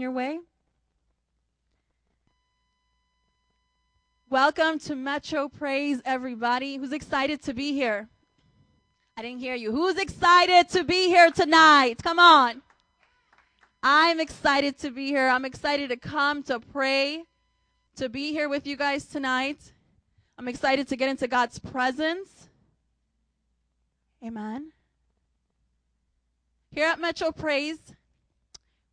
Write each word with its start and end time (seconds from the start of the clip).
your 0.00 0.12
way. 0.12 0.38
Welcome 4.30 4.78
to 4.80 4.94
Metro 4.94 5.48
Praise, 5.48 6.02
everybody. 6.04 6.76
Who's 6.76 6.92
excited 6.92 7.42
to 7.44 7.54
be 7.54 7.72
here? 7.72 8.08
I 9.16 9.22
didn't 9.22 9.40
hear 9.40 9.54
you. 9.54 9.72
Who's 9.72 9.96
excited 9.96 10.68
to 10.70 10.84
be 10.84 11.06
here 11.06 11.30
tonight? 11.30 12.02
Come 12.02 12.18
on. 12.18 12.62
I'm 13.82 14.20
excited 14.20 14.78
to 14.80 14.90
be 14.90 15.06
here. 15.06 15.28
I'm 15.28 15.44
excited 15.44 15.88
to 15.88 15.96
come 15.96 16.42
to 16.44 16.60
pray, 16.60 17.24
to 17.96 18.08
be 18.08 18.32
here 18.32 18.48
with 18.48 18.66
you 18.66 18.76
guys 18.76 19.06
tonight. 19.06 19.72
I'm 20.36 20.46
excited 20.46 20.88
to 20.88 20.96
get 20.96 21.08
into 21.08 21.26
God's 21.26 21.58
presence. 21.58 22.48
Amen. 24.24 24.72
Here 26.70 26.86
at 26.86 27.00
Metro 27.00 27.32
Praise, 27.32 27.78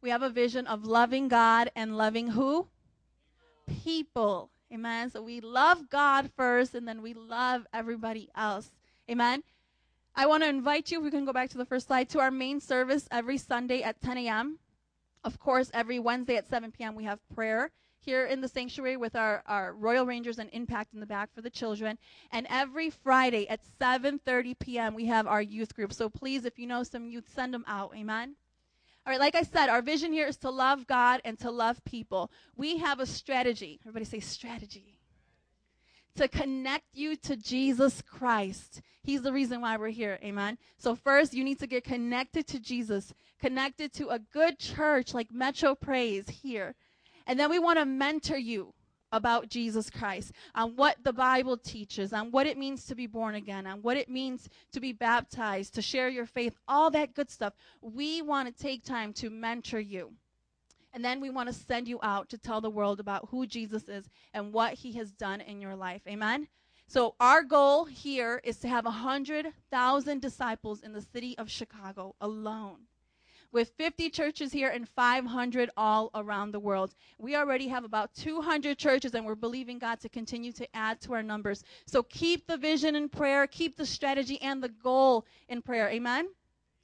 we 0.06 0.12
have 0.12 0.22
a 0.22 0.30
vision 0.30 0.68
of 0.68 0.86
loving 0.86 1.28
God 1.28 1.72
and 1.76 1.98
loving 1.98 2.28
who? 2.28 2.68
People. 3.84 4.52
Amen. 4.72 5.10
So 5.10 5.24
we 5.24 5.42
love 5.42 5.90
God 5.90 6.30
first 6.38 6.76
and 6.76 6.88
then 6.88 7.02
we 7.02 7.16
love 7.16 7.66
everybody 7.74 8.30
else. 8.36 8.70
Amen. 9.10 9.42
I 10.16 10.28
want 10.28 10.44
to 10.44 10.50
invite 10.50 10.92
you, 10.92 11.00
if 11.00 11.06
we 11.06 11.10
can 11.10 11.26
go 11.26 11.34
back 11.34 11.50
to 11.50 11.58
the 11.58 11.66
first 11.66 11.88
slide, 11.88 12.08
to 12.10 12.20
our 12.20 12.30
main 12.30 12.60
service 12.60 13.08
every 13.10 13.40
Sunday 13.40 13.82
at 13.82 14.00
10 14.00 14.20
a.m. 14.20 14.60
Of 15.24 15.40
course, 15.40 15.72
every 15.74 15.98
Wednesday 15.98 16.36
at 16.36 16.48
7 16.48 16.72
p.m. 16.72 16.94
we 16.94 17.06
have 17.06 17.20
prayer 17.34 17.72
here 17.98 18.28
in 18.28 18.42
the 18.42 18.48
sanctuary 18.48 18.98
with 18.98 19.16
our, 19.16 19.42
our 19.48 19.74
Royal 19.74 20.06
Rangers 20.06 20.38
and 20.38 20.52
Impact 20.54 20.94
in 20.94 21.00
the 21.00 21.08
back 21.08 21.34
for 21.34 21.42
the 21.42 21.50
children. 21.50 21.98
And 22.32 22.46
every 22.48 22.92
Friday 22.92 23.50
at 23.50 23.62
7:30 23.82 24.60
p.m. 24.60 24.94
we 24.94 25.08
have 25.08 25.26
our 25.26 25.42
youth 25.42 25.74
group. 25.74 25.92
So 25.94 26.10
please, 26.10 26.46
if 26.46 26.60
you 26.60 26.68
know 26.68 26.84
some 26.84 27.08
youth, 27.08 27.28
send 27.34 27.56
them 27.56 27.66
out. 27.68 27.96
Amen. 27.96 28.36
All 29.06 29.12
right, 29.12 29.20
like 29.20 29.36
I 29.36 29.44
said, 29.44 29.70
our 29.70 29.84
vision 29.84 30.12
here 30.12 30.28
is 30.28 30.38
to 30.38 30.50
love 30.50 30.88
God 30.88 31.22
and 31.24 31.38
to 31.40 31.52
love 31.52 31.84
people. 31.86 32.32
We 32.56 32.78
have 32.78 33.00
a 33.00 33.06
strategy. 33.06 33.80
Everybody 33.84 34.06
say 34.06 34.20
strategy. 34.20 34.96
To 36.16 36.28
connect 36.28 36.86
you 36.94 37.16
to 37.18 37.36
Jesus 37.36 38.02
Christ. 38.02 38.82
He's 39.04 39.22
the 39.22 39.34
reason 39.34 39.62
why 39.62 39.78
we're 39.78 39.90
here. 39.90 40.18
Amen. 40.24 40.58
So, 40.78 40.96
first, 40.96 41.36
you 41.36 41.44
need 41.44 41.60
to 41.60 41.68
get 41.68 41.84
connected 41.84 42.48
to 42.48 42.60
Jesus, 42.60 43.14
connected 43.40 43.94
to 43.94 44.10
a 44.10 44.18
good 44.18 44.58
church 44.58 45.14
like 45.14 45.32
Metro 45.32 45.76
Praise 45.76 46.28
here. 46.30 46.74
And 47.28 47.40
then 47.40 47.52
we 47.52 47.60
want 47.60 47.78
to 47.78 47.86
mentor 47.86 48.38
you 48.38 48.74
about 49.12 49.50
Jesus 49.50 49.90
Christ, 49.90 50.32
on 50.54 50.76
what 50.76 50.98
the 51.04 51.14
Bible 51.14 51.58
teaches, 51.58 52.14
on 52.14 52.32
what 52.32 52.48
it 52.48 52.58
means 52.58 52.86
to 52.86 52.96
be 52.96 53.08
born 53.08 53.36
again, 53.36 53.66
on 53.68 53.82
what 53.82 53.98
it 53.98 54.10
means 54.10 54.50
to 54.72 54.80
be 54.80 54.92
baptized, 54.92 55.76
to 55.76 55.82
share 55.82 56.10
your 56.10 56.26
faith, 56.26 56.56
all 56.68 56.92
that 56.92 57.14
good 57.14 57.30
stuff. 57.30 57.54
We 57.82 58.22
want 58.22 58.48
to 58.48 58.64
take 58.64 58.84
time 58.84 59.14
to 59.14 59.30
mentor 59.30 59.80
you. 59.80 60.14
And 60.94 61.04
then 61.04 61.20
we 61.20 61.30
want 61.30 61.50
to 61.50 61.54
send 61.54 61.88
you 61.88 62.00
out 62.04 62.30
to 62.30 62.38
tell 62.38 62.62
the 62.62 62.70
world 62.70 63.00
about 63.00 63.28
who 63.30 63.46
Jesus 63.46 63.90
is 63.90 64.10
and 64.34 64.54
what 64.54 64.74
he 64.74 64.94
has 64.94 65.12
done 65.12 65.42
in 65.42 65.60
your 65.60 65.76
life. 65.76 66.02
Amen? 66.08 66.48
So, 66.88 67.16
our 67.20 67.44
goal 67.44 67.86
here 67.86 68.40
is 68.44 68.58
to 68.58 68.68
have 68.68 68.86
100,000 68.86 70.22
disciples 70.22 70.84
in 70.84 70.94
the 70.94 71.02
city 71.02 71.38
of 71.38 71.50
Chicago 71.50 72.16
alone 72.22 72.86
with 73.56 73.72
50 73.78 74.10
churches 74.10 74.52
here 74.52 74.68
and 74.68 74.86
500 74.86 75.70
all 75.78 76.12
around 76.14 76.52
the 76.52 76.60
world. 76.60 76.94
We 77.18 77.38
already 77.38 77.70
have 77.70 77.86
about 77.86 78.14
200 78.14 78.78
churches, 78.78 79.16
and 79.16 79.26
we're 79.26 79.36
believing 79.36 79.80
God 79.80 80.02
to 80.02 80.10
continue 80.10 80.52
to 80.52 80.68
add 80.76 81.00
to 81.02 81.14
our 81.14 81.24
numbers. 81.24 81.64
So 81.86 82.04
keep 82.04 82.48
the 82.48 82.58
vision 82.58 82.98
in 82.98 83.08
prayer, 83.08 83.48
keep 83.48 83.78
the 83.78 83.86
strategy 83.86 84.42
and 84.42 84.62
the 84.62 84.68
goal 84.68 85.26
in 85.48 85.62
prayer. 85.62 85.88
Amen? 85.88 86.28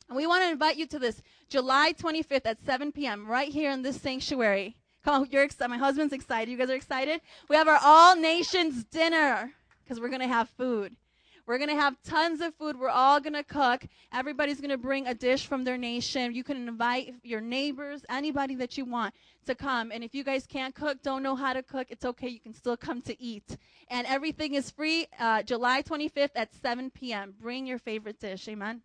And 0.08 0.16
we 0.16 0.26
want 0.26 0.44
to 0.44 0.50
invite 0.50 0.78
you 0.78 0.88
to 0.88 0.98
this 0.98 1.22
July 1.50 1.92
25th 1.92 2.46
at 2.46 2.66
7 2.66 2.94
p.m. 2.94 3.28
right 3.28 3.50
here 3.50 3.72
in 3.72 3.82
this 3.82 4.00
sanctuary. 4.00 4.78
Come 5.04 5.24
on, 5.24 5.28
you're 5.30 5.44
excited. 5.44 5.72
My 5.72 5.78
husband's 5.78 6.14
excited. 6.14 6.50
You 6.50 6.58
guys 6.58 6.70
are 6.70 6.76
excited? 6.76 7.20
We 7.50 7.58
have 7.58 7.68
our 7.68 7.80
all 7.84 8.16
nations 8.16 8.86
dinner 8.86 9.52
because 9.84 10.00
we're 10.00 10.08
going 10.08 10.22
to 10.22 10.28
have 10.30 10.48
food. 10.52 10.96
We're 11.52 11.58
going 11.58 11.70
to 11.70 11.76
have 11.76 11.98
tons 12.06 12.40
of 12.40 12.56
food. 12.56 12.80
We're 12.80 12.88
all 12.88 13.20
going 13.20 13.34
to 13.34 13.44
cook. 13.44 13.84
Everybody's 14.14 14.62
going 14.62 14.70
to 14.70 14.78
bring 14.78 15.06
a 15.08 15.14
dish 15.14 15.48
from 15.48 15.66
their 15.66 15.78
nation. 15.78 16.34
You 16.34 16.46
can 16.46 16.66
invite 16.66 17.16
your 17.24 17.42
neighbors, 17.42 18.06
anybody 18.08 18.56
that 18.56 18.78
you 18.78 18.86
want 18.86 19.14
to 19.48 19.54
come. 19.54 19.92
And 19.92 20.02
if 20.02 20.16
you 20.16 20.24
guys 20.24 20.48
can't 20.48 20.74
cook, 20.74 21.04
don't 21.04 21.22
know 21.22 21.36
how 21.36 21.52
to 21.52 21.62
cook, 21.62 21.88
it's 21.90 22.06
okay. 22.06 22.30
You 22.30 22.40
can 22.40 22.54
still 22.54 22.78
come 22.78 23.02
to 23.02 23.22
eat. 23.22 23.58
And 23.90 24.08
everything 24.08 24.54
is 24.54 24.72
free 24.72 25.08
uh, 25.20 25.44
July 25.44 25.82
25th 25.82 26.30
at 26.36 26.54
7 26.54 26.90
p.m. 26.90 27.34
Bring 27.38 27.68
your 27.68 27.80
favorite 27.80 28.22
dish. 28.22 28.48
Amen. 28.48 28.82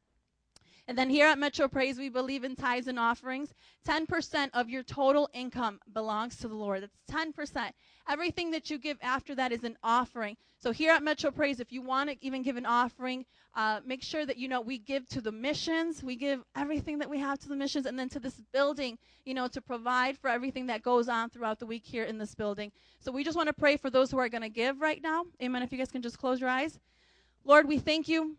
And 0.88 0.96
then 0.96 1.10
here 1.10 1.26
at 1.26 1.38
Metro 1.38 1.66
Praise, 1.66 1.98
we 1.98 2.08
believe 2.08 2.44
in 2.44 2.54
tithes 2.54 2.86
and 2.86 2.98
offerings. 2.98 3.52
10% 3.88 4.50
of 4.54 4.70
your 4.70 4.84
total 4.84 5.28
income 5.32 5.80
belongs 5.92 6.36
to 6.36 6.48
the 6.48 6.54
Lord. 6.54 6.82
That's 6.82 6.96
10%. 7.10 7.72
Everything 8.08 8.52
that 8.52 8.70
you 8.70 8.78
give 8.78 8.96
after 9.02 9.34
that 9.34 9.50
is 9.50 9.64
an 9.64 9.76
offering. 9.82 10.36
So 10.58 10.70
here 10.70 10.92
at 10.92 11.02
Metro 11.02 11.32
Praise, 11.32 11.58
if 11.58 11.72
you 11.72 11.82
want 11.82 12.10
to 12.10 12.16
even 12.24 12.42
give 12.42 12.56
an 12.56 12.66
offering, 12.66 13.26
uh, 13.54 13.80
make 13.84 14.02
sure 14.02 14.24
that 14.26 14.36
you 14.36 14.46
know 14.46 14.60
we 14.60 14.78
give 14.78 15.08
to 15.08 15.20
the 15.20 15.32
missions. 15.32 16.04
We 16.04 16.14
give 16.14 16.44
everything 16.54 16.98
that 16.98 17.10
we 17.10 17.18
have 17.18 17.40
to 17.40 17.48
the 17.48 17.56
missions, 17.56 17.86
and 17.86 17.98
then 17.98 18.08
to 18.10 18.20
this 18.20 18.40
building, 18.52 18.96
you 19.24 19.34
know, 19.34 19.48
to 19.48 19.60
provide 19.60 20.16
for 20.16 20.30
everything 20.30 20.66
that 20.66 20.82
goes 20.82 21.08
on 21.08 21.30
throughout 21.30 21.58
the 21.58 21.66
week 21.66 21.84
here 21.84 22.04
in 22.04 22.18
this 22.18 22.34
building. 22.34 22.70
So 23.00 23.10
we 23.10 23.24
just 23.24 23.36
want 23.36 23.48
to 23.48 23.52
pray 23.52 23.76
for 23.76 23.90
those 23.90 24.10
who 24.10 24.18
are 24.18 24.28
going 24.28 24.42
to 24.42 24.48
give 24.48 24.80
right 24.80 25.02
now. 25.02 25.24
Amen. 25.42 25.62
If 25.62 25.72
you 25.72 25.78
guys 25.78 25.90
can 25.90 26.02
just 26.02 26.18
close 26.18 26.40
your 26.40 26.50
eyes. 26.50 26.78
Lord, 27.44 27.66
we 27.66 27.78
thank 27.78 28.08
you 28.08 28.36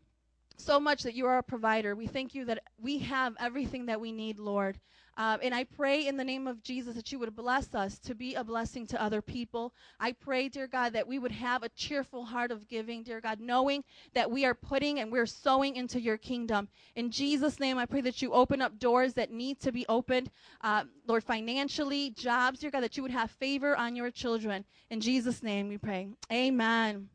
so 0.57 0.79
much 0.79 1.03
that 1.03 1.13
you 1.13 1.25
are 1.25 1.38
a 1.38 1.44
provider. 1.44 1.95
We 1.95 2.07
thank 2.07 2.35
you 2.35 2.45
that 2.45 2.63
we 2.79 3.00
have 3.00 3.35
everything 3.40 3.85
that 3.85 4.01
we 4.01 4.12
need, 4.12 4.40
Lord. 4.40 4.79
Uh, 5.18 5.35
and 5.41 5.53
I 5.53 5.63
pray 5.63 6.06
in 6.06 6.16
the 6.16 6.23
name 6.23 6.45
of 6.45 6.62
Jesus 6.62 6.95
that 6.95 7.12
you 7.12 7.18
would 7.18 7.35
bless 7.35 7.73
us 7.73 7.97
to 8.00 8.13
be 8.13 8.35
a 8.35 8.44
blessing 8.44 8.85
to 8.88 9.01
other 9.01 9.19
people. 9.19 9.73
I 10.00 10.12
pray, 10.12 10.47
dear 10.47 10.68
God, 10.68 10.94
that 10.94 11.07
we 11.07 11.18
would 11.18 11.31
have 11.31 11.63
a 11.63 11.69
cheerful 11.69 12.23
heart 12.23 12.51
of 12.51 12.68
giving, 12.68 13.01
dear 13.01 13.19
God, 13.19 13.40
knowing 13.40 13.84
that 14.13 14.29
we 14.29 14.45
are 14.45 14.53
putting 14.53 15.00
and 15.00 15.12
we're 15.12 15.25
sowing 15.25 15.75
into 15.75 16.00
your 16.00 16.18
kingdom. 16.18 16.68
In 16.95 17.09
Jesus' 17.09 17.59
name, 17.59 17.79
I 17.79 17.88
pray 17.88 18.01
that 18.01 18.22
you 18.22 18.31
open 18.31 18.62
up 18.62 18.78
doors 18.78 19.16
that 19.16 19.31
need 19.31 19.59
to 19.62 19.72
be 19.72 19.88
opened, 19.89 20.29
uh, 20.62 20.84
Lord, 21.07 21.24
financially, 21.24 22.12
jobs, 22.12 22.59
dear 22.59 22.69
God, 22.69 22.81
that 22.81 22.95
you 22.95 23.01
would 23.01 23.12
have 23.12 23.31
favor 23.31 23.75
on 23.75 23.95
your 23.95 24.12
children. 24.12 24.66
In 24.91 25.01
Jesus' 25.01 25.41
name, 25.41 25.68
we 25.68 25.79
pray. 25.79 26.09
Amen. 26.31 27.09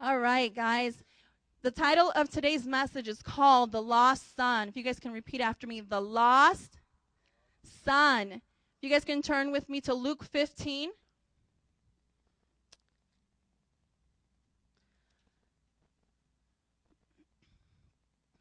All 0.00 0.18
right, 0.18 0.52
guys. 0.54 1.02
The 1.62 1.70
title 1.70 2.10
of 2.16 2.28
today's 2.28 2.66
message 2.66 3.06
is 3.06 3.22
called 3.22 3.70
The 3.70 3.80
Lost 3.80 4.34
Son. 4.34 4.66
If 4.66 4.76
you 4.76 4.82
guys 4.82 4.98
can 4.98 5.12
repeat 5.12 5.40
after 5.40 5.68
me, 5.68 5.80
The 5.80 6.00
Lost 6.00 6.80
Son. 7.84 8.32
If 8.32 8.42
you 8.80 8.90
guys 8.90 9.04
can 9.04 9.22
turn 9.22 9.52
with 9.52 9.68
me 9.68 9.80
to 9.82 9.94
Luke 9.94 10.24
15. 10.24 10.90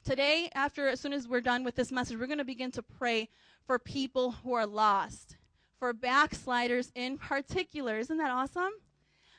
Today, 0.03 0.50
after 0.56 0.88
as 0.88 1.00
soon 1.00 1.14
as 1.14 1.28
we're 1.28 1.42
done 1.42 1.64
with 1.64 1.76
this 1.76 1.92
message, 1.92 2.18
we're 2.18 2.26
going 2.26 2.40
to 2.40 2.44
begin 2.44 2.72
to 2.72 2.82
pray 2.82 3.30
for 3.68 3.78
people 3.78 4.32
who 4.32 4.53
are 4.53 4.66
lost, 4.66 5.38
for 5.78 5.94
backsliders 5.94 6.92
in 6.96 7.20
particular. 7.20 8.00
Isn't 8.00 8.18
that 8.18 8.32
awesome? 8.32 8.72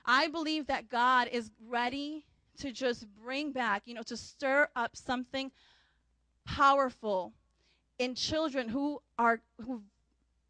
I 0.06 0.28
believe 0.28 0.68
that 0.68 0.88
God 0.88 1.26
is 1.32 1.50
ready 1.68 2.26
to 2.62 2.70
just 2.70 3.06
bring 3.20 3.50
back, 3.50 3.82
you 3.86 3.94
know, 3.94 4.02
to 4.02 4.16
stir 4.16 4.68
up 4.76 4.96
something 4.96 5.50
powerful 6.44 7.32
in 7.98 8.14
children 8.14 8.68
who 8.68 9.02
are 9.18 9.40
who 9.64 9.82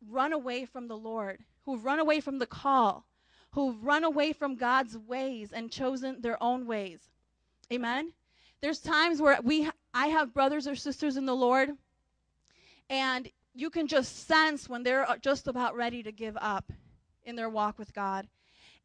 run 0.09 0.35
away 0.35 0.67
from 0.67 0.89
the 0.89 0.97
Lord, 0.97 1.41
who've 1.65 1.83
run 1.83 2.01
away 2.01 2.21
from 2.21 2.39
the 2.39 2.47
call, 2.47 3.07
who've 3.53 3.83
run 3.83 4.05
away 4.05 4.35
from 4.35 4.57
God's 4.57 4.99
ways 4.99 5.53
and 5.53 5.71
chosen 5.71 6.21
their 6.21 6.43
own 6.43 6.67
ways. 6.67 7.01
Amen. 7.73 8.13
There's 8.61 8.81
times 8.81 9.23
where 9.23 9.39
we 9.43 9.71
I 9.95 10.09
have 10.09 10.35
brothers 10.35 10.69
or 10.69 10.77
sisters 10.77 11.17
in 11.17 11.25
the 11.25 11.35
Lord 11.35 11.71
and 12.91 13.27
you 13.55 13.71
can 13.71 13.87
just 13.87 14.27
sense 14.27 14.69
when 14.69 14.83
they're 14.83 15.07
just 15.23 15.49
about 15.49 15.77
ready 15.77 16.03
to 16.03 16.13
give 16.13 16.37
up 16.41 16.73
in 17.25 17.37
their 17.37 17.49
walk 17.49 17.79
with 17.79 17.95
God. 17.95 18.29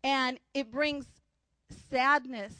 And 0.04 0.40
it 0.54 0.72
brings 0.72 1.06
sadness 1.90 2.54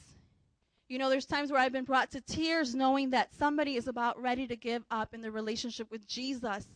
you 0.90 0.98
know, 0.98 1.10
there's 1.10 1.26
times 1.26 1.52
where 1.52 1.60
I've 1.60 1.74
been 1.74 1.84
brought 1.84 2.12
to 2.12 2.22
tears 2.22 2.74
knowing 2.74 3.10
that 3.12 3.34
somebody 3.36 3.76
is 3.76 3.88
about 3.88 4.22
ready 4.22 4.48
to 4.48 4.56
give 4.56 4.84
up 4.90 5.14
in 5.14 5.22
their 5.22 5.32
relationship 5.32 5.92
with 5.92 6.08
Jesus. 6.08 6.68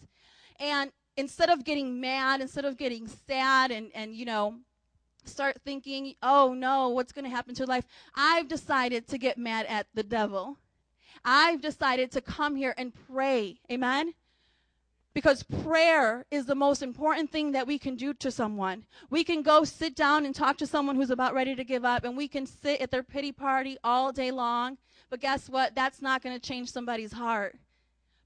And 0.59 0.91
instead 1.17 1.49
of 1.49 1.63
getting 1.63 1.99
mad, 2.01 2.41
instead 2.41 2.65
of 2.65 2.77
getting 2.77 3.07
sad 3.27 3.71
and, 3.71 3.91
and 3.95 4.15
you 4.15 4.25
know, 4.25 4.55
start 5.23 5.57
thinking, 5.63 6.15
oh 6.21 6.53
no, 6.53 6.89
what's 6.89 7.11
going 7.11 7.25
to 7.25 7.31
happen 7.31 7.55
to 7.55 7.65
life? 7.65 7.85
I've 8.15 8.47
decided 8.47 9.07
to 9.09 9.17
get 9.17 9.37
mad 9.37 9.65
at 9.67 9.87
the 9.93 10.03
devil. 10.03 10.57
I've 11.23 11.61
decided 11.61 12.11
to 12.11 12.21
come 12.21 12.55
here 12.55 12.73
and 12.77 12.93
pray. 13.07 13.59
Amen? 13.71 14.13
Because 15.13 15.43
prayer 15.43 16.25
is 16.31 16.45
the 16.45 16.55
most 16.55 16.81
important 16.81 17.31
thing 17.31 17.51
that 17.51 17.67
we 17.67 17.77
can 17.77 17.95
do 17.95 18.13
to 18.13 18.31
someone. 18.31 18.85
We 19.09 19.23
can 19.23 19.41
go 19.41 19.63
sit 19.65 19.95
down 19.95 20.25
and 20.25 20.33
talk 20.33 20.57
to 20.57 20.67
someone 20.67 20.95
who's 20.95 21.11
about 21.11 21.33
ready 21.33 21.55
to 21.55 21.63
give 21.63 21.83
up, 21.83 22.03
and 22.05 22.15
we 22.15 22.27
can 22.27 22.45
sit 22.45 22.79
at 22.79 22.91
their 22.91 23.03
pity 23.03 23.31
party 23.31 23.77
all 23.83 24.11
day 24.11 24.31
long. 24.31 24.77
But 25.09 25.19
guess 25.19 25.49
what? 25.49 25.75
That's 25.75 26.01
not 26.01 26.23
going 26.23 26.39
to 26.39 26.47
change 26.47 26.71
somebody's 26.71 27.11
heart. 27.11 27.57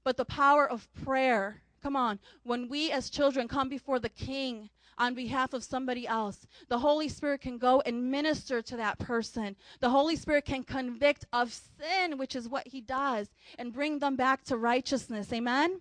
But 0.04 0.16
the 0.16 0.24
power 0.24 0.70
of 0.70 0.86
prayer 1.04 1.62
Come 1.86 1.94
on. 1.94 2.18
When 2.42 2.68
we 2.68 2.90
as 2.90 3.10
children 3.10 3.46
come 3.46 3.68
before 3.68 4.00
the 4.00 4.08
king 4.08 4.70
on 4.98 5.14
behalf 5.14 5.52
of 5.52 5.62
somebody 5.62 6.04
else, 6.04 6.44
the 6.68 6.80
Holy 6.80 7.08
Spirit 7.08 7.42
can 7.42 7.58
go 7.58 7.80
and 7.86 8.10
minister 8.10 8.60
to 8.62 8.76
that 8.78 8.98
person. 8.98 9.54
The 9.78 9.90
Holy 9.90 10.16
Spirit 10.16 10.46
can 10.46 10.64
convict 10.64 11.26
of 11.32 11.52
sin, 11.52 12.18
which 12.18 12.34
is 12.34 12.48
what 12.48 12.66
he 12.66 12.80
does, 12.80 13.28
and 13.56 13.72
bring 13.72 14.00
them 14.00 14.16
back 14.16 14.42
to 14.46 14.56
righteousness. 14.56 15.32
Amen? 15.32 15.80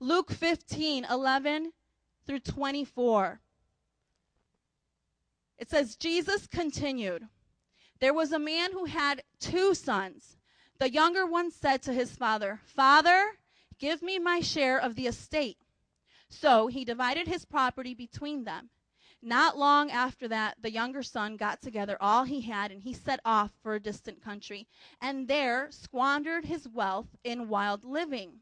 Luke 0.00 0.30
15, 0.30 1.04
11 1.04 1.72
through 2.26 2.40
24. 2.40 3.40
It 5.58 5.70
says, 5.70 5.96
Jesus 5.96 6.46
continued, 6.46 7.28
There 8.00 8.14
was 8.14 8.32
a 8.32 8.38
man 8.38 8.72
who 8.72 8.86
had 8.86 9.22
two 9.40 9.74
sons. 9.74 10.36
The 10.78 10.90
younger 10.90 11.26
one 11.26 11.50
said 11.50 11.82
to 11.82 11.92
his 11.92 12.16
father, 12.16 12.60
Father, 12.64 13.38
give 13.78 14.02
me 14.02 14.18
my 14.18 14.40
share 14.40 14.78
of 14.78 14.96
the 14.96 15.06
estate. 15.06 15.58
So 16.28 16.66
he 16.66 16.84
divided 16.84 17.28
his 17.28 17.44
property 17.44 17.94
between 17.94 18.44
them. 18.44 18.70
Not 19.22 19.56
long 19.56 19.90
after 19.90 20.28
that, 20.28 20.56
the 20.60 20.70
younger 20.70 21.02
son 21.02 21.36
got 21.36 21.62
together 21.62 21.96
all 21.98 22.24
he 22.24 22.42
had 22.42 22.70
and 22.70 22.82
he 22.82 22.92
set 22.92 23.20
off 23.24 23.52
for 23.62 23.74
a 23.74 23.80
distant 23.80 24.22
country, 24.22 24.66
and 25.00 25.28
there 25.28 25.68
squandered 25.70 26.44
his 26.44 26.68
wealth 26.68 27.16
in 27.24 27.48
wild 27.48 27.84
living. 27.84 28.40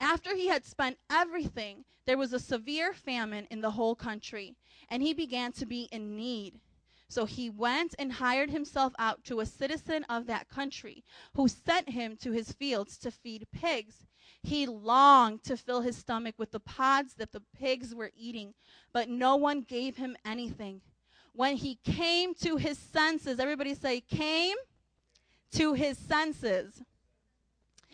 After 0.00 0.34
he 0.34 0.48
had 0.48 0.64
spent 0.64 0.98
everything, 1.10 1.84
there 2.06 2.18
was 2.18 2.32
a 2.32 2.40
severe 2.40 2.92
famine 2.92 3.46
in 3.50 3.60
the 3.60 3.72
whole 3.72 3.94
country, 3.94 4.56
and 4.88 5.02
he 5.02 5.12
began 5.12 5.52
to 5.52 5.66
be 5.66 5.88
in 5.92 6.16
need. 6.16 6.60
So 7.08 7.24
he 7.24 7.48
went 7.48 7.94
and 7.98 8.12
hired 8.12 8.50
himself 8.50 8.92
out 8.98 9.24
to 9.24 9.40
a 9.40 9.46
citizen 9.46 10.04
of 10.04 10.26
that 10.26 10.48
country, 10.48 11.04
who 11.34 11.48
sent 11.48 11.90
him 11.90 12.16
to 12.18 12.32
his 12.32 12.52
fields 12.52 12.98
to 12.98 13.10
feed 13.10 13.46
pigs. 13.50 14.06
He 14.42 14.66
longed 14.66 15.42
to 15.44 15.56
fill 15.56 15.80
his 15.80 15.96
stomach 15.96 16.34
with 16.38 16.50
the 16.50 16.60
pods 16.60 17.14
that 17.14 17.32
the 17.32 17.42
pigs 17.58 17.94
were 17.94 18.12
eating, 18.16 18.54
but 18.92 19.08
no 19.08 19.36
one 19.36 19.62
gave 19.62 19.96
him 19.96 20.16
anything. 20.24 20.82
When 21.32 21.56
he 21.56 21.78
came 21.84 22.34
to 22.36 22.56
his 22.56 22.78
senses, 22.78 23.40
everybody 23.40 23.74
say, 23.74 24.00
came 24.00 24.56
to 25.52 25.72
his 25.74 25.96
senses. 25.96 26.82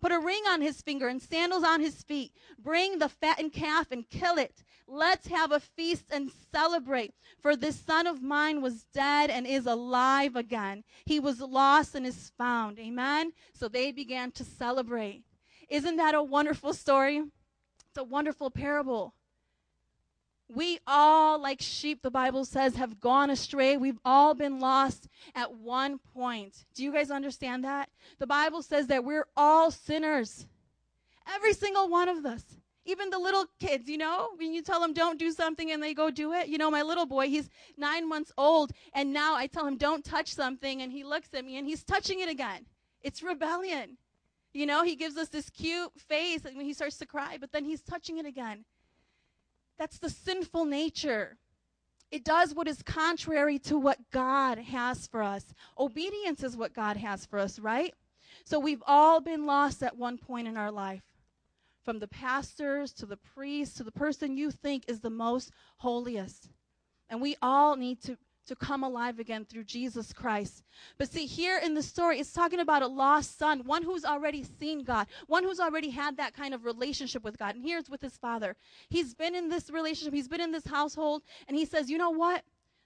Put 0.00 0.12
a 0.12 0.18
ring 0.18 0.42
on 0.48 0.60
his 0.60 0.82
finger 0.82 1.08
and 1.08 1.20
sandals 1.20 1.64
on 1.64 1.80
his 1.80 2.02
feet. 2.02 2.32
Bring 2.58 2.98
the 2.98 3.08
fattened 3.08 3.52
calf 3.52 3.90
and 3.90 4.08
kill 4.08 4.38
it. 4.38 4.62
Let's 4.86 5.26
have 5.28 5.50
a 5.50 5.58
feast 5.58 6.04
and 6.12 6.30
celebrate. 6.52 7.14
For 7.40 7.56
this 7.56 7.76
son 7.76 8.06
of 8.06 8.22
mine 8.22 8.62
was 8.62 8.84
dead 8.92 9.30
and 9.30 9.46
is 9.46 9.66
alive 9.66 10.36
again. 10.36 10.84
He 11.04 11.18
was 11.18 11.40
lost 11.40 11.94
and 11.94 12.06
is 12.06 12.30
found. 12.38 12.78
Amen. 12.78 13.32
So 13.52 13.68
they 13.68 13.90
began 13.90 14.30
to 14.32 14.44
celebrate. 14.44 15.24
Isn't 15.68 15.96
that 15.96 16.14
a 16.14 16.22
wonderful 16.22 16.72
story? 16.72 17.22
It's 17.88 17.98
a 17.98 18.04
wonderful 18.04 18.50
parable. 18.50 19.15
We 20.48 20.78
all, 20.86 21.40
like 21.40 21.60
sheep, 21.60 22.02
the 22.02 22.10
Bible 22.10 22.44
says, 22.44 22.76
have 22.76 23.00
gone 23.00 23.30
astray. 23.30 23.76
We've 23.76 23.98
all 24.04 24.34
been 24.34 24.60
lost 24.60 25.08
at 25.34 25.54
one 25.54 25.98
point. 26.14 26.64
Do 26.74 26.84
you 26.84 26.92
guys 26.92 27.10
understand 27.10 27.64
that? 27.64 27.90
The 28.18 28.28
Bible 28.28 28.62
says 28.62 28.86
that 28.86 29.04
we're 29.04 29.26
all 29.36 29.70
sinners. 29.70 30.46
Every 31.34 31.52
single 31.52 31.88
one 31.88 32.08
of 32.08 32.24
us. 32.24 32.44
Even 32.84 33.10
the 33.10 33.18
little 33.18 33.46
kids, 33.58 33.88
you 33.88 33.98
know, 33.98 34.28
when 34.36 34.54
you 34.54 34.62
tell 34.62 34.80
them 34.80 34.92
don't 34.92 35.18
do 35.18 35.32
something 35.32 35.72
and 35.72 35.82
they 35.82 35.92
go 35.92 36.08
do 36.08 36.32
it. 36.32 36.46
You 36.46 36.56
know, 36.56 36.70
my 36.70 36.82
little 36.82 37.06
boy, 37.06 37.26
he's 37.26 37.50
nine 37.76 38.08
months 38.08 38.30
old, 38.38 38.70
and 38.94 39.12
now 39.12 39.34
I 39.34 39.48
tell 39.48 39.66
him 39.66 39.76
don't 39.76 40.04
touch 40.04 40.32
something, 40.32 40.80
and 40.80 40.92
he 40.92 41.02
looks 41.02 41.34
at 41.34 41.44
me 41.44 41.56
and 41.56 41.66
he's 41.66 41.82
touching 41.82 42.20
it 42.20 42.28
again. 42.28 42.66
It's 43.02 43.24
rebellion. 43.24 43.98
You 44.54 44.66
know, 44.66 44.84
he 44.84 44.94
gives 44.94 45.16
us 45.16 45.28
this 45.28 45.50
cute 45.50 45.90
face 45.98 46.44
when 46.44 46.64
he 46.64 46.72
starts 46.72 46.96
to 46.98 47.06
cry, 47.06 47.38
but 47.40 47.50
then 47.50 47.64
he's 47.64 47.82
touching 47.82 48.18
it 48.18 48.26
again. 48.26 48.64
That's 49.78 49.98
the 49.98 50.10
sinful 50.10 50.64
nature. 50.64 51.38
It 52.10 52.24
does 52.24 52.54
what 52.54 52.68
is 52.68 52.82
contrary 52.82 53.58
to 53.60 53.78
what 53.78 53.98
God 54.10 54.58
has 54.58 55.06
for 55.06 55.22
us. 55.22 55.52
Obedience 55.78 56.42
is 56.42 56.56
what 56.56 56.72
God 56.72 56.96
has 56.96 57.26
for 57.26 57.38
us, 57.38 57.58
right? 57.58 57.94
So 58.44 58.58
we've 58.58 58.82
all 58.86 59.20
been 59.20 59.44
lost 59.46 59.82
at 59.82 59.96
one 59.96 60.18
point 60.18 60.46
in 60.46 60.56
our 60.56 60.70
life. 60.70 61.02
From 61.84 61.98
the 61.98 62.08
pastors 62.08 62.92
to 62.94 63.06
the 63.06 63.16
priests 63.16 63.76
to 63.76 63.84
the 63.84 63.92
person 63.92 64.36
you 64.36 64.50
think 64.50 64.84
is 64.88 65.00
the 65.00 65.10
most 65.10 65.50
holiest. 65.78 66.48
And 67.08 67.20
we 67.20 67.36
all 67.42 67.76
need 67.76 68.02
to 68.02 68.16
to 68.46 68.56
come 68.56 68.82
alive 68.84 69.18
again 69.18 69.44
through 69.44 69.64
Jesus 69.64 70.12
Christ. 70.12 70.62
But 70.98 71.10
see, 71.10 71.26
here 71.26 71.58
in 71.58 71.74
the 71.74 71.82
story, 71.82 72.20
it's 72.20 72.32
talking 72.32 72.60
about 72.60 72.82
a 72.82 72.86
lost 72.86 73.38
son, 73.38 73.62
one 73.64 73.82
who's 73.82 74.04
already 74.04 74.44
seen 74.44 74.84
God, 74.84 75.06
one 75.26 75.44
who's 75.44 75.60
already 75.60 75.90
had 75.90 76.16
that 76.16 76.34
kind 76.34 76.54
of 76.54 76.64
relationship 76.64 77.24
with 77.24 77.38
God. 77.38 77.56
And 77.56 77.64
here's 77.64 77.90
with 77.90 78.00
his 78.00 78.16
father. 78.16 78.56
He's 78.88 79.14
been 79.14 79.34
in 79.34 79.48
this 79.48 79.70
relationship, 79.70 80.14
he's 80.14 80.28
been 80.28 80.40
in 80.40 80.52
this 80.52 80.66
household, 80.66 81.22
and 81.48 81.56
he 81.56 81.64
says, 81.64 81.90
You 81.90 81.98
know 81.98 82.10
what? 82.10 82.42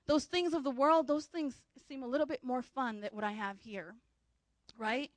Those 0.07 0.25
things 0.25 0.55
of 0.55 0.65
the 0.65 0.71
world, 0.71 1.07
those 1.07 1.27
things 1.27 1.55
seem 1.89 2.03
a 2.03 2.07
little 2.07 2.27
bit 2.27 2.43
more 2.43 2.63
fun 2.63 3.01
than 3.01 3.11
what 3.13 3.25
I 3.25 3.33
have 3.33 3.61
here. 3.61 3.95
Right? 4.79 5.11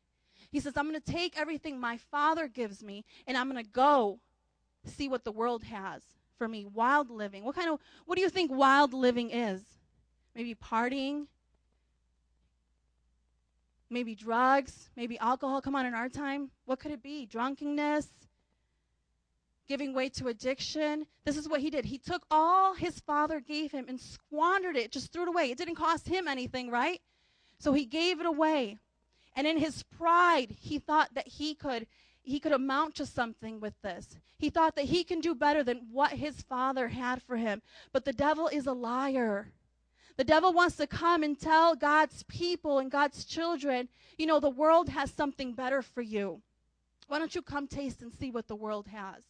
He 0.51 0.59
says, 0.59 0.73
I'm 0.75 0.87
going 0.87 1.01
to 1.01 1.11
take 1.11 1.39
everything 1.39 1.79
my 1.79 1.97
father 1.97 2.47
gives 2.47 2.83
me, 2.83 3.05
and 3.25 3.37
I'm 3.37 3.49
going 3.49 3.63
to 3.63 3.71
go 3.71 4.19
see 4.85 5.07
what 5.07 5.23
the 5.23 5.31
world 5.31 5.63
has 5.63 6.03
for 6.37 6.47
me. 6.47 6.65
Wild 6.65 7.09
living. 7.09 7.43
What 7.43 7.55
kind 7.55 7.69
of, 7.69 7.79
what 8.05 8.15
do 8.15 8.21
you 8.21 8.29
think 8.29 8.51
wild 8.51 8.93
living 8.93 9.31
is? 9.31 9.61
Maybe 10.35 10.55
partying, 10.55 11.27
maybe 13.89 14.15
drugs, 14.15 14.89
maybe 14.95 15.17
alcohol. 15.19 15.61
Come 15.61 15.75
on, 15.75 15.85
in 15.85 15.93
our 15.93 16.09
time, 16.09 16.49
what 16.65 16.79
could 16.79 16.91
it 16.91 17.03
be? 17.03 17.25
Drunkenness, 17.25 18.07
giving 19.67 19.93
way 19.93 20.09
to 20.09 20.27
addiction. 20.27 21.05
This 21.25 21.37
is 21.37 21.47
what 21.47 21.61
he 21.61 21.69
did. 21.69 21.85
He 21.85 21.97
took 21.97 22.25
all 22.29 22.73
his 22.73 22.99
father 22.99 23.39
gave 23.39 23.71
him 23.71 23.85
and 23.87 23.99
squandered 23.99 24.75
it, 24.75 24.91
just 24.91 25.11
threw 25.11 25.23
it 25.23 25.29
away. 25.29 25.51
It 25.51 25.57
didn't 25.57 25.75
cost 25.75 26.07
him 26.07 26.27
anything, 26.27 26.69
right? 26.69 27.01
So 27.59 27.73
he 27.73 27.85
gave 27.85 28.19
it 28.19 28.25
away. 28.25 28.77
And 29.35 29.47
in 29.47 29.57
his 29.57 29.83
pride, 29.83 30.55
he 30.59 30.79
thought 30.79 31.13
that 31.13 31.27
he 31.27 31.55
could 31.55 31.87
he 32.25 32.39
could 32.39 32.53
amount 32.53 32.95
to 32.95 33.05
something 33.05 33.59
with 33.59 33.73
this. 33.81 34.17
He 34.37 34.49
thought 34.49 34.75
that 34.77 34.85
he 34.85 35.03
can 35.03 35.19
do 35.19 35.35
better 35.35 35.61
than 35.61 35.87
what 35.91 36.11
his 36.13 36.41
father 36.41 36.87
had 36.87 37.21
for 37.21 37.35
him. 37.35 37.61
But 37.91 38.05
the 38.05 38.13
devil 38.13 38.47
is 38.47 38.65
a 38.65 38.71
liar. 38.71 39.51
The 40.15 40.23
devil 40.23 40.53
wants 40.53 40.75
to 40.77 40.87
come 40.87 41.23
and 41.23 41.39
tell 41.39 41.75
God's 41.75 42.23
people 42.23 42.79
and 42.79 42.91
God's 42.91 43.25
children, 43.25 43.89
you 44.17 44.25
know, 44.25 44.39
the 44.39 44.49
world 44.49 44.89
has 44.89 45.11
something 45.11 45.53
better 45.53 45.81
for 45.81 46.01
you. 46.01 46.41
Why 47.07 47.19
don't 47.19 47.33
you 47.33 47.41
come 47.41 47.67
taste 47.67 48.01
and 48.01 48.13
see 48.13 48.31
what 48.31 48.47
the 48.47 48.55
world 48.55 48.87
has? 48.87 49.23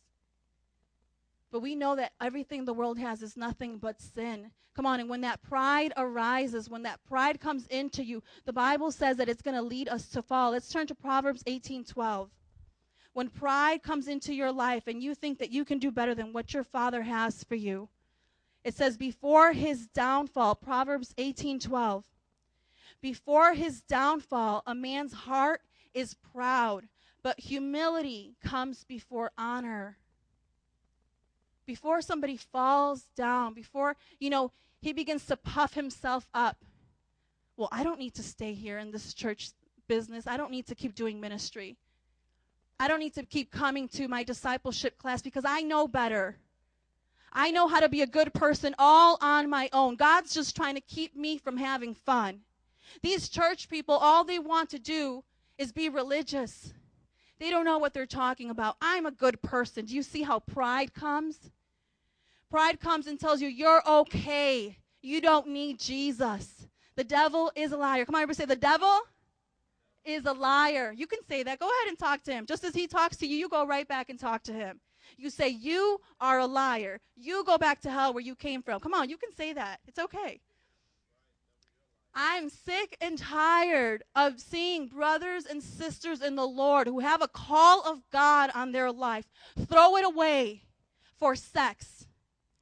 But 1.52 1.62
we 1.62 1.76
know 1.76 1.96
that 1.96 2.14
everything 2.20 2.66
the 2.66 2.74
world 2.74 2.98
has 2.98 3.22
is 3.22 3.38
nothing 3.38 3.78
but 3.78 4.02
sin. 4.02 4.52
Come 4.76 4.88
on, 4.88 5.00
and 5.00 5.08
when 5.08 5.22
that 5.22 5.44
pride 5.44 5.94
arises, 5.96 6.68
when 6.68 6.84
that 6.84 7.04
pride 7.08 7.40
comes 7.40 7.68
into 7.68 8.04
you, 8.04 8.24
the 8.46 8.54
Bible 8.54 8.92
says 8.92 9.18
that 9.18 9.30
it's 9.30 9.44
going 9.44 9.56
to 9.56 9.62
lead 9.62 9.88
us 9.88 10.08
to 10.10 10.22
fall. 10.24 10.52
Let's 10.52 10.70
turn 10.70 10.88
to 10.88 10.96
Proverbs 10.96 11.44
18:12. 11.44 12.30
When 13.14 13.30
pride 13.30 13.84
comes 13.84 14.08
into 14.08 14.34
your 14.34 14.52
life 14.52 14.88
and 14.88 15.02
you 15.04 15.14
think 15.14 15.38
that 15.38 15.52
you 15.52 15.64
can 15.64 15.78
do 15.78 15.92
better 15.92 16.16
than 16.16 16.34
what 16.34 16.56
your 16.56 16.64
father 16.64 17.04
has 17.04 17.44
for 17.44 17.54
you, 17.54 17.88
it 18.64 18.74
says, 18.74 18.98
before 18.98 19.52
his 19.52 19.88
downfall, 19.88 20.56
Proverbs 20.56 21.14
18 21.18 21.60
12. 21.60 22.04
Before 23.02 23.54
his 23.54 23.82
downfall, 23.82 24.64
a 24.66 24.74
man's 24.74 25.14
heart 25.14 25.62
is 25.94 26.16
proud, 26.16 26.88
but 27.22 27.40
humility 27.40 28.36
comes 28.42 28.86
before 28.86 29.32
honor. 29.38 29.98
Before 31.66 32.02
somebody 32.02 32.38
falls 32.38 33.10
down, 33.16 33.54
before, 33.54 33.98
you 34.20 34.30
know, 34.30 34.52
he 34.82 34.94
begins 34.94 35.26
to 35.26 35.38
puff 35.38 35.74
himself 35.74 36.28
up. 36.34 36.64
Well, 37.58 37.70
I 37.72 37.84
don't 37.84 38.00
need 38.00 38.16
to 38.16 38.24
stay 38.24 38.54
here 38.54 38.78
in 38.78 38.92
this 38.92 39.14
church 39.14 39.52
business. 39.88 40.26
I 40.26 40.38
don't 40.38 40.52
need 40.52 40.68
to 40.68 40.76
keep 40.76 40.96
doing 40.96 41.20
ministry. 41.20 41.78
I 42.80 42.88
don't 42.88 43.00
need 43.00 43.14
to 43.16 43.24
keep 43.24 43.52
coming 43.52 43.88
to 43.90 44.08
my 44.08 44.24
discipleship 44.24 44.98
class 44.98 45.22
because 45.22 45.46
I 45.46 45.62
know 45.62 45.88
better. 45.88 46.38
I 47.34 47.50
know 47.50 47.68
how 47.68 47.80
to 47.80 47.90
be 47.90 48.02
a 48.02 48.08
good 48.08 48.34
person 48.34 48.76
all 48.78 49.18
on 49.20 49.50
my 49.50 49.70
own. 49.74 49.96
God's 49.96 50.34
just 50.34 50.56
trying 50.56 50.76
to 50.76 50.82
keep 50.82 51.16
me 51.16 51.38
from 51.38 51.58
having 51.58 51.96
fun. 51.96 52.42
These 53.02 53.28
church 53.28 53.70
people, 53.70 53.96
all 53.96 54.24
they 54.24 54.40
want 54.40 54.70
to 54.70 54.80
do 54.80 55.24
is 55.58 55.72
be 55.72 55.90
religious. 55.90 56.74
They 57.40 57.50
don't 57.50 57.66
know 57.66 57.80
what 57.80 57.94
they're 57.94 58.06
talking 58.06 58.52
about. 58.52 58.78
I'm 58.82 59.08
a 59.08 59.12
good 59.12 59.42
person. 59.42 59.86
Do 59.86 59.96
you 59.96 60.04
see 60.04 60.22
how 60.22 60.40
pride 60.40 60.94
comes? 60.94 61.52
Pride 62.52 62.80
comes 62.80 63.08
and 63.08 63.20
tells 63.20 63.42
you 63.42 63.48
you're 63.48 63.82
okay. 63.88 64.78
You 65.02 65.20
don't 65.20 65.48
need 65.48 65.80
Jesus. 65.80 66.68
The 66.96 67.04
devil 67.04 67.52
is 67.56 67.72
a 67.72 67.78
liar. 67.78 68.06
Come 68.06 68.16
on, 68.16 68.22
everybody 68.22 68.44
say 68.44 68.46
the 68.46 68.56
devil 68.56 69.00
is 70.06 70.26
a 70.26 70.34
liar. 70.34 70.94
You 70.96 71.08
can 71.08 71.20
say 71.28 71.42
that. 71.44 71.60
Go 71.60 71.66
ahead 71.66 71.90
and 71.90 71.98
talk 71.98 72.22
to 72.24 72.32
him. 72.32 72.46
Just 72.46 72.64
as 72.64 72.76
he 72.76 72.86
talks 72.86 73.18
to 73.18 73.28
you, 73.28 73.36
you 73.36 73.50
go 73.50 73.66
right 73.66 73.88
back 73.88 74.10
and 74.10 74.20
talk 74.20 74.44
to 74.44 74.54
him. 74.54 74.80
You 75.18 75.30
say, 75.30 75.50
You 75.50 76.00
are 76.20 76.40
a 76.40 76.46
liar. 76.46 77.00
You 77.16 77.44
go 77.44 77.58
back 77.58 77.82
to 77.82 77.92
hell 77.92 78.14
where 78.14 78.24
you 78.24 78.36
came 78.36 78.62
from. 78.62 78.80
Come 78.80 78.94
on, 78.94 79.10
you 79.10 79.18
can 79.18 79.34
say 79.34 79.54
that. 79.54 79.80
It's 79.88 80.00
okay. 80.00 80.40
I'm 82.16 82.50
sick 82.50 82.96
and 83.02 83.18
tired 83.18 84.04
of 84.16 84.40
seeing 84.40 84.88
brothers 84.88 85.46
and 85.46 85.64
sisters 85.64 86.22
in 86.22 86.36
the 86.36 86.48
Lord 86.48 86.86
who 86.86 87.00
have 87.00 87.24
a 87.24 87.28
call 87.28 87.82
of 87.82 88.02
God 88.12 88.52
on 88.54 88.72
their 88.72 88.92
life 88.92 89.26
throw 89.68 89.98
it 89.98 90.06
away 90.06 90.62
for 91.18 91.36
sex. 91.36 92.06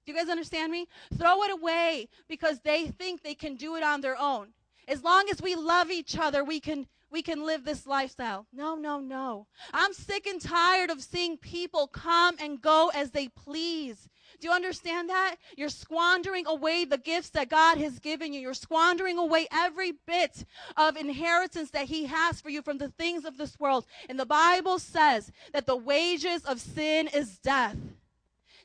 Do 0.06 0.12
you 0.12 0.18
guys 0.18 0.30
understand 0.30 0.72
me? 0.72 0.88
Throw 1.18 1.44
it 1.44 1.52
away 1.52 2.08
because 2.30 2.60
they 2.62 2.88
think 2.88 3.22
they 3.22 3.36
can 3.36 3.56
do 3.56 3.76
it 3.76 3.84
on 3.84 4.02
their 4.02 4.18
own. 4.18 4.54
As 4.88 5.04
long 5.04 5.30
as 5.30 5.42
we 5.42 5.56
love 5.56 5.92
each 5.92 6.18
other, 6.18 6.44
we 6.44 6.60
can 6.60 6.88
we 7.12 7.22
can 7.22 7.46
live 7.46 7.66
this 7.66 7.86
lifestyle. 7.86 8.48
No, 8.54 8.76
no, 8.76 9.00
no. 9.00 9.48
I'm 9.74 9.94
sick 9.94 10.26
and 10.26 10.42
tired 10.42 10.90
of 10.90 11.02
seeing 11.02 11.38
people 11.38 11.88
come 11.88 12.38
and 12.40 12.62
go 12.62 12.90
as 12.96 13.12
they 13.12 13.28
please. 13.28 14.08
Do 14.40 14.48
you 14.48 14.54
understand 14.54 15.10
that? 15.10 15.36
You're 15.58 15.70
squandering 15.70 16.48
away 16.48 16.86
the 16.86 16.98
gifts 16.98 17.30
that 17.32 17.50
God 17.50 17.78
has 17.78 18.00
given 18.00 18.34
you. 18.34 18.40
You're 18.40 18.54
squandering 18.54 19.18
away 19.18 19.48
every 19.52 19.92
bit 20.08 20.46
of 20.78 20.96
inheritance 20.96 21.70
that 21.72 21.86
He 21.86 22.06
has 22.06 22.40
for 22.40 22.50
you 22.50 22.62
from 22.62 22.78
the 22.78 22.90
things 22.90 23.26
of 23.26 23.38
this 23.38 23.60
world. 23.60 23.86
And 24.08 24.18
the 24.18 24.26
Bible 24.26 24.80
says 24.80 25.32
that 25.52 25.66
the 25.66 25.76
wages 25.76 26.46
of 26.46 26.62
sin 26.62 27.10
is 27.14 27.38
death. 27.40 27.76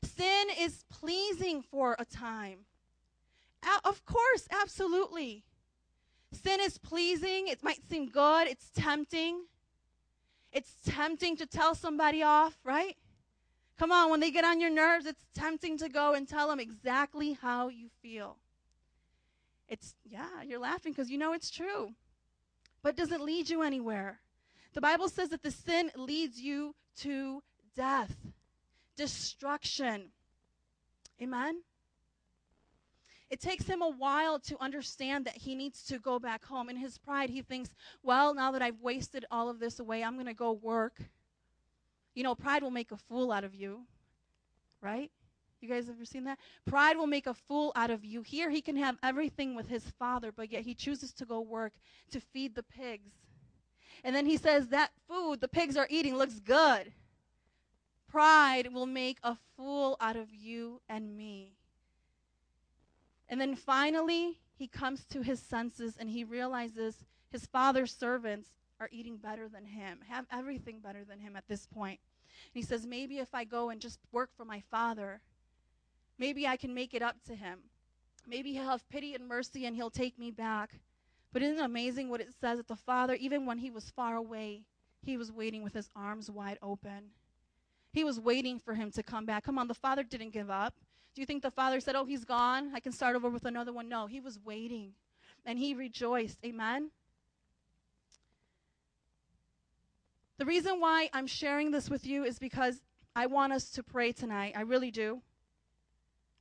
Sin 0.03 0.47
is 0.59 0.85
pleasing 0.89 1.63
for 1.63 1.97
a 1.99 2.05
time. 2.05 2.61
Of 3.85 4.05
course, 4.07 4.47
absolutely. 4.51 5.43
Sin 6.33 6.61
is 6.61 6.79
pleasing. 6.79 7.49
It 7.49 7.63
might 7.63 7.81
seem 7.89 8.09
good. 8.09 8.49
It's 8.49 8.71
tempting. 8.75 9.45
It's 10.53 10.75
tempting 10.85 11.37
to 11.37 11.47
tell 11.47 11.75
somebody 11.75 12.23
off, 12.23 12.57
right? 12.65 12.97
Come 13.79 13.93
on, 13.93 14.11
when 14.11 14.21
they 14.21 14.31
get 14.31 14.45
on 14.45 14.61
your 14.61 14.71
nerves, 14.71 15.05
it's 15.05 15.27
tempting 15.35 15.77
to 15.79 15.89
go 15.89 16.15
and 16.15 16.27
tell 16.27 16.49
them 16.49 16.61
exactly 16.61 17.35
how 17.35 17.69
you 17.69 17.89
feel. 18.01 18.39
It's, 19.69 19.95
yeah, 20.05 20.43
you're 20.47 20.61
laughing 20.61 20.93
because 20.93 21.11
you 21.11 21.19
know 21.19 21.33
it's 21.33 21.51
true, 21.51 21.91
but 22.83 22.97
doesn't 22.97 23.25
lead 23.25 23.51
you 23.51 23.63
anywhere. 23.63 24.21
The 24.73 24.81
Bible 24.81 25.09
says 25.09 25.29
that 25.31 25.43
the 25.43 25.51
sin 25.51 25.91
leads 25.97 26.41
you 26.41 26.75
to 26.99 27.43
death, 27.75 28.15
destruction. 28.97 30.11
Amen? 31.21 31.63
It 33.29 33.41
takes 33.41 33.67
him 33.67 33.83
a 33.83 33.91
while 33.91 34.39
to 34.41 34.63
understand 34.63 35.25
that 35.25 35.37
he 35.37 35.55
needs 35.55 35.83
to 35.87 35.99
go 35.99 36.19
back 36.19 36.45
home. 36.45 36.69
In 36.69 36.77
his 36.77 36.97
pride, 36.97 37.29
he 37.29 37.43
thinks, 37.43 37.71
well, 38.03 38.35
now 38.35 38.53
that 38.53 38.63
I've 38.63 38.81
wasted 38.81 39.25
all 39.31 39.49
of 39.49 39.59
this 39.59 39.81
away, 39.81 40.05
I'm 40.05 40.15
going 40.15 40.27
to 40.27 40.35
go 40.35 40.53
work. 40.53 41.01
You 42.15 42.23
know, 42.23 42.35
pride 42.35 42.63
will 42.63 42.71
make 42.71 42.93
a 42.93 42.97
fool 42.97 43.33
out 43.33 43.43
of 43.45 43.55
you, 43.55 43.83
right? 44.81 45.11
You 45.61 45.69
guys 45.69 45.89
ever 45.89 46.05
seen 46.05 46.25
that? 46.25 46.39
Pride 46.67 46.97
will 46.97 47.09
make 47.09 47.27
a 47.27 47.35
fool 47.35 47.73
out 47.75 47.91
of 47.91 48.05
you. 48.05 48.23
Here, 48.23 48.51
he 48.51 48.61
can 48.61 48.77
have 48.77 48.97
everything 49.03 49.57
with 49.57 49.69
his 49.69 49.85
father, 49.99 50.31
but 50.31 50.53
yet 50.53 50.63
he 50.63 50.75
chooses 50.75 51.13
to 51.15 51.25
go 51.25 51.41
work 51.41 51.73
to 52.13 52.21
feed 52.21 52.55
the 52.55 52.63
pigs. 52.63 53.11
And 54.05 54.15
then 54.15 54.27
he 54.27 54.37
says, 54.37 54.69
That 54.69 54.93
food 55.09 55.41
the 55.41 55.49
pigs 55.49 55.77
are 55.77 55.89
eating 55.91 56.17
looks 56.17 56.39
good. 56.39 56.93
Pride 58.09 58.73
will 58.73 58.87
make 58.87 59.19
a 59.23 59.37
fool 59.57 59.97
out 60.01 60.17
of 60.17 60.33
you 60.33 60.81
and 60.89 61.17
me. 61.17 61.57
And 63.29 63.41
then 63.41 63.55
finally, 63.55 64.39
he 64.55 64.69
comes 64.69 65.05
to 65.07 65.23
his 65.23 65.41
senses 65.41 65.97
and 65.99 66.09
he 66.09 66.25
realizes 66.25 67.05
his 67.31 67.47
father's 67.47 67.95
servants 67.95 68.49
are 68.81 68.89
eating 68.93 69.17
better 69.17 69.49
than 69.49 69.65
him, 69.65 70.01
have 70.09 70.27
everything 70.31 70.81
better 70.81 71.05
than 71.05 71.19
him 71.19 71.37
at 71.37 71.49
this 71.49 71.67
point. 71.67 71.99
And 72.55 72.61
he 72.61 72.63
says, 72.63 72.87
Maybe 72.87 73.19
if 73.19 73.35
I 73.35 73.45
go 73.45 73.71
and 73.71 73.81
just 73.81 73.99
work 74.13 74.31
for 74.37 74.45
my 74.45 74.63
father, 74.71 75.21
maybe 76.19 76.47
I 76.47 76.57
can 76.57 76.75
make 76.75 76.95
it 76.95 77.03
up 77.03 77.17
to 77.27 77.35
him. 77.35 77.61
Maybe 78.27 78.53
he'll 78.53 78.65
have 78.65 78.89
pity 78.89 79.15
and 79.15 79.27
mercy 79.27 79.67
and 79.67 79.77
he'll 79.77 79.91
take 79.91 80.19
me 80.19 80.31
back. 80.31 80.81
But 81.33 81.43
isn't 81.43 81.59
it 81.59 81.65
amazing 81.65 82.09
what 82.09 82.21
it 82.21 82.33
says 82.41 82.59
that 82.59 82.69
the 82.69 82.77
father, 82.77 83.15
even 83.15 83.47
when 83.47 83.59
he 83.59 83.71
was 83.71 83.91
far 83.91 84.17
away, 84.17 84.63
he 85.03 85.17
was 85.17 85.31
waiting 85.31 85.63
with 85.63 85.75
his 85.75 85.91
arms 85.95 86.31
wide 86.31 86.59
open. 86.63 87.11
He 87.93 88.05
was 88.05 88.19
waiting 88.19 88.59
for 88.59 88.75
him 88.75 88.91
to 88.93 89.03
come 89.03 89.25
back. 89.25 89.45
Come 89.45 89.59
on, 89.59 89.69
the 89.69 89.75
father 89.75 90.03
didn't 90.03 90.33
give 90.33 90.51
up. 90.51 90.75
Do 91.17 91.23
you 91.23 91.27
think 91.27 91.43
the 91.43 91.51
father 91.51 91.81
said, 91.81 91.97
Oh, 91.97 92.05
he's 92.05 92.27
gone? 92.27 92.73
I 92.75 92.81
can 92.81 92.93
start 92.93 93.17
over 93.17 93.31
with 93.31 93.47
another 93.47 93.73
one? 93.73 93.89
No, 93.89 94.07
he 94.07 94.21
was 94.21 94.39
waiting 94.45 94.93
and 95.47 95.59
he 95.59 95.73
rejoiced. 95.73 96.39
Amen? 96.45 96.91
The 100.37 100.45
reason 100.45 100.79
why 100.79 101.09
I'm 101.15 101.27
sharing 101.27 101.71
this 101.71 101.89
with 101.89 102.07
you 102.07 102.25
is 102.25 102.39
because 102.39 102.83
I 103.15 103.29
want 103.29 103.55
us 103.55 103.71
to 103.71 103.83
pray 103.83 104.13
tonight. 104.13 104.53
I 104.55 104.61
really 104.61 104.91
do. 104.91 105.23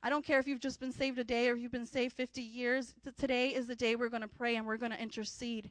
I 0.02 0.10
don't 0.10 0.26
care 0.26 0.38
if 0.38 0.46
you've 0.46 0.60
just 0.60 0.78
been 0.78 0.92
saved 0.92 1.18
a 1.18 1.24
day 1.24 1.48
or 1.48 1.56
you've 1.56 1.72
been 1.72 1.86
saved 1.86 2.14
50 2.14 2.42
years. 2.42 2.92
Today 3.16 3.54
is 3.54 3.66
the 3.66 3.74
day 3.74 3.96
we're 3.96 4.10
going 4.10 4.20
to 4.20 4.28
pray 4.28 4.56
and 4.56 4.66
we're 4.66 4.76
going 4.76 4.92
to 4.92 5.00
intercede. 5.00 5.70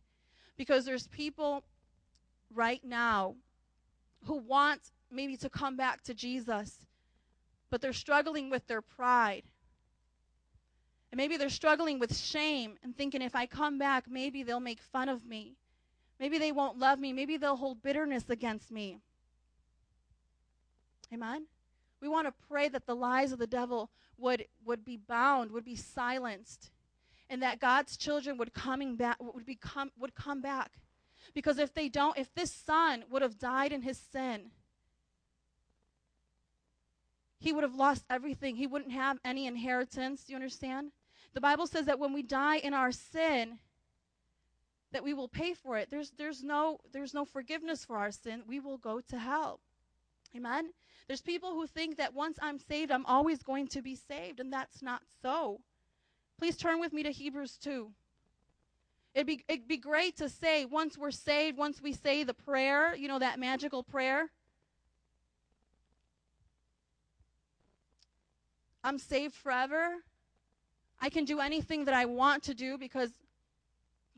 Because 0.58 0.84
there's 0.84 1.06
people 1.08 1.64
right 2.52 2.84
now 2.84 3.36
who 4.24 4.40
want 4.40 4.82
maybe 5.12 5.38
to 5.38 5.50
come 5.50 5.78
back 5.78 6.02
to 6.06 6.16
Jesus 6.16 6.80
but 7.70 7.82
they're 7.82 7.94
struggling 7.94 8.50
with 8.50 8.68
their 8.68 8.82
pride. 8.82 9.44
And 11.12 11.18
maybe 11.18 11.38
they're 11.38 11.50
struggling 11.50 12.00
with 12.00 12.16
shame 12.16 12.78
and 12.84 12.96
thinking 12.96 13.22
if 13.22 13.36
I 13.36 13.46
come 13.46 13.78
back, 13.78 14.06
maybe 14.10 14.44
they'll 14.44 14.60
make 14.60 14.82
fun 14.82 15.10
of 15.10 15.26
me. 15.26 15.56
Maybe 16.20 16.38
they 16.38 16.52
won't 16.52 16.78
love 16.78 17.00
me. 17.00 17.14
Maybe 17.14 17.38
they'll 17.38 17.56
hold 17.56 17.82
bitterness 17.82 18.30
against 18.30 18.72
me. 18.72 19.00
Amen? 21.14 21.46
We 22.02 22.08
want 22.08 22.28
to 22.28 22.34
pray 22.48 22.70
that 22.70 22.86
the 22.86 22.96
lies 22.96 23.32
of 23.32 23.40
the 23.40 23.48
devil 23.48 23.90
would, 24.18 24.46
would 24.66 24.86
be 24.86 24.98
bound, 24.98 25.52
would 25.52 25.66
be 25.66 25.76
silenced, 25.76 26.72
and 27.30 27.42
that 27.42 27.60
God's 27.60 27.98
children 27.98 28.38
would 28.38 28.54
coming 28.54 28.96
back 28.96 29.18
would 29.20 29.46
become 29.46 29.92
would 29.98 30.16
come 30.16 30.42
back. 30.42 30.72
Because 31.34 31.58
if 31.58 31.74
they 31.74 31.90
don't, 31.90 32.18
if 32.18 32.34
this 32.34 32.52
son 32.52 33.04
would 33.10 33.22
have 33.22 33.40
died 33.40 33.72
in 33.72 33.82
his 33.82 33.98
sin, 33.98 34.52
he 37.40 37.52
would 37.54 37.64
have 37.64 37.76
lost 37.76 38.06
everything. 38.10 38.56
He 38.56 38.68
wouldn't 38.68 38.92
have 38.92 39.20
any 39.24 39.46
inheritance. 39.48 40.24
Do 40.24 40.34
you 40.34 40.38
understand? 40.38 40.92
The 41.34 41.42
Bible 41.42 41.68
says 41.68 41.86
that 41.86 42.00
when 42.00 42.14
we 42.14 42.24
die 42.24 42.58
in 42.58 42.74
our 42.74 42.92
sin, 42.92 43.60
that 44.92 45.04
we 45.04 45.14
will 45.14 45.28
pay 45.28 45.54
for 45.54 45.78
it. 45.78 45.90
There's, 45.92 46.12
there's, 46.18 46.44
no, 46.44 46.80
there's 46.94 47.14
no 47.14 47.26
forgiveness 47.26 47.84
for 47.84 47.98
our 47.98 48.12
sin. 48.12 48.44
We 48.48 48.62
will 48.62 48.78
go 48.78 49.02
to 49.02 49.20
hell. 49.20 49.60
Amen? 50.36 50.70
There's 51.08 51.22
people 51.22 51.54
who 51.54 51.68
think 51.68 51.98
that 51.98 52.14
once 52.14 52.38
I'm 52.42 52.58
saved, 52.58 52.92
I'm 52.92 53.06
always 53.06 53.44
going 53.44 53.68
to 53.68 53.82
be 53.82 53.96
saved, 53.96 54.40
and 54.40 54.52
that's 54.52 54.82
not 54.82 55.02
so. 55.22 55.60
Please 56.38 56.58
turn 56.58 56.80
with 56.80 56.94
me 56.94 57.04
to 57.04 57.12
Hebrews 57.12 57.58
2. 57.58 57.92
It'd 59.14 59.28
be, 59.28 59.44
it'd 59.48 59.68
be 59.68 59.78
great 59.78 60.18
to 60.18 60.28
say, 60.28 60.66
once 60.66 60.98
we're 60.98 61.12
saved, 61.12 61.58
once 61.58 61.82
we 61.82 61.94
say 61.94 62.24
the 62.24 62.34
prayer, 62.34 62.96
you 62.96 63.08
know, 63.08 63.20
that 63.20 63.40
magical 63.40 63.84
prayer, 63.84 64.32
I'm 68.86 69.00
saved 69.00 69.34
forever. 69.34 69.96
I 71.02 71.10
can 71.10 71.26
do 71.26 71.40
anything 71.40 71.86
that 71.86 71.96
I 71.96 72.06
want 72.06 72.44
to 72.44 72.54
do 72.54 72.78
because 72.78 73.10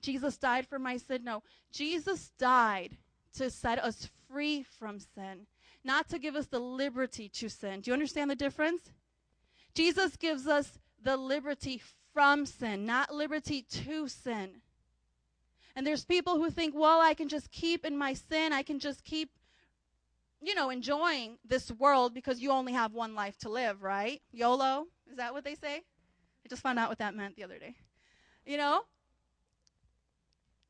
Jesus 0.02 0.38
died 0.38 0.68
for 0.68 0.78
my 0.78 0.98
sin. 0.98 1.24
No, 1.24 1.42
Jesus 1.72 2.32
died 2.38 2.98
to 3.38 3.50
set 3.50 3.82
us 3.82 4.10
free 4.30 4.64
from 4.64 5.00
sin, 5.00 5.48
not 5.86 6.10
to 6.10 6.20
give 6.20 6.36
us 6.36 6.48
the 6.48 6.60
liberty 6.60 7.30
to 7.30 7.48
sin. 7.48 7.80
Do 7.80 7.90
you 7.90 7.94
understand 7.94 8.30
the 8.30 8.36
difference? 8.36 8.82
Jesus 9.74 10.18
gives 10.18 10.48
us 10.48 10.80
the 11.02 11.16
liberty 11.16 11.82
from 12.14 12.46
sin, 12.46 12.86
not 12.86 13.14
liberty 13.14 13.62
to 13.62 14.10
sin. 14.10 14.62
And 15.76 15.88
there's 15.88 16.04
people 16.04 16.38
who 16.38 16.50
think, 16.50 16.76
well, 16.76 17.00
I 17.00 17.14
can 17.14 17.30
just 17.30 17.52
keep 17.52 17.86
in 17.86 17.98
my 17.98 18.14
sin, 18.14 18.52
I 18.52 18.64
can 18.64 18.80
just 18.80 19.06
keep 19.06 19.30
you 20.42 20.56
know, 20.56 20.70
enjoying 20.70 21.38
this 21.46 21.72
world 21.72 22.14
because 22.14 22.40
you 22.40 22.52
only 22.52 22.74
have 22.74 22.94
one 22.94 23.16
life 23.16 23.38
to 23.40 23.50
live, 23.50 23.82
right? 23.82 24.22
YOLO, 24.32 24.86
is 25.10 25.18
that 25.18 25.34
what 25.34 25.44
they 25.44 25.56
say? 25.56 25.78
I 25.78 26.50
just 26.50 26.62
found 26.62 26.80
out 26.80 26.90
what 26.90 27.00
that 27.00 27.16
meant 27.16 27.36
the 27.36 27.44
other 27.44 27.58
day. 27.58 27.76
You 28.46 28.58
know? 28.58 28.82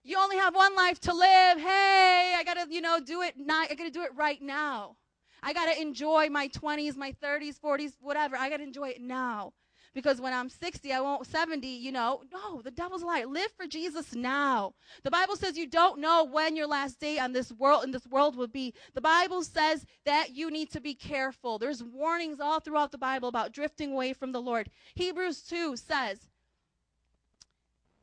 You 0.04 0.18
only 0.18 0.38
have 0.38 0.56
one 0.56 0.74
life 0.76 1.00
to 1.02 1.14
live. 1.14 1.60
Hey, 1.60 2.34
I 2.38 2.44
got 2.46 2.54
to, 2.54 2.74
you 2.74 2.82
know, 2.82 3.00
do 3.00 3.22
it 3.22 3.36
now. 3.38 3.64
I 3.70 3.76
got 3.76 3.84
to 3.84 3.92
do 3.92 4.04
it 4.04 4.12
right 4.16 4.42
now. 4.42 4.96
I 5.44 5.54
got 5.54 5.72
to 5.72 5.80
enjoy 5.80 6.30
my 6.30 6.48
20s, 6.48 6.96
my 6.96 7.12
30s, 7.12 7.60
40s, 7.60 7.92
whatever. 8.00 8.38
I 8.38 8.50
got 8.50 8.58
to 8.58 8.64
enjoy 8.64 8.90
it 8.90 9.02
now. 9.02 9.54
Because 9.94 10.22
when 10.22 10.34
I'm 10.34 10.50
60, 10.50 10.94
I 10.94 11.02
won't 11.02 11.26
70, 11.26 11.68
you 11.68 11.92
know. 11.92 12.22
No, 12.32 12.62
the 12.62 12.72
devil's 12.72 13.04
lie. 13.04 13.24
Live 13.24 13.52
for 13.58 13.68
Jesus 13.68 14.14
now. 14.14 14.74
The 15.04 15.12
Bible 15.12 15.36
says 15.36 15.58
you 15.58 15.68
don't 15.68 16.00
know 16.00 16.24
when 16.24 16.56
your 16.56 16.68
last 16.68 17.00
day 17.00 17.20
on 17.20 17.34
this 17.34 17.52
world 17.52 17.84
in 17.84 17.92
this 17.92 18.08
world 18.08 18.36
will 18.36 18.48
be. 18.48 18.74
The 18.94 19.02
Bible 19.02 19.44
says 19.44 19.86
that 20.06 20.36
you 20.36 20.52
need 20.52 20.72
to 20.72 20.82
be 20.82 20.94
careful. 20.94 21.58
There's 21.58 21.84
warnings 21.84 22.40
all 22.40 22.60
throughout 22.60 22.92
the 22.92 22.98
Bible 22.98 23.30
about 23.30 23.54
drifting 23.54 23.94
away 23.94 24.14
from 24.14 24.32
the 24.32 24.42
Lord. 24.42 24.70
Hebrews 24.96 25.42
2 25.44 25.76
says, 25.76 26.28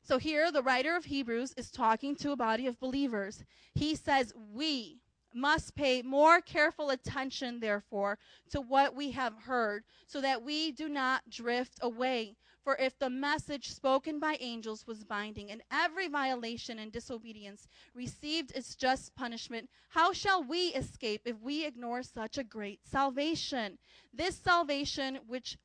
so 0.07 0.19
here, 0.19 0.53
the 0.53 0.63
writer 0.63 0.97
of 0.97 1.07
Hebrews 1.07 1.55
is 1.57 1.71
talking 1.71 2.15
to 2.17 2.33
a 2.33 2.37
body 2.37 2.67
of 2.67 2.79
believers. 2.79 3.43
He 3.75 3.95
says, 3.95 4.35
We 4.37 5.01
must 5.35 5.75
pay 5.75 6.01
more 6.03 6.41
careful 6.41 6.91
attention, 6.91 7.61
therefore, 7.61 8.19
to 8.51 8.61
what 8.61 8.95
we 8.95 9.11
have 9.11 9.35
heard, 9.37 9.85
so 10.07 10.21
that 10.21 10.43
we 10.43 10.71
do 10.73 10.89
not 10.89 11.29
drift 11.29 11.79
away. 11.83 12.37
For 12.63 12.77
if 12.77 12.99
the 12.99 13.11
message 13.11 13.73
spoken 13.73 14.19
by 14.19 14.39
angels 14.41 14.87
was 14.87 15.05
binding, 15.05 15.51
and 15.51 15.63
every 15.71 16.09
violation 16.09 16.79
and 16.79 16.91
disobedience 16.91 17.69
received 17.95 18.53
its 18.53 18.75
just 18.75 19.15
punishment, 19.15 19.69
how 19.91 20.15
shall 20.15 20.43
we 20.43 20.69
escape 20.69 21.23
if 21.27 21.39
we 21.43 21.67
ignore 21.67 22.03
such 22.03 22.39
a 22.39 22.45
great 22.45 22.81
salvation? 22.87 23.79
This 24.15 24.37
salvation, 24.37 25.19
which 25.27 25.59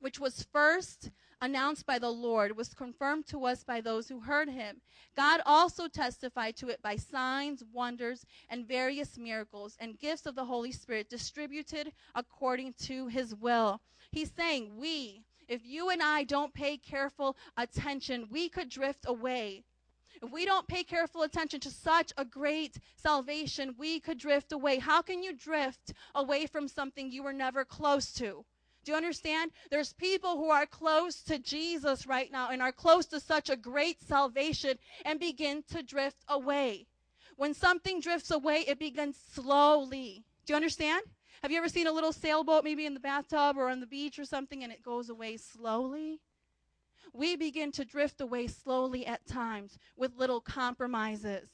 which 0.00 0.18
was 0.18 0.46
first 0.52 1.10
announced 1.42 1.84
by 1.84 1.98
the 1.98 2.08
Lord 2.08 2.56
was 2.56 2.72
confirmed 2.72 3.26
to 3.26 3.44
us 3.44 3.64
by 3.64 3.80
those 3.80 4.08
who 4.08 4.20
heard 4.20 4.48
him. 4.48 4.80
God 5.16 5.40
also 5.44 5.88
testified 5.88 6.56
to 6.58 6.68
it 6.68 6.80
by 6.82 6.94
signs, 6.94 7.64
wonders, 7.72 8.24
and 8.48 8.66
various 8.66 9.18
miracles 9.18 9.76
and 9.80 9.98
gifts 9.98 10.24
of 10.24 10.36
the 10.36 10.44
Holy 10.44 10.70
Spirit 10.70 11.10
distributed 11.10 11.92
according 12.14 12.74
to 12.84 13.08
his 13.08 13.34
will. 13.34 13.80
He's 14.12 14.30
saying, 14.30 14.78
We, 14.78 15.24
if 15.48 15.66
you 15.66 15.90
and 15.90 16.00
I 16.00 16.22
don't 16.22 16.54
pay 16.54 16.76
careful 16.76 17.36
attention, 17.56 18.28
we 18.30 18.48
could 18.48 18.68
drift 18.68 19.04
away. 19.08 19.64
If 20.22 20.30
we 20.30 20.44
don't 20.44 20.68
pay 20.68 20.84
careful 20.84 21.22
attention 21.22 21.58
to 21.60 21.70
such 21.70 22.12
a 22.16 22.24
great 22.24 22.78
salvation, 22.94 23.74
we 23.76 23.98
could 23.98 24.18
drift 24.18 24.52
away. 24.52 24.78
How 24.78 25.02
can 25.02 25.24
you 25.24 25.32
drift 25.32 25.92
away 26.14 26.46
from 26.46 26.68
something 26.68 27.10
you 27.10 27.24
were 27.24 27.32
never 27.32 27.64
close 27.64 28.12
to? 28.14 28.44
Do 28.84 28.92
you 28.92 28.96
understand? 28.96 29.52
There's 29.70 29.92
people 29.92 30.36
who 30.36 30.50
are 30.50 30.66
close 30.66 31.22
to 31.22 31.38
Jesus 31.38 32.06
right 32.06 32.30
now 32.32 32.50
and 32.50 32.60
are 32.60 32.72
close 32.72 33.06
to 33.06 33.20
such 33.20 33.48
a 33.48 33.56
great 33.56 34.02
salvation 34.02 34.78
and 35.04 35.20
begin 35.20 35.62
to 35.70 35.82
drift 35.82 36.24
away. 36.28 36.86
When 37.36 37.54
something 37.54 38.00
drifts 38.00 38.30
away, 38.30 38.64
it 38.66 38.78
begins 38.78 39.16
slowly. 39.32 40.24
Do 40.46 40.52
you 40.52 40.56
understand? 40.56 41.02
Have 41.42 41.50
you 41.50 41.58
ever 41.58 41.68
seen 41.68 41.86
a 41.86 41.92
little 41.92 42.12
sailboat 42.12 42.64
maybe 42.64 42.86
in 42.86 42.94
the 42.94 43.00
bathtub 43.00 43.56
or 43.56 43.68
on 43.68 43.80
the 43.80 43.86
beach 43.86 44.18
or 44.18 44.24
something 44.24 44.62
and 44.64 44.72
it 44.72 44.82
goes 44.82 45.08
away 45.08 45.36
slowly? 45.36 46.20
We 47.12 47.36
begin 47.36 47.72
to 47.72 47.84
drift 47.84 48.20
away 48.20 48.48
slowly 48.48 49.06
at 49.06 49.26
times 49.26 49.78
with 49.96 50.16
little 50.16 50.40
compromises. 50.40 51.48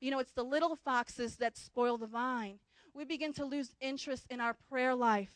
You 0.00 0.10
know, 0.10 0.18
it's 0.18 0.32
the 0.32 0.44
little 0.44 0.76
foxes 0.76 1.36
that 1.36 1.56
spoil 1.56 1.98
the 1.98 2.06
vine. 2.06 2.58
We 2.94 3.04
begin 3.04 3.32
to 3.34 3.44
lose 3.44 3.74
interest 3.80 4.26
in 4.30 4.40
our 4.40 4.54
prayer 4.68 4.94
life 4.94 5.32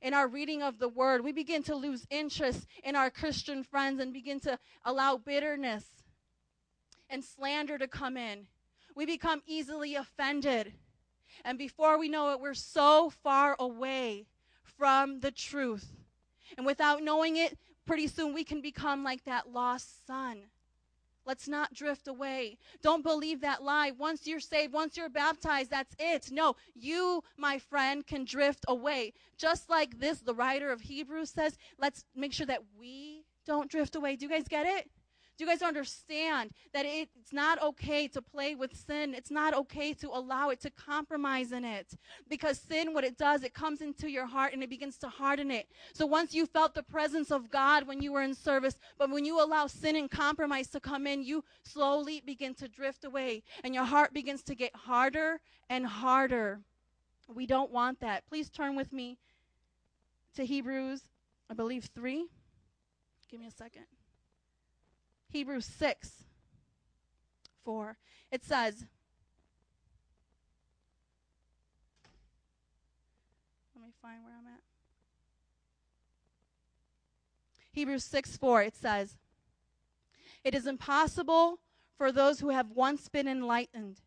in 0.00 0.14
our 0.14 0.28
reading 0.28 0.62
of 0.62 0.78
the 0.78 0.88
word, 0.88 1.24
we 1.24 1.32
begin 1.32 1.62
to 1.64 1.74
lose 1.74 2.06
interest 2.10 2.66
in 2.84 2.96
our 2.96 3.10
Christian 3.10 3.62
friends 3.62 4.00
and 4.00 4.12
begin 4.12 4.40
to 4.40 4.58
allow 4.84 5.16
bitterness 5.16 5.84
and 7.08 7.24
slander 7.24 7.78
to 7.78 7.88
come 7.88 8.16
in. 8.16 8.46
We 8.94 9.06
become 9.06 9.42
easily 9.46 9.94
offended. 9.94 10.72
And 11.44 11.58
before 11.58 11.98
we 11.98 12.08
know 12.08 12.32
it, 12.32 12.40
we're 12.40 12.54
so 12.54 13.10
far 13.10 13.56
away 13.58 14.26
from 14.64 15.20
the 15.20 15.30
truth. 15.30 15.92
And 16.56 16.66
without 16.66 17.02
knowing 17.02 17.36
it, 17.36 17.58
pretty 17.86 18.08
soon 18.08 18.34
we 18.34 18.44
can 18.44 18.60
become 18.60 19.04
like 19.04 19.24
that 19.24 19.52
lost 19.52 20.06
son 20.06 20.44
Let's 21.26 21.48
not 21.48 21.74
drift 21.74 22.06
away. 22.06 22.56
Don't 22.82 23.02
believe 23.02 23.40
that 23.40 23.62
lie. 23.62 23.90
Once 23.90 24.26
you're 24.26 24.40
saved, 24.40 24.72
once 24.72 24.96
you're 24.96 25.08
baptized, 25.08 25.70
that's 25.70 25.94
it. 25.98 26.30
No, 26.30 26.54
you, 26.74 27.24
my 27.36 27.58
friend, 27.58 28.06
can 28.06 28.24
drift 28.24 28.64
away. 28.68 29.12
Just 29.36 29.68
like 29.68 29.98
this, 29.98 30.20
the 30.20 30.34
writer 30.34 30.70
of 30.70 30.82
Hebrews 30.82 31.30
says, 31.30 31.58
let's 31.78 32.04
make 32.14 32.32
sure 32.32 32.46
that 32.46 32.62
we 32.78 33.24
don't 33.44 33.70
drift 33.70 33.96
away. 33.96 34.16
Do 34.16 34.26
you 34.26 34.30
guys 34.30 34.48
get 34.48 34.66
it? 34.66 34.88
Do 35.36 35.44
you 35.44 35.50
guys 35.50 35.60
understand 35.60 36.52
that 36.72 36.86
it's 36.86 37.32
not 37.32 37.62
okay 37.62 38.08
to 38.08 38.22
play 38.22 38.54
with 38.54 38.74
sin? 38.74 39.14
It's 39.14 39.30
not 39.30 39.54
okay 39.54 39.92
to 39.94 40.08
allow 40.08 40.48
it 40.48 40.60
to 40.60 40.70
compromise 40.70 41.52
in 41.52 41.64
it. 41.64 41.94
Because 42.28 42.58
sin, 42.58 42.94
what 42.94 43.04
it 43.04 43.18
does, 43.18 43.42
it 43.42 43.52
comes 43.52 43.82
into 43.82 44.10
your 44.10 44.26
heart 44.26 44.54
and 44.54 44.62
it 44.62 44.70
begins 44.70 44.96
to 44.98 45.08
harden 45.08 45.50
it. 45.50 45.68
So 45.92 46.06
once 46.06 46.32
you 46.32 46.46
felt 46.46 46.74
the 46.74 46.82
presence 46.82 47.30
of 47.30 47.50
God 47.50 47.86
when 47.86 48.00
you 48.00 48.12
were 48.12 48.22
in 48.22 48.34
service, 48.34 48.78
but 48.98 49.10
when 49.10 49.26
you 49.26 49.42
allow 49.44 49.66
sin 49.66 49.96
and 49.96 50.10
compromise 50.10 50.68
to 50.68 50.80
come 50.80 51.06
in, 51.06 51.22
you 51.22 51.44
slowly 51.62 52.22
begin 52.24 52.54
to 52.54 52.68
drift 52.68 53.04
away 53.04 53.42
and 53.62 53.74
your 53.74 53.84
heart 53.84 54.14
begins 54.14 54.42
to 54.44 54.54
get 54.54 54.74
harder 54.74 55.40
and 55.68 55.86
harder. 55.86 56.60
We 57.34 57.44
don't 57.44 57.70
want 57.70 58.00
that. 58.00 58.26
Please 58.26 58.48
turn 58.48 58.74
with 58.74 58.92
me 58.92 59.18
to 60.36 60.46
Hebrews, 60.46 61.02
I 61.50 61.54
believe, 61.54 61.90
3. 61.94 62.26
Give 63.30 63.40
me 63.40 63.46
a 63.46 63.50
second. 63.50 63.84
Hebrews 65.36 65.66
6 65.66 66.24
4. 67.62 67.98
It 68.32 68.42
says, 68.42 68.86
let 73.74 73.84
me 73.84 73.90
find 74.00 74.24
where 74.24 74.32
I'm 74.32 74.46
at. 74.46 74.60
Hebrews 77.70 78.04
6 78.04 78.38
4, 78.38 78.62
it 78.62 78.76
says, 78.76 79.18
It 80.42 80.54
is 80.54 80.66
impossible 80.66 81.58
for 81.98 82.10
those 82.10 82.40
who 82.40 82.48
have 82.48 82.70
once 82.70 83.10
been 83.10 83.28
enlightened 83.28 84.00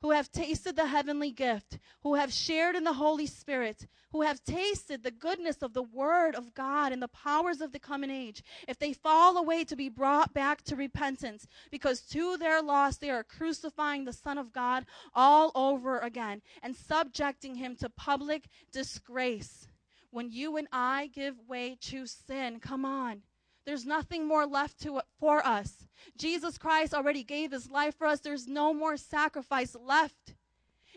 who 0.00 0.12
have 0.12 0.30
tasted 0.30 0.76
the 0.76 0.86
heavenly 0.86 1.30
gift, 1.30 1.78
who 2.02 2.14
have 2.14 2.32
shared 2.32 2.76
in 2.76 2.84
the 2.84 2.92
Holy 2.92 3.26
Spirit, 3.26 3.86
who 4.12 4.22
have 4.22 4.42
tasted 4.44 5.02
the 5.02 5.10
goodness 5.10 5.62
of 5.62 5.74
the 5.74 5.82
Word 5.82 6.34
of 6.34 6.54
God 6.54 6.92
and 6.92 7.02
the 7.02 7.08
powers 7.08 7.60
of 7.60 7.72
the 7.72 7.78
coming 7.78 8.10
age, 8.10 8.42
if 8.66 8.78
they 8.78 8.92
fall 8.92 9.36
away 9.36 9.64
to 9.64 9.76
be 9.76 9.88
brought 9.88 10.32
back 10.32 10.62
to 10.62 10.76
repentance, 10.76 11.46
because 11.70 12.00
to 12.02 12.36
their 12.36 12.62
loss 12.62 12.96
they 12.96 13.10
are 13.10 13.24
crucifying 13.24 14.04
the 14.04 14.12
Son 14.12 14.38
of 14.38 14.52
God 14.52 14.86
all 15.14 15.50
over 15.54 15.98
again 15.98 16.42
and 16.62 16.76
subjecting 16.76 17.56
him 17.56 17.76
to 17.76 17.90
public 17.90 18.48
disgrace. 18.72 19.66
When 20.10 20.30
you 20.30 20.56
and 20.56 20.68
I 20.72 21.08
give 21.08 21.34
way 21.46 21.76
to 21.82 22.06
sin, 22.06 22.60
come 22.60 22.84
on. 22.84 23.22
There's 23.68 23.84
nothing 23.84 24.26
more 24.26 24.46
left 24.46 24.80
to, 24.84 25.02
for 25.20 25.46
us. 25.46 25.84
Jesus 26.16 26.56
Christ 26.56 26.94
already 26.94 27.22
gave 27.22 27.52
his 27.52 27.70
life 27.70 27.98
for 27.98 28.06
us. 28.06 28.18
There's 28.18 28.48
no 28.48 28.72
more 28.72 28.96
sacrifice 28.96 29.76
left. 29.78 30.32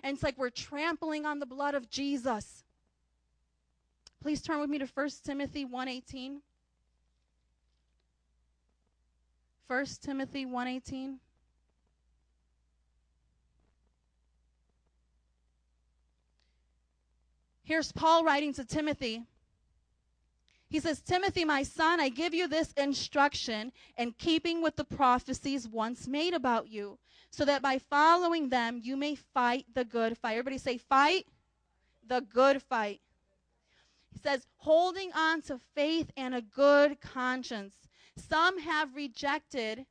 And 0.02 0.14
it's 0.14 0.24
like 0.24 0.38
we're 0.38 0.52
trampling 0.52 1.26
on 1.26 1.40
the 1.40 1.46
blood 1.46 1.76
of 1.76 1.90
Jesus. 1.90 2.64
Please 4.22 4.42
turn 4.42 4.62
with 4.62 4.70
me 4.70 4.80
to 4.80 4.86
1 4.86 5.10
Timothy 5.26 5.66
1:18. 5.66 6.40
1 9.68 9.86
Timothy 10.02 10.46
1:18. 10.46 11.20
Here's 17.64 17.92
Paul 17.92 18.24
writing 18.24 18.54
to 18.54 18.64
Timothy. 18.64 19.26
He 20.72 20.80
says, 20.80 21.02
Timothy, 21.02 21.44
my 21.44 21.64
son, 21.64 22.00
I 22.00 22.08
give 22.08 22.34
you 22.34 22.48
this 22.48 22.72
instruction 22.78 23.74
in 23.98 24.14
keeping 24.14 24.62
with 24.62 24.78
the 24.78 24.86
prophecies 24.86 25.68
once 25.68 26.08
made 26.08 26.34
about 26.34 26.70
you, 26.70 26.98
so 27.30 27.44
that 27.44 27.62
by 27.62 27.78
following 27.78 28.48
them 28.48 28.80
you 28.82 28.96
may 28.96 29.16
fight 29.16 29.66
the 29.74 29.84
good 29.84 30.18
fight. 30.18 30.32
Everybody 30.32 30.58
say, 30.58 30.78
fight 30.78 31.28
the 32.08 32.22
good 32.22 32.62
fight. 32.64 33.02
He 34.14 34.20
says, 34.20 34.48
holding 34.56 35.12
on 35.12 35.42
to 35.44 35.60
faith 35.76 36.10
and 36.16 36.34
a 36.34 36.42
good 36.42 37.02
conscience. 37.02 37.76
Some 38.16 38.58
have 38.62 38.96
rejected 38.96 39.86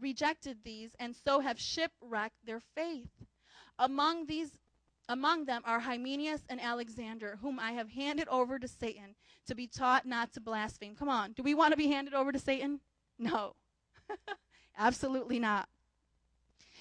rejected 0.00 0.56
these 0.64 0.92
and 0.98 1.14
so 1.14 1.40
have 1.40 1.60
shipwrecked 1.60 2.46
their 2.46 2.62
faith. 2.74 3.10
Among 3.78 4.24
these 4.24 4.56
among 5.12 5.44
them 5.44 5.60
are 5.66 5.80
Hymenaeus 5.80 6.40
and 6.48 6.58
Alexander, 6.58 7.38
whom 7.42 7.60
I 7.60 7.72
have 7.72 7.90
handed 7.90 8.28
over 8.28 8.58
to 8.58 8.66
Satan 8.66 9.14
to 9.46 9.54
be 9.54 9.66
taught 9.66 10.06
not 10.06 10.32
to 10.32 10.40
blaspheme. 10.40 10.96
Come 10.96 11.10
on, 11.10 11.32
do 11.32 11.42
we 11.42 11.54
want 11.54 11.72
to 11.72 11.76
be 11.76 11.88
handed 11.88 12.14
over 12.14 12.32
to 12.32 12.38
Satan? 12.38 12.80
No, 13.18 13.54
absolutely 14.78 15.38
not. 15.38 15.68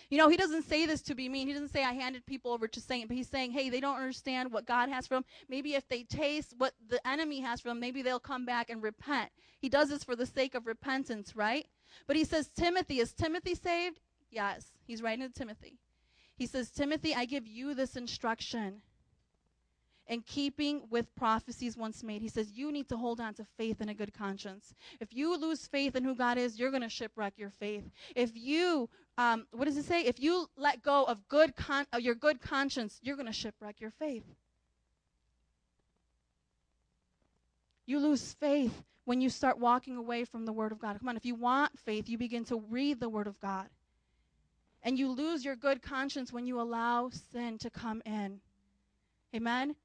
You 0.09 0.17
know, 0.17 0.29
he 0.29 0.37
doesn't 0.37 0.63
say 0.63 0.85
this 0.85 1.01
to 1.03 1.15
be 1.15 1.29
mean. 1.29 1.47
He 1.47 1.53
doesn't 1.53 1.71
say, 1.71 1.83
I 1.83 1.93
handed 1.93 2.25
people 2.25 2.51
over 2.51 2.67
to 2.67 2.81
Satan, 2.81 3.07
but 3.07 3.15
he's 3.15 3.29
saying, 3.29 3.51
hey, 3.51 3.69
they 3.69 3.79
don't 3.79 3.95
understand 3.95 4.51
what 4.51 4.65
God 4.65 4.89
has 4.89 5.07
for 5.07 5.15
them. 5.15 5.25
Maybe 5.47 5.75
if 5.75 5.87
they 5.87 6.03
taste 6.03 6.53
what 6.57 6.73
the 6.89 7.05
enemy 7.07 7.39
has 7.41 7.61
for 7.61 7.69
them, 7.69 7.79
maybe 7.79 8.01
they'll 8.01 8.19
come 8.19 8.45
back 8.45 8.69
and 8.69 8.83
repent. 8.83 9.29
He 9.59 9.69
does 9.69 9.89
this 9.89 10.03
for 10.03 10.15
the 10.15 10.25
sake 10.25 10.53
of 10.55 10.67
repentance, 10.67 11.33
right? 11.33 11.65
But 12.07 12.17
he 12.17 12.25
says, 12.25 12.49
Timothy, 12.49 12.99
is 12.99 13.13
Timothy 13.13 13.55
saved? 13.55 14.01
Yes. 14.29 14.71
He's 14.85 15.01
writing 15.01 15.25
to 15.25 15.33
Timothy. 15.33 15.79
He 16.41 16.47
says, 16.47 16.71
Timothy, 16.71 17.13
I 17.13 17.25
give 17.25 17.45
you 17.45 17.75
this 17.75 17.95
instruction 17.95 18.81
in 20.07 20.21
keeping 20.21 20.81
with 20.89 21.13
prophecies 21.13 21.77
once 21.77 22.01
made. 22.01 22.23
He 22.23 22.29
says, 22.29 22.53
You 22.53 22.71
need 22.71 22.89
to 22.89 22.97
hold 22.97 23.21
on 23.21 23.35
to 23.35 23.45
faith 23.59 23.77
and 23.79 23.91
a 23.91 23.93
good 23.93 24.11
conscience. 24.11 24.73
If 24.99 25.13
you 25.13 25.37
lose 25.37 25.67
faith 25.67 25.95
in 25.95 26.03
who 26.03 26.15
God 26.15 26.39
is, 26.39 26.57
you're 26.57 26.71
going 26.71 26.81
to 26.81 26.89
shipwreck 26.89 27.33
your 27.37 27.51
faith. 27.51 27.83
If 28.15 28.31
you, 28.33 28.89
um, 29.19 29.45
what 29.51 29.65
does 29.65 29.77
it 29.77 29.85
say? 29.85 30.01
If 30.01 30.19
you 30.19 30.47
let 30.57 30.81
go 30.81 31.03
of 31.03 31.27
good 31.27 31.55
con- 31.55 31.85
uh, 31.93 31.99
your 31.99 32.15
good 32.15 32.41
conscience, 32.41 32.99
you're 33.03 33.17
going 33.17 33.27
to 33.27 33.31
shipwreck 33.33 33.79
your 33.79 33.91
faith. 33.91 34.25
You 37.85 37.99
lose 37.99 38.33
faith 38.33 38.81
when 39.05 39.21
you 39.21 39.29
start 39.29 39.59
walking 39.59 39.95
away 39.95 40.25
from 40.25 40.45
the 40.45 40.53
Word 40.53 40.71
of 40.71 40.79
God. 40.79 40.97
Come 40.97 41.09
on, 41.09 41.17
if 41.17 41.25
you 41.25 41.35
want 41.35 41.77
faith, 41.77 42.09
you 42.09 42.17
begin 42.17 42.45
to 42.45 42.63
read 42.71 42.99
the 42.99 43.09
Word 43.09 43.27
of 43.27 43.39
God. 43.39 43.67
And 44.83 44.97
you 44.97 45.11
lose 45.11 45.45
your 45.45 45.55
good 45.55 45.81
conscience 45.81 46.33
when 46.33 46.47
you 46.47 46.59
allow 46.59 47.09
sin 47.31 47.57
to 47.59 47.69
come 47.69 48.01
in. 48.05 48.39
Amen? 49.35 49.75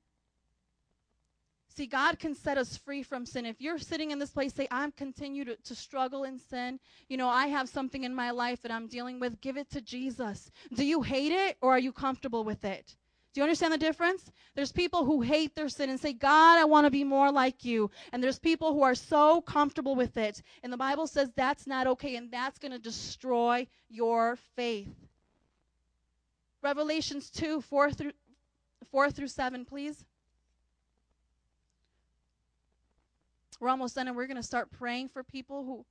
See, 1.77 1.87
God 1.87 2.19
can 2.19 2.35
set 2.35 2.57
us 2.57 2.79
free 2.79 3.03
from 3.03 3.27
sin. 3.27 3.45
If 3.45 3.61
you're 3.61 3.79
sitting 3.79 4.11
in 4.11 4.19
this 4.19 4.31
place, 4.31 4.55
say, 4.55 4.67
I'm 4.71 4.93
continue 4.93 5.45
to, 5.45 5.57
to 5.57 5.75
struggle 5.75 6.25
in 6.25 6.39
sin. 6.39 6.81
You 7.09 7.19
know, 7.19 7.29
I 7.29 7.49
have 7.49 7.69
something 7.69 8.05
in 8.05 8.15
my 8.15 8.31
life 8.31 8.63
that 8.63 8.73
I'm 8.73 8.89
dealing 8.89 9.21
with. 9.21 9.43
Give 9.43 9.59
it 9.59 9.69
to 9.73 9.83
Jesus. 9.83 10.51
Do 10.73 10.87
you 10.87 11.03
hate 11.03 11.33
it 11.33 11.59
or 11.61 11.73
are 11.73 11.79
you 11.79 11.93
comfortable 11.93 12.45
with 12.45 12.65
it? 12.65 12.97
Do 13.37 13.40
you 13.40 13.44
understand 13.44 13.75
the 13.75 13.77
difference? 13.77 14.33
There's 14.55 14.72
people 14.72 15.05
who 15.05 15.20
hate 15.20 15.55
their 15.55 15.68
sin 15.68 15.90
and 15.90 16.01
say, 16.01 16.14
God, 16.14 16.59
I 16.59 16.64
want 16.64 16.87
to 16.87 16.90
be 16.90 17.05
more 17.05 17.31
like 17.31 17.66
you. 17.66 17.90
And 18.11 18.25
there's 18.25 18.38
people 18.38 18.72
who 18.72 18.81
are 18.81 18.94
so 18.94 19.42
comfortable 19.42 19.94
with 19.94 20.16
it. 20.16 20.42
And 20.62 20.72
the 20.72 20.79
Bible 20.79 21.07
says 21.07 21.29
that's 21.37 21.66
not 21.66 21.87
okay 21.87 22.16
and 22.16 22.33
that's 22.33 22.59
going 22.59 22.72
to 22.72 22.79
destroy 22.79 23.66
your 23.90 24.38
faith. 24.57 24.88
Revelations 26.62 27.29
2 27.29 27.61
4 27.61 27.92
through, 27.92 28.12
4 28.90 29.11
through 29.11 29.29
7, 29.29 29.66
please. 29.66 30.07
We're 33.61 33.68
almost 33.68 33.96
done, 33.96 34.09
and 34.09 34.16
we're 34.16 34.29
going 34.29 34.38
to 34.38 34.42
start 34.42 34.70
praying 34.70 35.11
for 35.11 35.22
people 35.22 35.62
who 35.62 35.85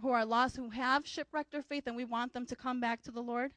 who 0.00 0.08
are 0.08 0.24
lost, 0.24 0.56
who 0.56 0.70
have 0.70 1.06
shipwrecked 1.06 1.52
their 1.52 1.60
faith, 1.60 1.86
and 1.86 1.96
we 1.96 2.06
want 2.06 2.32
them 2.32 2.46
to 2.46 2.56
come 2.56 2.80
back 2.80 3.02
to 3.02 3.10
the 3.10 3.22
Lord. 3.22 3.52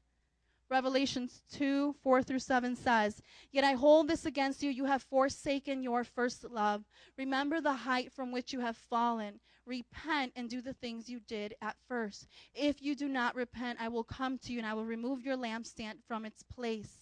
Revelations 0.69 1.41
2 1.53 1.95
4 2.03 2.21
through 2.21 2.39
7 2.39 2.75
says, 2.75 3.21
Yet 3.51 3.63
I 3.63 3.73
hold 3.73 4.07
this 4.07 4.25
against 4.25 4.61
you. 4.61 4.69
You 4.69 4.85
have 4.85 5.01
forsaken 5.03 5.81
your 5.81 6.03
first 6.03 6.43
love. 6.43 6.83
Remember 7.17 7.59
the 7.59 7.73
height 7.73 8.11
from 8.11 8.31
which 8.31 8.53
you 8.53 8.59
have 8.59 8.77
fallen. 8.77 9.39
Repent 9.65 10.31
and 10.35 10.49
do 10.49 10.61
the 10.61 10.73
things 10.73 11.09
you 11.09 11.19
did 11.27 11.55
at 11.61 11.75
first. 11.87 12.27
If 12.53 12.81
you 12.81 12.95
do 12.95 13.07
not 13.07 13.35
repent, 13.35 13.79
I 13.81 13.87
will 13.87 14.03
come 14.03 14.37
to 14.39 14.53
you 14.53 14.59
and 14.59 14.67
I 14.67 14.73
will 14.73 14.85
remove 14.85 15.25
your 15.25 15.37
lampstand 15.37 15.95
from 16.07 16.23
its 16.23 16.43
place. 16.43 16.99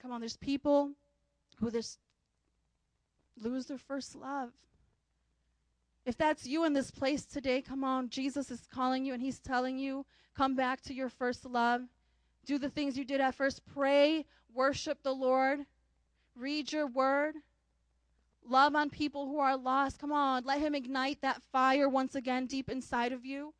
Come 0.00 0.12
on, 0.12 0.20
there's 0.20 0.36
people 0.36 0.92
who 1.58 1.70
lose 3.40 3.66
their 3.66 3.78
first 3.78 4.14
love. 4.14 4.52
If 6.06 6.16
that's 6.16 6.46
you 6.46 6.64
in 6.64 6.72
this 6.72 6.90
place 6.90 7.26
today, 7.26 7.60
come 7.60 7.84
on. 7.84 8.08
Jesus 8.08 8.50
is 8.50 8.66
calling 8.72 9.04
you 9.04 9.12
and 9.12 9.22
he's 9.22 9.40
telling 9.40 9.78
you, 9.78 10.06
come 10.34 10.56
back 10.56 10.80
to 10.82 10.94
your 10.94 11.10
first 11.10 11.44
love. 11.44 11.82
Do 12.48 12.56
the 12.56 12.70
things 12.70 12.96
you 12.96 13.04
did 13.04 13.20
at 13.20 13.34
first. 13.34 13.60
Pray, 13.74 14.24
worship 14.54 15.02
the 15.02 15.12
Lord, 15.12 15.66
read 16.34 16.72
your 16.72 16.86
word, 16.86 17.34
love 18.48 18.74
on 18.74 18.88
people 18.88 19.26
who 19.26 19.38
are 19.38 19.54
lost. 19.54 19.98
Come 19.98 20.12
on, 20.12 20.44
let 20.46 20.58
him 20.58 20.74
ignite 20.74 21.20
that 21.20 21.42
fire 21.52 21.90
once 21.90 22.14
again 22.14 22.46
deep 22.46 22.70
inside 22.70 23.12
of 23.12 23.26
you. 23.26 23.52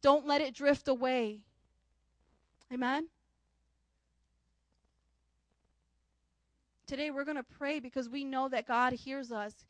Don't 0.00 0.28
let 0.28 0.40
it 0.40 0.54
drift 0.54 0.86
away. 0.86 1.40
Amen. 2.72 3.08
Today 6.86 7.10
we're 7.10 7.24
going 7.24 7.36
to 7.36 7.42
pray 7.42 7.80
because 7.80 8.08
we 8.08 8.22
know 8.22 8.48
that 8.48 8.64
God 8.64 8.92
hears 8.92 9.32
us. 9.32 9.64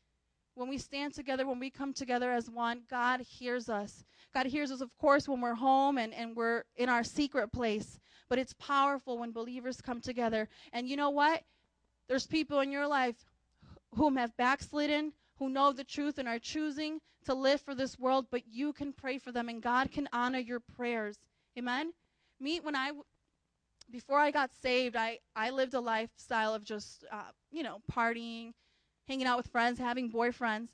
When 0.60 0.68
we 0.68 0.76
stand 0.76 1.14
together, 1.14 1.46
when 1.46 1.58
we 1.58 1.70
come 1.70 1.94
together 1.94 2.30
as 2.30 2.50
one, 2.50 2.82
God 2.90 3.22
hears 3.22 3.70
us. 3.70 4.04
God 4.34 4.44
hears 4.44 4.70
us, 4.70 4.82
of 4.82 4.94
course, 4.98 5.26
when 5.26 5.40
we're 5.40 5.54
home 5.54 5.96
and, 5.96 6.12
and 6.12 6.36
we're 6.36 6.64
in 6.76 6.90
our 6.90 7.02
secret 7.02 7.50
place. 7.50 7.98
But 8.28 8.38
it's 8.38 8.52
powerful 8.52 9.16
when 9.16 9.32
believers 9.32 9.80
come 9.80 10.02
together. 10.02 10.50
And 10.74 10.86
you 10.86 10.96
know 10.96 11.08
what? 11.08 11.44
There's 12.10 12.26
people 12.26 12.60
in 12.60 12.70
your 12.70 12.86
life 12.86 13.16
whom 13.94 14.18
have 14.18 14.36
backslidden, 14.36 15.14
who 15.38 15.48
know 15.48 15.72
the 15.72 15.82
truth 15.82 16.18
and 16.18 16.28
are 16.28 16.38
choosing 16.38 17.00
to 17.24 17.32
live 17.32 17.62
for 17.62 17.74
this 17.74 17.98
world, 17.98 18.26
but 18.30 18.42
you 18.46 18.74
can 18.74 18.92
pray 18.92 19.16
for 19.16 19.32
them 19.32 19.48
and 19.48 19.62
God 19.62 19.90
can 19.90 20.10
honor 20.12 20.40
your 20.40 20.60
prayers. 20.60 21.16
Amen? 21.56 21.94
Me, 22.38 22.60
when 22.60 22.76
I 22.76 22.90
before 23.90 24.18
I 24.18 24.30
got 24.30 24.50
saved, 24.60 24.94
I, 24.94 25.20
I 25.34 25.48
lived 25.48 25.72
a 25.72 25.80
lifestyle 25.80 26.54
of 26.54 26.64
just, 26.64 27.06
uh, 27.10 27.30
you 27.50 27.62
know, 27.62 27.80
partying, 27.90 28.52
hanging 29.10 29.26
out 29.26 29.36
with 29.36 29.48
friends, 29.48 29.80
having 29.80 30.10
boyfriends. 30.10 30.68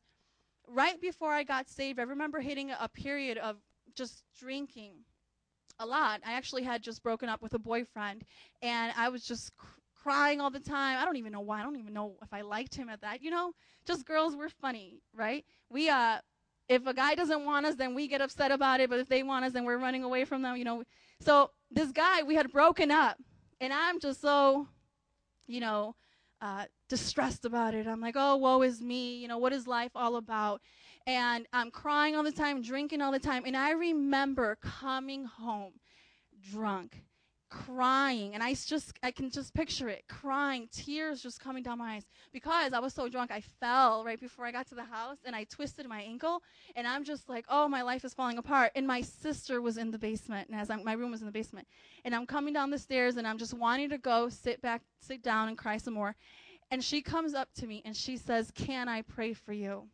Right 0.69 1.01
before 1.01 1.33
I 1.33 1.43
got 1.43 1.71
saved, 1.71 1.99
I 1.99 2.03
remember 2.03 2.41
hitting 2.41 2.71
a, 2.71 2.89
period 2.89 3.39
of 3.39 3.57
just 3.95 4.25
drinking 4.39 4.93
a 5.79 5.87
lot. 5.87 6.21
I 6.27 6.35
actually 6.35 6.63
had 6.63 6.83
just 6.83 7.03
broken 7.03 7.31
up 7.31 7.41
with 7.41 7.55
a 7.55 7.59
boyfriend, 7.59 8.25
and 8.61 8.93
I 8.95 9.09
was 9.09 9.25
just 9.25 9.57
cr- 9.57 9.81
crying 9.95 10.41
all 10.41 10.51
the 10.51 10.61
time. 10.61 10.99
I 10.99 11.07
don't 11.07 11.17
even 11.17 11.33
know 11.33 11.41
why. 11.41 11.61
I 11.61 11.63
don't 11.63 11.77
even 11.77 11.95
know 11.95 12.17
if 12.23 12.35
I 12.35 12.43
liked 12.43 12.75
him 12.75 12.91
at 12.91 13.01
that. 13.01 13.23
You 13.23 13.31
know, 13.31 13.53
just 13.87 14.05
girls 14.05 14.37
were 14.37 14.51
funny, 14.51 15.01
right? 15.15 15.45
We, 15.71 15.89
uh, 15.89 16.19
if 16.69 16.87
a 16.87 16.93
guy 16.93 17.15
doesn't 17.15 17.45
want 17.45 17.65
us, 17.65 17.77
then 17.77 17.95
we 17.95 18.07
get 18.07 18.21
upset 18.21 18.51
about 18.51 18.81
it. 18.81 18.91
But 18.91 18.99
if 18.99 19.09
they 19.09 19.23
want 19.23 19.47
us, 19.47 19.53
then 19.53 19.65
we're 19.65 19.79
running 19.79 20.05
away 20.05 20.27
from 20.27 20.43
them. 20.43 20.59
You 20.59 20.65
know, 20.65 20.83
so 21.21 21.53
this 21.71 21.91
guy, 21.91 22.23
we 22.23 22.35
had 22.35 22.53
broken 22.53 22.91
up, 22.91 23.17
and 23.63 23.73
I'm 23.73 23.99
just 23.99 24.21
so, 24.21 24.69
you 25.47 25.61
know, 25.61 25.95
uh, 26.41 26.65
distressed 26.89 27.45
about 27.45 27.75
it. 27.75 27.87
I'm 27.87 28.01
like, 28.01 28.15
oh, 28.17 28.37
woe 28.37 28.63
is 28.63 28.81
me. 28.81 29.17
You 29.17 29.29
know, 29.29 29.39
what 29.39 29.53
is 29.53 29.67
life 29.67 29.93
all 29.95 30.17
about? 30.17 30.61
And 31.07 31.47
I'm 31.53 31.71
crying 31.71 32.17
all 32.17 32.25
the 32.25 32.33
time, 32.33 32.63
drinking 32.63 33.01
all 33.01 33.13
the 33.13 33.19
time. 33.19 33.45
And 33.47 33.57
I 33.57 33.73
remember 33.73 34.57
coming 34.61 35.25
home 35.25 35.75
drunk 36.53 37.03
crying 37.49 38.35
and 38.35 38.43
i 38.43 38.53
just 38.53 38.93
i 39.03 39.11
can 39.11 39.31
just 39.31 39.55
picture 39.55 39.89
it 39.89 40.05
crying 40.09 40.69
tears 40.73 41.23
just 41.23 41.41
coming 41.41 41.63
down 41.63 41.79
my 41.79 41.95
eyes. 41.95 42.05
Because 42.33 42.73
i 42.73 42.79
was 42.79 42.93
so 42.93 43.09
drunk 43.09 43.31
i 43.31 43.41
fell 43.41 44.05
right 44.05 44.21
before 44.21 44.45
i 44.47 44.53
got 44.53 44.67
to 44.69 44.75
the 44.75 44.85
house 44.85 45.19
and 45.25 45.37
i 45.37 45.45
twisted 45.45 45.87
my 45.87 46.01
ankle 46.01 46.43
and 46.75 46.87
i'm 46.87 47.05
just 47.05 47.29
like 47.29 47.45
oh 47.49 47.69
my 47.69 47.83
life 47.83 48.05
is 48.05 48.15
falling 48.15 48.39
apart. 48.39 48.73
And 48.75 48.87
my 48.87 49.01
sister 49.01 49.61
was 49.63 49.77
in 49.79 49.91
the 49.91 49.99
basement 49.99 50.49
and 50.49 50.59
as 50.59 50.71
I'm, 50.71 50.85
my 50.85 50.95
room 50.95 51.11
was 51.11 51.21
in 51.21 51.27
the 51.27 51.33
basement. 51.33 51.69
And 52.05 52.15
i'm 52.15 52.27
coming 52.27 52.53
down 52.53 52.71
the 52.71 52.79
stairs 52.79 53.17
and 53.17 53.27
i'm 53.27 53.39
just 53.39 53.55
wanting 53.55 53.91
to 53.91 53.99
go 53.99 54.29
sit 54.29 54.61
back 54.61 54.83
sit 55.01 55.23
down 55.23 55.49
and 55.49 55.57
cry 55.57 55.77
some 55.77 55.95
more. 55.95 56.17
And 56.71 56.83
she 56.83 57.01
comes 57.01 57.33
up 57.33 57.49
to 57.55 57.67
me 57.67 57.81
and 57.85 57.97
she 57.97 58.17
says 58.17 58.51
can 58.55 58.89
i 58.89 59.03
pray 59.03 59.33
for 59.33 59.53
you? 59.53 59.85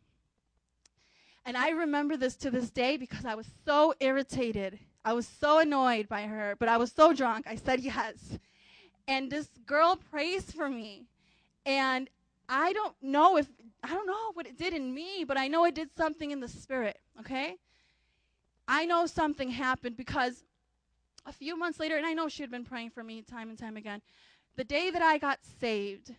And 1.45 1.55
i 1.55 1.69
remember 1.69 2.17
this 2.17 2.35
to 2.37 2.49
this 2.49 2.71
day 2.71 2.97
because 2.97 3.25
i 3.25 3.35
was 3.35 3.47
so 3.65 3.93
irritated 3.99 4.79
I 5.05 5.13
was 5.13 5.27
so 5.27 5.59
annoyed 5.59 6.07
by 6.07 6.23
her, 6.23 6.55
but 6.57 6.69
I 6.69 6.77
was 6.77 6.91
so 6.91 7.13
drunk. 7.13 7.45
I 7.47 7.55
said 7.55 7.81
yes. 7.81 8.37
And 9.07 9.29
this 9.29 9.47
girl 9.65 9.97
prays 9.97 10.51
for 10.51 10.69
me. 10.69 11.07
And 11.65 12.09
I 12.47 12.73
don't 12.73 12.95
know 13.01 13.37
if, 13.37 13.47
I 13.83 13.89
don't 13.89 14.07
know 14.07 14.31
what 14.33 14.47
it 14.47 14.57
did 14.57 14.73
in 14.73 14.93
me, 14.93 15.23
but 15.27 15.37
I 15.37 15.47
know 15.47 15.65
it 15.65 15.75
did 15.75 15.89
something 15.95 16.31
in 16.31 16.39
the 16.39 16.47
spirit, 16.47 16.99
okay? 17.19 17.57
I 18.67 18.85
know 18.85 19.05
something 19.05 19.49
happened 19.49 19.97
because 19.97 20.43
a 21.25 21.33
few 21.33 21.57
months 21.57 21.79
later, 21.79 21.97
and 21.97 22.05
I 22.05 22.13
know 22.13 22.27
she 22.27 22.43
had 22.43 22.51
been 22.51 22.65
praying 22.65 22.91
for 22.91 23.03
me 23.03 23.21
time 23.21 23.49
and 23.49 23.57
time 23.57 23.77
again, 23.77 24.01
the 24.55 24.63
day 24.63 24.89
that 24.89 25.01
I 25.01 25.17
got 25.17 25.39
saved, 25.59 26.13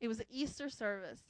it 0.00 0.08
was 0.08 0.20
an 0.20 0.26
Easter 0.30 0.68
service. 0.68 1.20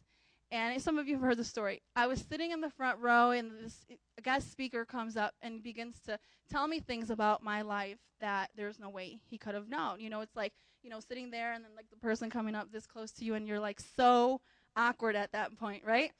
And 0.50 0.80
some 0.80 0.98
of 0.98 1.08
you 1.08 1.14
have 1.14 1.22
heard 1.22 1.36
the 1.36 1.44
story. 1.44 1.82
I 1.96 2.06
was 2.06 2.20
sitting 2.20 2.52
in 2.52 2.60
the 2.60 2.70
front 2.70 3.00
row, 3.00 3.32
and 3.32 3.50
this 3.64 3.84
guest 4.22 4.52
speaker 4.52 4.84
comes 4.84 5.16
up 5.16 5.34
and 5.42 5.62
begins 5.62 5.98
to 6.06 6.18
tell 6.48 6.68
me 6.68 6.78
things 6.78 7.10
about 7.10 7.42
my 7.42 7.62
life 7.62 7.98
that 8.20 8.50
there's 8.56 8.78
no 8.78 8.88
way 8.88 9.18
he 9.28 9.36
could 9.36 9.54
have 9.54 9.68
known. 9.68 9.98
You 10.00 10.10
know, 10.10 10.20
it's 10.20 10.36
like, 10.36 10.52
you 10.82 10.90
know, 10.90 11.00
sitting 11.00 11.30
there 11.30 11.54
and 11.54 11.64
then 11.64 11.72
like 11.74 11.90
the 11.90 11.96
person 11.96 12.30
coming 12.30 12.54
up 12.54 12.70
this 12.70 12.86
close 12.86 13.10
to 13.12 13.24
you, 13.24 13.34
and 13.34 13.48
you're 13.48 13.58
like 13.58 13.80
so 13.96 14.40
awkward 14.76 15.16
at 15.16 15.32
that 15.32 15.58
point, 15.58 15.82
right? 15.84 16.12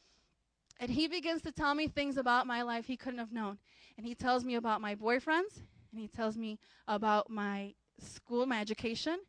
And 0.80 0.90
he 0.90 1.06
begins 1.06 1.42
to 1.42 1.52
tell 1.52 1.74
me 1.74 1.86
things 1.86 2.16
about 2.16 2.46
my 2.46 2.62
life 2.62 2.86
he 2.86 2.96
couldn't 2.96 3.20
have 3.20 3.32
known. 3.32 3.58
And 3.96 4.04
he 4.04 4.14
tells 4.14 4.44
me 4.44 4.56
about 4.56 4.80
my 4.80 4.96
boyfriends, 4.96 5.62
and 5.92 6.00
he 6.00 6.08
tells 6.08 6.36
me 6.36 6.58
about 6.88 7.30
my 7.30 7.74
school, 8.00 8.46
my 8.46 8.60
education, 8.60 9.20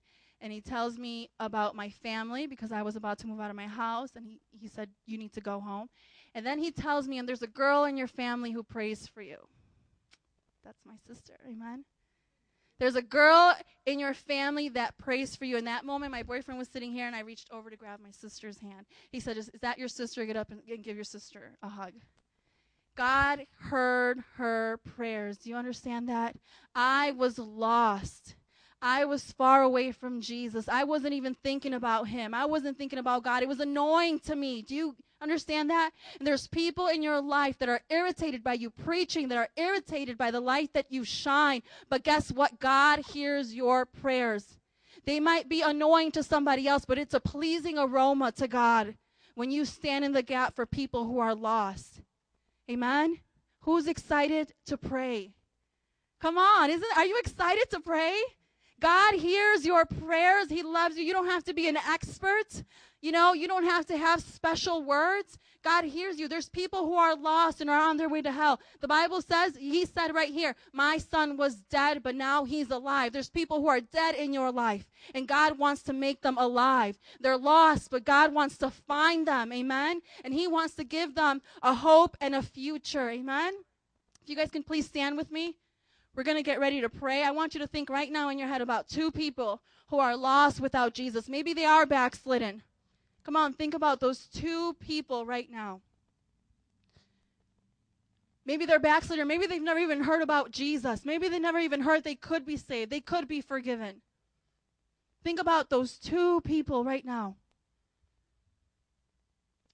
and 0.46 0.54
he 0.54 0.62
tells 0.62 1.00
me 1.00 1.32
about 1.40 1.76
my 1.76 1.90
family 1.90 2.46
because 2.46 2.72
I 2.72 2.84
was 2.84 2.96
about 2.96 3.18
to 3.18 3.28
move 3.28 3.40
out 3.40 3.50
of 3.50 3.56
my 3.56 3.66
house 3.66 4.12
and 4.16 4.24
he, 4.24 4.40
he 4.52 4.68
said, 4.68 4.90
You 5.08 5.18
need 5.18 5.34
to 5.34 5.42
go 5.42 5.60
home. 5.60 5.90
And 6.36 6.46
then 6.46 6.60
he 6.60 6.70
tells 6.70 7.08
me, 7.08 7.18
and 7.18 7.28
there's 7.28 7.42
a 7.42 7.48
girl 7.48 7.86
in 7.86 7.98
your 7.98 8.06
family 8.06 8.52
who 8.52 8.62
prays 8.62 9.08
for 9.08 9.24
you. 9.24 9.38
That's 10.64 10.86
my 10.86 10.94
sister. 11.08 11.34
Amen. 11.50 11.84
There's 12.78 12.96
a 12.96 13.02
girl 13.02 13.56
in 13.88 13.98
your 13.98 14.14
family 14.14 14.70
that 14.70 14.96
prays 15.00 15.36
for 15.36 15.46
you. 15.46 15.58
In 15.58 15.66
that 15.66 15.84
moment, 15.84 16.12
my 16.12 16.22
boyfriend 16.22 16.60
was 16.60 16.68
sitting 16.68 16.92
here, 16.92 17.08
and 17.08 17.16
I 17.16 17.22
reached 17.22 17.50
over 17.52 17.72
to 17.72 17.76
grab 17.76 18.00
my 18.00 18.12
sister's 18.12 18.60
hand. 18.60 18.86
He 19.12 19.20
said, 19.20 19.38
Is, 19.38 19.50
is 19.52 19.62
that 19.62 19.80
your 19.80 19.88
sister? 19.88 20.28
Get 20.28 20.38
up 20.38 20.52
and, 20.52 20.62
and 20.70 20.84
give 20.84 20.96
your 20.96 21.06
sister 21.06 21.58
a 21.64 21.70
hug. 21.70 21.94
God 22.96 23.48
heard 23.58 24.20
her 24.36 24.80
prayers. 24.96 25.40
Do 25.40 25.50
you 25.50 25.56
understand 25.56 26.08
that? 26.10 26.36
I 26.76 27.14
was 27.14 27.40
lost. 27.40 28.36
I 28.82 29.06
was 29.06 29.32
far 29.32 29.64
away 29.64 29.92
from 29.92 30.22
Jesus. 30.22 30.68
I 30.68 30.84
wasn't 30.84 31.14
even 31.14 31.34
thinking 31.34 31.74
about 31.74 32.08
him. 32.08 32.34
I 32.34 32.46
wasn't 32.46 32.78
thinking 32.78 33.00
about 33.00 33.24
God. 33.24 33.42
It 33.42 33.50
was 33.50 33.60
annoying 33.60 34.20
to 34.22 34.36
me. 34.36 34.62
Do 34.62 34.76
you 34.76 34.96
understand 35.22 35.70
that? 35.70 35.92
And 36.20 36.28
there's 36.28 36.48
people 36.48 36.88
in 36.88 37.02
your 37.02 37.22
life 37.22 37.58
that 37.60 37.70
are 37.70 37.82
irritated 37.90 38.44
by 38.44 38.54
you 38.54 38.70
preaching, 38.70 39.30
that 39.30 39.38
are 39.38 39.50
irritated 39.56 40.18
by 40.18 40.32
the 40.32 40.42
light 40.42 40.74
that 40.74 40.92
you 40.92 41.04
shine. 41.04 41.64
But 41.90 42.04
guess 42.04 42.32
what? 42.32 42.60
God 42.60 43.00
hears 43.00 43.54
your 43.54 43.86
prayers. 43.86 44.58
They 45.06 45.20
might 45.20 45.50
be 45.50 45.62
annoying 45.62 46.12
to 46.12 46.24
somebody 46.24 46.68
else, 46.68 46.86
but 46.86 46.98
it's 46.98 47.14
a 47.14 47.20
pleasing 47.20 47.78
aroma 47.78 48.32
to 48.34 48.48
God 48.48 48.96
when 49.36 49.52
you 49.52 49.66
stand 49.66 50.06
in 50.06 50.14
the 50.14 50.24
gap 50.24 50.56
for 50.56 50.66
people 50.66 51.06
who 51.06 51.20
are 51.20 51.36
lost. 51.36 52.02
Amen? 52.70 53.20
Who's 53.62 53.88
excited 53.88 54.54
to 54.68 54.78
pray? 54.78 55.34
Come 56.22 56.38
on, 56.38 56.70
isn't 56.70 56.98
are 56.98 57.06
you 57.06 57.20
excited 57.20 57.70
to 57.72 57.80
pray? 57.80 58.16
God 58.86 59.16
hears 59.16 59.66
your 59.66 59.84
prayers. 59.84 60.48
He 60.48 60.62
loves 60.62 60.96
you. 60.96 61.04
You 61.04 61.14
don't 61.14 61.26
have 61.26 61.44
to 61.46 61.56
be 61.56 61.68
an 61.68 61.76
expert. 61.76 62.64
You 63.02 63.12
know, 63.12 63.34
you 63.34 63.48
don't 63.48 63.64
have 63.64 63.88
to 63.88 63.98
have 63.98 64.22
special 64.22 64.84
words. 64.84 65.40
God 65.64 65.86
hears 65.86 66.20
you. 66.20 66.28
There's 66.28 66.50
people 66.50 66.86
who 66.86 66.94
are 66.94 67.16
lost 67.16 67.62
and 67.62 67.70
are 67.72 67.82
on 67.82 67.98
their 67.98 68.10
way 68.10 68.22
to 68.22 68.32
hell. 68.32 68.60
The 68.82 68.88
Bible 68.88 69.24
says, 69.24 69.58
He 69.58 69.86
said 69.88 70.14
right 70.14 70.32
here, 70.32 70.56
My 70.72 71.00
son 71.00 71.36
was 71.36 71.56
dead, 71.72 72.04
but 72.04 72.14
now 72.14 72.44
he's 72.44 72.70
alive. 72.70 73.12
There's 73.12 73.28
people 73.28 73.60
who 73.60 73.70
are 73.70 73.82
dead 73.82 74.14
in 74.14 74.34
your 74.34 74.52
life, 74.52 74.86
and 75.16 75.28
God 75.28 75.58
wants 75.58 75.82
to 75.84 75.94
make 75.94 76.22
them 76.22 76.38
alive. 76.38 77.00
They're 77.20 77.40
lost, 77.40 77.90
but 77.90 78.06
God 78.06 78.36
wants 78.36 78.56
to 78.60 78.70
find 78.70 79.28
them. 79.28 79.52
Amen. 79.52 80.04
And 80.24 80.32
He 80.32 80.48
wants 80.48 80.76
to 80.76 80.84
give 80.84 81.16
them 81.16 81.42
a 81.64 81.74
hope 81.74 82.16
and 82.22 82.36
a 82.36 82.44
future. 82.44 83.10
Amen. 83.10 83.56
If 84.22 84.30
you 84.30 84.36
guys 84.36 84.52
can 84.52 84.62
please 84.62 84.86
stand 84.86 85.18
with 85.18 85.32
me. 85.32 85.56
We're 86.16 86.24
going 86.24 86.38
to 86.38 86.44
get 86.44 86.60
ready 86.60 86.80
to 86.82 86.90
pray. 86.90 87.24
I 87.24 87.32
want 87.32 87.54
you 87.54 87.60
to 87.60 87.68
think 87.68 87.90
right 87.90 88.12
now 88.12 88.30
in 88.30 88.40
your 88.40 88.48
head 88.48 88.62
about 88.62 88.88
two 88.88 89.12
people 89.12 89.62
who 89.88 90.00
are 90.00 90.16
lost 90.16 90.62
without 90.62 90.94
Jesus. 90.94 91.28
Maybe 91.28 91.54
they 91.54 91.66
are 91.66 91.86
backslidden. 91.86 92.64
Come 93.24 93.36
on, 93.36 93.54
think 93.54 93.74
about 93.74 94.00
those 94.00 94.28
two 94.28 94.74
people 94.80 95.26
right 95.26 95.52
now. 95.52 95.82
Maybe 98.46 98.66
they're 98.66 98.80
backslidden. 98.80 99.28
Maybe 99.28 99.48
they've 99.48 99.62
never 99.62 99.80
even 99.80 100.04
heard 100.04 100.22
about 100.22 100.52
Jesus. 100.52 101.04
Maybe 101.04 101.28
they 101.28 101.40
never 101.40 101.60
even 101.60 101.82
heard 101.82 102.04
they 102.04 102.16
could 102.16 102.46
be 102.46 102.58
saved. 102.58 102.92
They 102.92 103.02
could 103.02 103.28
be 103.28 103.42
forgiven. 103.42 104.02
Think 105.24 105.40
about 105.40 105.70
those 105.70 105.98
two 105.98 106.42
people 106.42 106.84
right 106.84 107.04
now. 107.04 107.36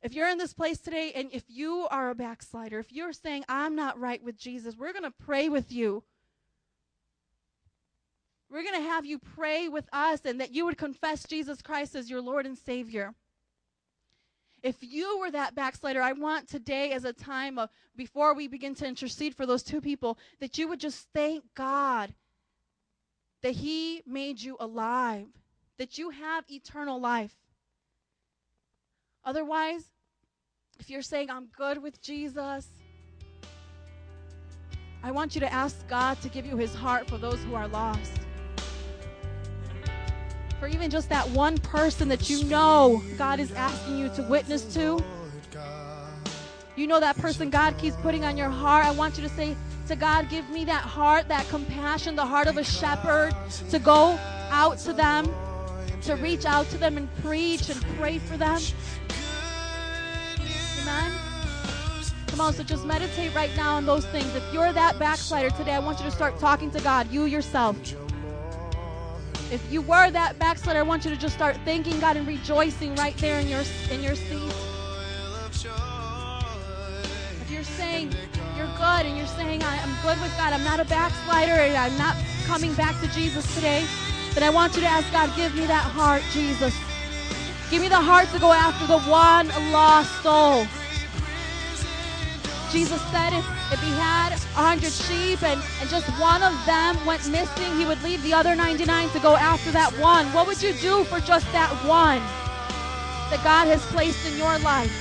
If 0.01 0.13
you're 0.13 0.30
in 0.30 0.38
this 0.38 0.54
place 0.54 0.80
today 0.80 1.12
and 1.13 1.30
if 1.32 1.43
you 1.47 1.88
are 1.91 2.10
a 2.10 2.15
backslider, 2.15 2.80
if 2.80 2.91
you're 2.91 3.13
saying, 3.13 3.43
I'm 3.47 3.75
not 3.75 3.99
right 3.99 4.23
with 4.23 4.38
Jesus, 4.38 4.77
we're 4.77 4.93
going 4.93 5.04
to 5.04 5.12
pray 5.12 5.49
with 5.49 5.71
you. 5.71 6.04
We're 8.52 8.64
going 8.64 8.84
to 8.84 8.90
have 8.90 9.06
you 9.06 9.18
pray 9.18 9.70
with 9.70 9.88
us 9.94 10.20
and 10.26 10.42
that 10.42 10.54
you 10.54 10.66
would 10.66 10.78
confess 10.78 11.24
Jesus 11.24 11.62
Christ 11.62 11.96
as 11.96 12.10
your 12.10 12.22
Lord 12.22 12.46
and 12.46 12.58
Savior. 12.58 13.14
If 14.62 14.76
you 14.82 15.20
were 15.20 15.32
that 15.32 15.56
backslider, 15.56 16.02
I 16.02 16.12
want 16.12 16.50
today 16.50 16.92
as 16.92 17.06
a 17.06 17.14
time 17.14 17.58
of 17.58 17.70
before 17.96 18.36
we 18.36 18.50
begin 18.50 18.76
to 18.76 18.86
intercede 18.86 19.36
for 19.36 19.46
those 19.46 19.64
two 19.64 19.80
people 19.80 20.20
that 20.42 20.58
you 20.58 20.68
would 20.68 20.82
just 20.82 21.08
thank 21.14 21.46
God 21.56 22.14
that 23.42 23.54
He 23.54 24.04
made 24.06 24.42
you 24.42 24.58
alive, 24.60 25.28
that 25.78 25.98
you 25.98 26.10
have 26.10 26.44
eternal 26.50 27.00
life. 27.00 27.34
Otherwise, 29.24 29.86
if 30.78 30.90
you're 30.90 31.02
saying, 31.02 31.30
I'm 31.30 31.48
good 31.58 31.82
with 31.82 32.02
Jesus, 32.02 32.68
I 35.04 35.12
want 35.12 35.36
you 35.36 35.42
to 35.42 35.52
ask 35.52 35.88
God 35.88 36.22
to 36.22 36.30
give 36.30 36.46
you 36.46 36.58
His 36.58 36.76
heart 36.76 37.08
for 37.08 37.18
those 37.18 37.42
who 37.44 37.56
are 37.56 37.68
lost 37.70 38.20
for 40.62 40.67
even 40.67 40.91
just 40.91 41.10
that 41.10 41.28
one 41.32 41.58
person 41.58 42.08
that 42.08 42.30
you 42.30 42.43
know 42.43 43.02
God 43.17 43.39
is 43.39 43.52
asking 43.54 43.97
you 43.97 44.10
to 44.10 44.21
witness 44.21 44.62
to. 44.76 45.04
You 46.76 46.86
know 46.86 47.00
that 47.00 47.17
person 47.17 47.50
God 47.50 47.80
keeps 47.80 47.95
putting 47.97 48.24
on 48.26 48.38
your 48.38 48.50
heart. 48.50 48.86
I 48.86 48.91
want 48.91 49.17
you 49.17 49.24
to 49.24 49.30
say 49.30 49.58
to 49.88 49.95
God, 49.95 50.30
give 50.30 50.47
me 50.52 50.63
that 50.65 50.84
heart, 50.84 51.28
that 51.30 51.50
compassion, 51.50 52.15
the 52.15 52.28
heart 52.28 52.47
of 52.47 52.58
a 52.58 52.63
shepherd 52.63 53.34
to 53.71 53.80
go 53.80 54.19
out 54.52 54.78
to 54.80 54.93
them, 54.93 55.26
to 56.04 56.15
reach 56.17 56.45
out 56.45 56.69
to 56.69 56.78
them 56.78 56.95
and 56.95 57.10
preach 57.24 57.69
and 57.69 57.82
pray 57.97 58.19
for 58.19 58.38
them. 58.38 58.62
Amen. 60.84 61.12
Come 62.28 62.39
on, 62.39 62.54
so 62.54 62.62
just 62.62 62.86
meditate 62.86 63.34
right 63.34 63.50
now 63.58 63.78
on 63.78 63.88
those 63.88 64.06
things. 64.06 64.36
If 64.36 64.43
you're 64.54 64.71
that 64.71 65.00
backslider 65.00 65.50
today, 65.50 65.74
I 65.74 65.80
want 65.80 65.97
you 65.97 66.06
to 66.06 66.12
start 66.12 66.38
talking 66.38 66.69
to 66.69 66.80
God, 66.82 67.12
you 67.12 67.26
yourself. 67.26 67.76
If 69.52 69.70
you 69.70 69.82
were 69.82 70.10
that 70.12 70.40
backslider, 70.40 70.80
I 70.80 70.84
want 70.84 71.04
you 71.04 71.12
to 71.12 71.18
just 71.18 71.36
start 71.36 71.58
thanking 71.66 72.00
God 72.00 72.16
and 72.16 72.26
rejoicing 72.26 72.96
right 72.96 73.18
there 73.18 73.38
in 73.38 73.50
your 73.50 73.64
in 73.92 74.02
your 74.02 74.16
seat. 74.16 74.54
If 77.42 77.52
you're 77.52 77.64
saying 77.64 78.16
you're 78.56 78.72
good 78.78 79.06
and 79.06 79.18
you're 79.18 79.28
saying 79.28 79.62
I'm 79.62 79.94
good 80.04 80.22
with 80.22 80.32
God, 80.38 80.54
I'm 80.54 80.64
not 80.64 80.80
a 80.80 80.86
backslider, 80.86 81.52
and 81.52 81.76
I'm 81.76 81.98
not 81.98 82.16
coming 82.46 82.74
back 82.76 83.00
to 83.02 83.10
Jesus 83.10 83.54
today, 83.54 83.86
then 84.34 84.44
I 84.44 84.50
want 84.50 84.76
you 84.76 84.82
to 84.82 84.88
ask 84.88 85.12
God, 85.12 85.30
give 85.36 85.54
me 85.54 85.66
that 85.66 85.84
heart, 85.84 86.24
Jesus. 86.32 86.74
Give 87.70 87.82
me 87.82 87.90
the 87.90 88.00
heart 88.00 88.30
to 88.32 88.40
go 88.40 88.54
after 88.54 88.88
the 88.88 89.00
one 89.02 89.50
lost 89.74 90.24
soul. 90.24 90.66
Jesus 92.71 93.01
said 93.12 93.34
if, 93.34 93.45
if 93.73 93.81
he 93.84 93.91
had 93.99 94.31
a 94.31 94.63
hundred 94.63 94.93
sheep 94.93 95.43
and, 95.43 95.62
and 95.81 95.89
just 95.89 96.07
one 96.21 96.41
of 96.41 96.55
them 96.65 96.95
went 97.05 97.27
missing, 97.29 97.75
he 97.75 97.84
would 97.84 98.01
leave 98.01 98.23
the 98.23 98.34
other 98.34 98.55
99 98.55 99.10
to 99.10 99.19
go 99.19 99.36
after 99.36 99.71
that 99.71 99.91
one. 99.99 100.25
What 100.31 100.47
would 100.47 100.63
you 100.63 100.71
do 100.79 101.03
for 101.03 101.19
just 101.19 101.51
that 101.51 101.69
one 101.84 102.23
that 103.27 103.43
God 103.43 103.67
has 103.67 103.84
placed 103.88 104.25
in 104.25 104.38
your 104.38 104.57
life? 104.60 104.91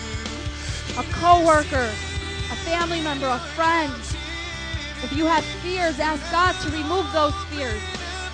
A 0.98 1.04
coworker, 1.14 1.86
a 2.50 2.56
family 2.66 3.00
member, 3.02 3.28
a 3.28 3.38
friend. 3.54 3.94
If 5.06 5.12
you 5.12 5.26
have 5.26 5.44
fears, 5.62 6.00
ask 6.00 6.26
God 6.32 6.58
to 6.66 6.74
remove 6.74 7.06
those 7.12 7.34
fears. 7.54 7.80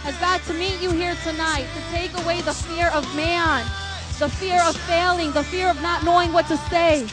Ask 0.09 0.19
God 0.19 0.41
to 0.49 0.55
meet 0.55 0.81
you 0.81 0.91
here 0.91 1.15
tonight, 1.25 1.69
to 1.77 1.81
take 1.93 2.17
away 2.25 2.41
the 2.41 2.55
fear 2.55 2.89
of 2.89 3.05
man, 3.15 3.67
the 4.19 4.31
fear 4.31 4.63
of 4.65 4.75
failing, 4.89 5.31
the 5.33 5.45
fear 5.45 5.69
of 5.69 5.77
not 5.83 6.05
knowing 6.05 6.33
what 6.33 6.49
to 6.49 6.57
say. 6.73 7.07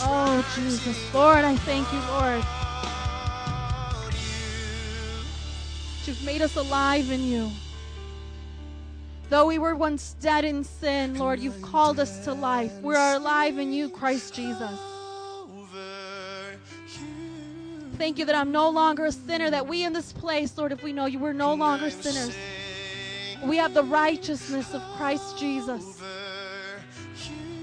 Oh, 0.00 0.44
Jesus. 0.54 1.14
Lord, 1.14 1.44
I 1.44 1.56
thank 1.56 1.90
you, 1.92 2.00
Lord. 2.00 2.44
You've 6.06 6.22
made 6.24 6.42
us 6.42 6.56
alive 6.56 7.10
in 7.10 7.24
you. 7.24 7.50
Though 9.28 9.46
we 9.46 9.58
were 9.58 9.74
once 9.74 10.14
dead 10.20 10.44
in 10.44 10.62
sin, 10.62 11.18
Lord, 11.18 11.40
you've 11.40 11.60
called 11.62 11.98
us 11.98 12.24
to 12.24 12.32
life. 12.32 12.72
We 12.80 12.94
are 12.94 13.16
alive 13.16 13.58
in 13.58 13.72
you, 13.72 13.88
Christ 13.88 14.34
Jesus. 14.34 14.78
Thank 17.96 18.18
you 18.18 18.24
that 18.26 18.34
I'm 18.34 18.52
no 18.52 18.68
longer 18.68 19.06
a 19.06 19.12
sinner, 19.12 19.50
that 19.50 19.66
we 19.66 19.82
in 19.82 19.92
this 19.92 20.12
place, 20.12 20.56
Lord, 20.56 20.70
if 20.70 20.82
we 20.82 20.92
know 20.92 21.06
you, 21.06 21.18
we're 21.18 21.32
no 21.32 21.54
longer 21.54 21.90
sinners. 21.90 22.36
We 23.42 23.56
have 23.56 23.74
the 23.74 23.82
righteousness 23.82 24.74
of 24.74 24.82
Christ 24.96 25.38
Jesus. 25.38 26.00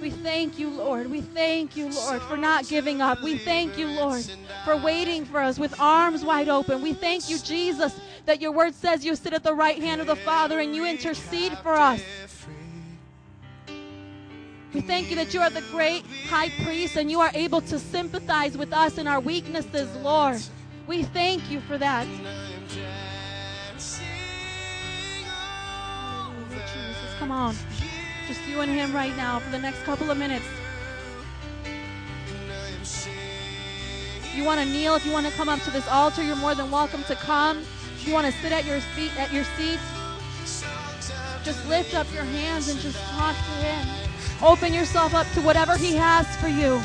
We 0.04 0.10
thank 0.10 0.60
you, 0.60 0.70
Lord. 0.70 1.10
We 1.10 1.22
thank 1.22 1.78
you, 1.78 1.88
Lord, 1.88 2.22
for 2.24 2.36
not 2.36 2.68
giving 2.68 3.02
up. 3.02 3.24
We 3.24 3.38
thank 3.38 3.78
you, 3.78 3.88
Lord, 3.88 4.22
for 4.66 4.76
waiting 4.76 5.24
for 5.24 5.40
us 5.40 5.58
with 5.58 5.80
arms 5.80 6.26
wide 6.26 6.50
open. 6.50 6.82
We 6.82 6.92
thank 6.92 7.30
you, 7.30 7.40
Jesus, 7.40 7.98
that 8.26 8.42
your 8.42 8.52
word 8.52 8.76
says 8.76 9.06
you 9.06 9.16
sit 9.16 9.32
at 9.32 9.44
the 9.44 9.54
right 9.54 9.82
hand 9.82 10.02
of 10.02 10.08
the 10.08 10.18
Father 10.18 10.60
and 10.60 10.76
you 10.76 10.86
intercede 10.86 11.58
for 11.60 11.76
us. 11.76 12.04
We 14.74 14.82
thank 14.82 15.10
you 15.10 15.16
that 15.16 15.34
you 15.34 15.40
are 15.40 15.50
the 15.50 15.64
great 15.72 16.04
high 16.28 16.50
priest 16.66 16.98
and 16.98 17.10
you 17.10 17.22
are 17.22 17.32
able 17.34 17.62
to 17.62 17.80
sympathize 17.80 18.58
with 18.58 18.74
us 18.74 18.98
in 18.98 19.08
our 19.08 19.22
weaknesses, 19.22 19.90
Lord. 20.02 20.42
We 20.86 21.04
thank 21.04 21.50
you 21.50 21.62
for 21.62 21.78
that. 21.78 22.06
Come 27.20 27.32
on. 27.32 27.56
Just 28.28 28.48
you 28.48 28.62
and 28.62 28.72
him 28.72 28.94
right 28.94 29.16
now 29.18 29.40
for 29.40 29.52
the 29.52 29.60
next 29.60 29.84
couple 29.84 30.10
of 30.10 30.18
minutes. 30.18 30.46
If 32.82 34.34
you 34.36 34.44
want 34.44 34.60
to 34.62 34.66
kneel, 34.66 34.96
if 34.96 35.06
you 35.06 35.12
want 35.12 35.28
to 35.28 35.32
come 35.34 35.50
up 35.50 35.62
to 35.62 35.72
this 35.72 35.88
altar, 35.88 36.24
you're 36.24 36.36
more 36.36 36.56
than 36.56 36.72
welcome 36.72 37.04
to 37.04 37.16
come. 37.16 37.60
If 37.60 38.08
you 38.08 38.14
want 38.14 38.26
to 38.26 38.34
sit 38.42 38.52
at 38.52 38.66
your 38.66 38.80
seat 38.96 39.12
at 39.20 39.32
your 39.32 39.44
seat, 39.44 39.80
just 41.44 41.68
lift 41.68 41.94
up 41.94 42.12
your 42.14 42.24
hands 42.24 42.70
and 42.70 42.80
just 42.80 42.98
talk 43.12 43.36
to 43.36 43.52
him. 43.66 43.88
Open 44.42 44.74
yourself 44.74 45.14
up 45.14 45.28
to 45.34 45.42
whatever 45.42 45.78
he 45.78 45.96
has 45.96 46.26
for 46.38 46.48
you. 46.48 46.82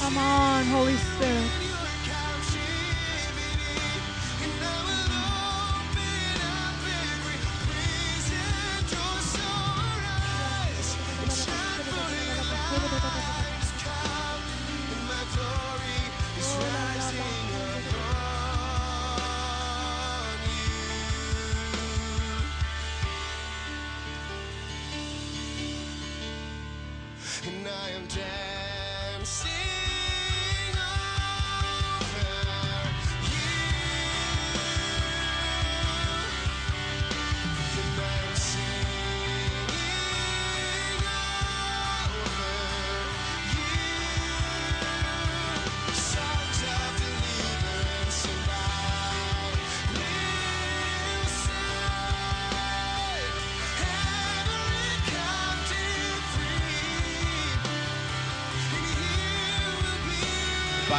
Come 0.00 0.18
on, 0.18 0.64
Holy 0.66 0.96
Spirit. 0.96 1.71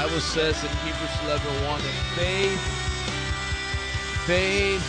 Bible 0.03 0.19
says 0.19 0.61
in 0.61 0.69
Hebrews 0.83 1.15
11 1.23 1.47
1 1.63 1.79
that 1.79 1.99
faith, 2.19 2.59
faith 4.27 4.83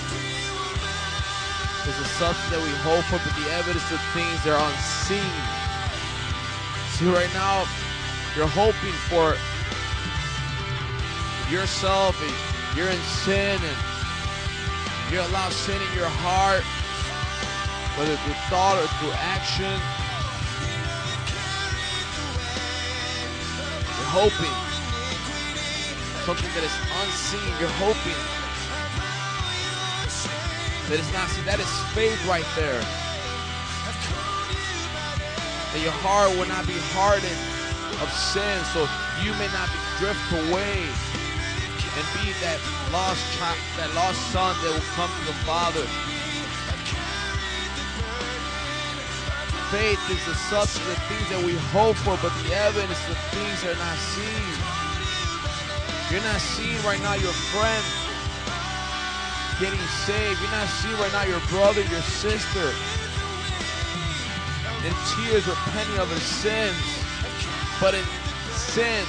is 1.86 1.94
a 2.00 2.08
substance 2.18 2.50
that 2.50 2.58
we 2.58 2.74
hope 2.82 3.06
for, 3.06 3.22
but 3.22 3.30
the 3.38 3.46
evidence 3.54 3.86
of 3.94 4.02
things 4.10 4.42
that 4.42 4.58
are 4.58 4.66
unseen. 4.74 5.38
See, 6.98 7.06
right 7.06 7.30
now, 7.30 7.62
you're 8.34 8.50
hoping 8.50 8.90
for 9.06 9.38
yourself, 11.46 12.18
and 12.18 12.34
you're 12.74 12.90
in 12.90 12.98
sin, 13.22 13.54
and 13.62 13.78
you 15.14 15.22
allow 15.30 15.46
sin 15.48 15.78
in 15.78 15.92
your 15.94 16.10
heart, 16.10 16.66
whether 17.94 18.18
through 18.26 18.34
thought 18.50 18.82
or 18.82 18.90
through 18.98 19.14
action. 19.14 19.78
You're 23.78 24.10
hoping 24.10 24.73
something 26.24 26.48
that 26.56 26.64
is 26.64 26.76
unseen. 27.04 27.52
You're 27.60 27.76
hoping 27.76 28.16
that 30.88 30.96
it's 30.96 31.12
not 31.12 31.28
seen. 31.28 31.44
That 31.44 31.60
is 31.60 31.68
faith 31.92 32.16
right 32.24 32.48
there. 32.56 32.80
That 35.68 35.80
your 35.84 35.92
heart 36.00 36.32
will 36.40 36.48
not 36.48 36.64
be 36.64 36.80
hardened 36.96 37.36
of 38.00 38.08
sin, 38.08 38.56
so 38.72 38.88
you 39.20 39.36
may 39.36 39.52
not 39.52 39.68
be 39.68 39.80
drift 40.00 40.24
away 40.48 40.80
and 41.92 42.04
be 42.16 42.32
that 42.40 42.56
lost 42.88 43.20
child, 43.36 43.60
that 43.76 43.92
lost 43.92 44.16
son 44.32 44.56
that 44.64 44.72
will 44.72 44.88
come 44.96 45.12
to 45.12 45.24
the 45.28 45.36
Father. 45.44 45.84
Faith 49.68 50.00
is 50.08 50.24
the 50.24 50.34
substance 50.48 50.88
of 50.88 50.96
things 51.04 51.28
that 51.28 51.44
we 51.44 51.52
hope 51.76 52.00
for, 52.00 52.16
but 52.24 52.32
the 52.48 52.54
evidence 52.56 53.02
of 53.12 53.16
things 53.28 53.60
that 53.60 53.76
are 53.76 53.82
not 53.84 53.98
seen. 54.16 54.63
You're 56.14 56.22
not 56.22 56.40
seeing 56.40 56.80
right 56.84 57.00
now 57.00 57.14
your 57.14 57.32
friend 57.32 57.84
getting 59.58 59.84
saved. 60.06 60.40
You're 60.40 60.50
not 60.52 60.68
seeing 60.68 60.94
right 60.94 61.12
now 61.12 61.24
your 61.24 61.40
brother, 61.48 61.80
your 61.80 62.02
sister 62.02 62.70
in 64.86 64.94
tears 65.10 65.44
repenting 65.48 65.98
of 65.98 66.08
his 66.12 66.22
sins. 66.22 66.76
But 67.80 67.94
in 67.94 68.04
sin, 68.52 69.04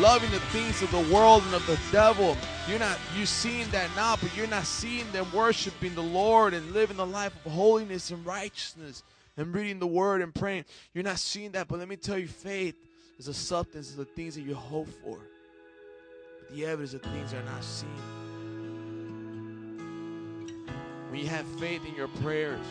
loving 0.00 0.30
the 0.30 0.40
things 0.40 0.80
of 0.80 0.90
the 0.90 1.14
world 1.14 1.42
and 1.44 1.54
of 1.54 1.66
the 1.66 1.78
devil. 1.92 2.34
You're 2.66 2.78
not 2.78 2.98
you 3.14 3.26
seeing 3.26 3.68
that 3.72 3.90
now, 3.94 4.16
but 4.16 4.34
you're 4.34 4.46
not 4.46 4.64
seeing 4.64 5.04
them 5.12 5.26
worshiping 5.34 5.94
the 5.94 6.02
Lord 6.02 6.54
and 6.54 6.72
living 6.72 6.96
the 6.96 7.04
life 7.04 7.34
of 7.44 7.52
holiness 7.52 8.10
and 8.10 8.24
righteousness 8.24 9.02
and 9.36 9.54
reading 9.54 9.80
the 9.80 9.86
word 9.86 10.22
and 10.22 10.34
praying. 10.34 10.64
You're 10.94 11.04
not 11.04 11.18
seeing 11.18 11.50
that, 11.50 11.68
but 11.68 11.78
let 11.78 11.88
me 11.88 11.96
tell 11.96 12.16
you, 12.16 12.26
faith 12.26 12.74
is 13.22 13.28
a 13.28 13.34
substance 13.34 13.92
of 13.92 13.98
the 13.98 14.04
things 14.04 14.34
that 14.34 14.40
you 14.40 14.52
hope 14.52 14.88
for. 14.88 15.16
But 16.40 16.56
the 16.56 16.66
evidence 16.66 16.92
of 16.92 17.02
things 17.02 17.30
that 17.30 17.40
are 17.40 17.44
not 17.44 17.62
seen. 17.62 17.88
When 21.08 21.20
you 21.20 21.28
have 21.28 21.46
faith 21.60 21.82
in 21.86 21.94
your 21.94 22.08
prayers, 22.08 22.66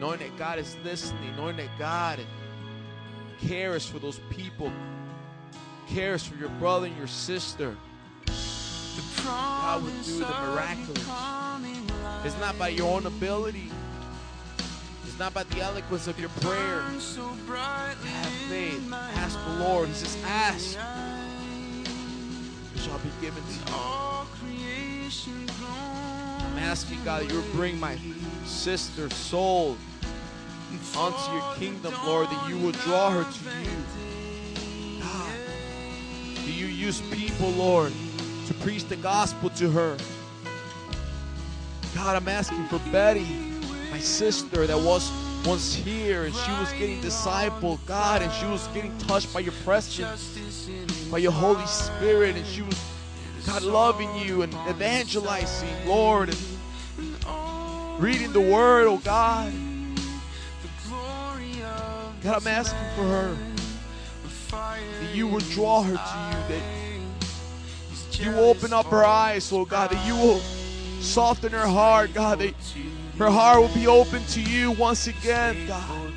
knowing 0.00 0.20
that 0.20 0.34
God 0.38 0.58
is 0.58 0.74
listening, 0.82 1.36
knowing 1.36 1.58
that 1.58 1.68
God 1.78 2.20
cares 3.46 3.86
for 3.86 3.98
those 3.98 4.18
people, 4.30 4.72
cares 5.88 6.24
for 6.24 6.36
your 6.36 6.48
brother 6.58 6.86
and 6.86 6.96
your 6.96 7.06
sister. 7.06 7.76
God 9.22 9.82
will 9.82 9.90
do 9.90 10.20
the 10.20 10.24
miraculous. 10.24 11.06
It's 12.24 12.38
not 12.40 12.58
by 12.58 12.68
your 12.68 12.90
own 12.96 13.04
ability. 13.04 13.70
Not 15.22 15.34
by 15.34 15.44
the 15.44 15.60
eloquence 15.60 16.08
of 16.08 16.18
your 16.18 16.30
prayer. 16.40 16.80
Have 16.80 17.96
faith. 18.48 18.92
Ask 18.92 19.38
the 19.44 19.52
Lord. 19.62 19.86
He 19.86 19.94
says, 19.94 20.18
ask. 20.26 20.76
It 22.74 22.80
shall 22.80 22.98
be 22.98 23.08
given 23.20 23.40
to 23.40 23.52
you. 23.52 23.60
I'm 26.42 26.58
asking 26.58 27.04
God 27.04 27.22
that 27.22 27.30
you 27.30 27.36
will 27.40 27.52
bring 27.52 27.78
my 27.78 27.96
sister's 28.46 29.14
soul 29.14 29.76
onto 30.96 31.32
your 31.32 31.54
kingdom, 31.54 31.94
Lord, 32.04 32.26
that 32.26 32.48
you 32.48 32.58
will 32.58 32.72
draw 32.72 33.10
her 33.10 33.22
to 33.22 33.44
you. 33.60 33.70
God, 35.00 35.32
do 36.34 36.52
you 36.52 36.66
use 36.66 37.00
people, 37.12 37.50
Lord, 37.50 37.92
to 38.48 38.54
preach 38.54 38.86
the 38.86 38.96
gospel 38.96 39.50
to 39.50 39.70
her? 39.70 39.96
God, 41.94 42.16
I'm 42.16 42.26
asking 42.26 42.66
for 42.66 42.80
Betty, 42.90 43.51
my 43.92 43.98
sister 43.98 44.66
that 44.66 44.78
was 44.78 45.12
once 45.44 45.74
here 45.74 46.24
and 46.24 46.34
she 46.34 46.50
was 46.52 46.72
getting 46.72 46.98
discipled, 47.02 47.78
God, 47.84 48.22
and 48.22 48.32
she 48.32 48.46
was 48.46 48.66
getting 48.68 48.96
touched 48.96 49.34
by 49.34 49.40
your 49.40 49.52
presence, 49.64 50.38
by 51.10 51.18
your 51.18 51.30
Holy 51.30 51.66
Spirit, 51.66 52.34
and 52.36 52.46
she 52.46 52.62
was, 52.62 52.74
God, 53.46 53.62
loving 53.62 54.08
you 54.16 54.40
and 54.40 54.54
evangelizing, 54.66 55.68
Lord, 55.86 56.30
and 56.30 58.02
reading 58.02 58.32
the 58.32 58.40
word, 58.40 58.86
oh 58.86 58.96
God. 58.96 59.52
God, 62.22 62.40
I'm 62.40 62.46
asking 62.46 62.78
for 62.96 63.02
her 63.02 63.36
that 64.60 65.14
you 65.14 65.26
will 65.26 65.40
draw 65.40 65.82
her 65.82 65.92
to 65.92 66.54
you, 66.54 66.60
that 68.08 68.18
you 68.18 68.34
open 68.40 68.72
up 68.72 68.86
her 68.86 69.04
eyes, 69.04 69.52
oh 69.52 69.66
God, 69.66 69.90
that 69.90 70.06
you 70.06 70.16
will 70.16 70.38
soften 71.00 71.52
her 71.52 71.66
heart, 71.66 72.14
God, 72.14 72.38
that 72.38 72.54
her 73.18 73.30
heart 73.30 73.60
will 73.60 73.74
be 73.74 73.86
open 73.86 74.24
to 74.26 74.40
you 74.40 74.72
once 74.72 75.06
again, 75.06 75.66
God. 75.66 76.12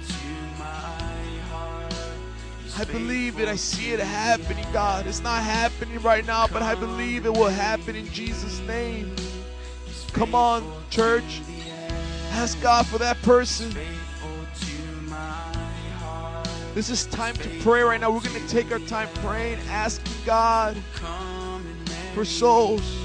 I 2.77 2.83
believe 2.83 3.39
it. 3.39 3.47
I 3.47 3.55
see 3.55 3.91
it 3.91 3.99
happening, 4.01 4.65
God. 4.73 5.07
It's 5.07 5.21
not 5.21 5.41
happening 5.43 5.99
right 6.01 6.25
now, 6.25 6.47
but 6.47 6.61
I 6.61 6.75
believe 6.75 7.25
it 7.25 7.33
will 7.33 7.47
happen 7.47 7.95
in 7.95 8.05
Jesus' 8.11 8.59
name. 8.61 9.15
Come 10.11 10.35
on, 10.35 10.63
church. 10.89 11.41
Ask 12.31 12.61
God 12.61 12.85
for 12.85 12.97
that 12.97 13.21
person. 13.21 13.73
This 16.73 16.89
is 16.89 17.05
time 17.05 17.35
to 17.35 17.49
pray 17.61 17.81
right 17.81 18.01
now. 18.01 18.11
We're 18.11 18.19
going 18.19 18.41
to 18.41 18.49
take 18.49 18.69
our 18.73 18.79
time 18.79 19.07
praying, 19.15 19.59
asking 19.69 20.13
God 20.25 20.75
for 22.13 22.25
souls. 22.25 23.04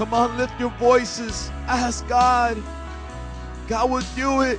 Come 0.00 0.14
on, 0.14 0.38
lift 0.38 0.58
your 0.58 0.70
voices. 0.70 1.50
Ask 1.66 2.08
God. 2.08 2.56
God 3.68 3.90
will 3.90 4.02
do 4.16 4.40
it. 4.40 4.58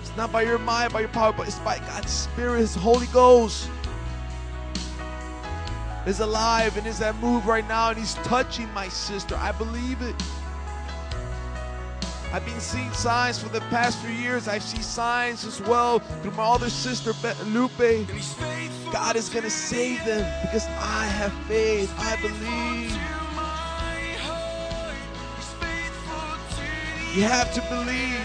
It's 0.00 0.16
not 0.16 0.30
by 0.30 0.42
your 0.42 0.60
mind, 0.60 0.92
by 0.92 1.00
your 1.00 1.08
power, 1.08 1.32
but 1.32 1.48
it's 1.48 1.58
by 1.58 1.80
God's 1.80 2.12
Spirit, 2.12 2.60
His 2.60 2.76
Holy 2.76 3.08
Ghost 3.08 3.68
is 6.06 6.20
alive 6.20 6.76
and 6.76 6.86
is 6.86 7.00
that 7.00 7.16
move 7.16 7.44
right 7.48 7.66
now 7.66 7.90
and 7.90 7.98
he's 7.98 8.14
touching 8.22 8.72
my 8.72 8.86
sister. 8.86 9.34
I 9.34 9.50
believe 9.50 10.00
it. 10.00 10.14
I've 12.32 12.46
been 12.46 12.60
seeing 12.60 12.92
signs 12.92 13.42
for 13.42 13.48
the 13.48 13.62
past 13.62 13.98
few 13.98 14.14
years. 14.14 14.46
I 14.46 14.58
see 14.58 14.80
signs 14.80 15.44
as 15.44 15.60
well 15.62 15.98
through 15.98 16.30
my 16.32 16.44
other 16.44 16.70
sister, 16.70 17.12
Lupe. 17.46 18.06
God 18.92 19.16
is 19.16 19.28
going 19.28 19.42
to 19.42 19.50
save 19.50 20.04
them 20.04 20.24
because 20.42 20.66
I 20.66 21.06
have 21.06 21.32
faith. 21.48 21.92
I 21.98 22.14
believe. 22.22 23.09
You 27.14 27.24
have 27.24 27.52
to 27.54 27.60
believe. 27.62 28.22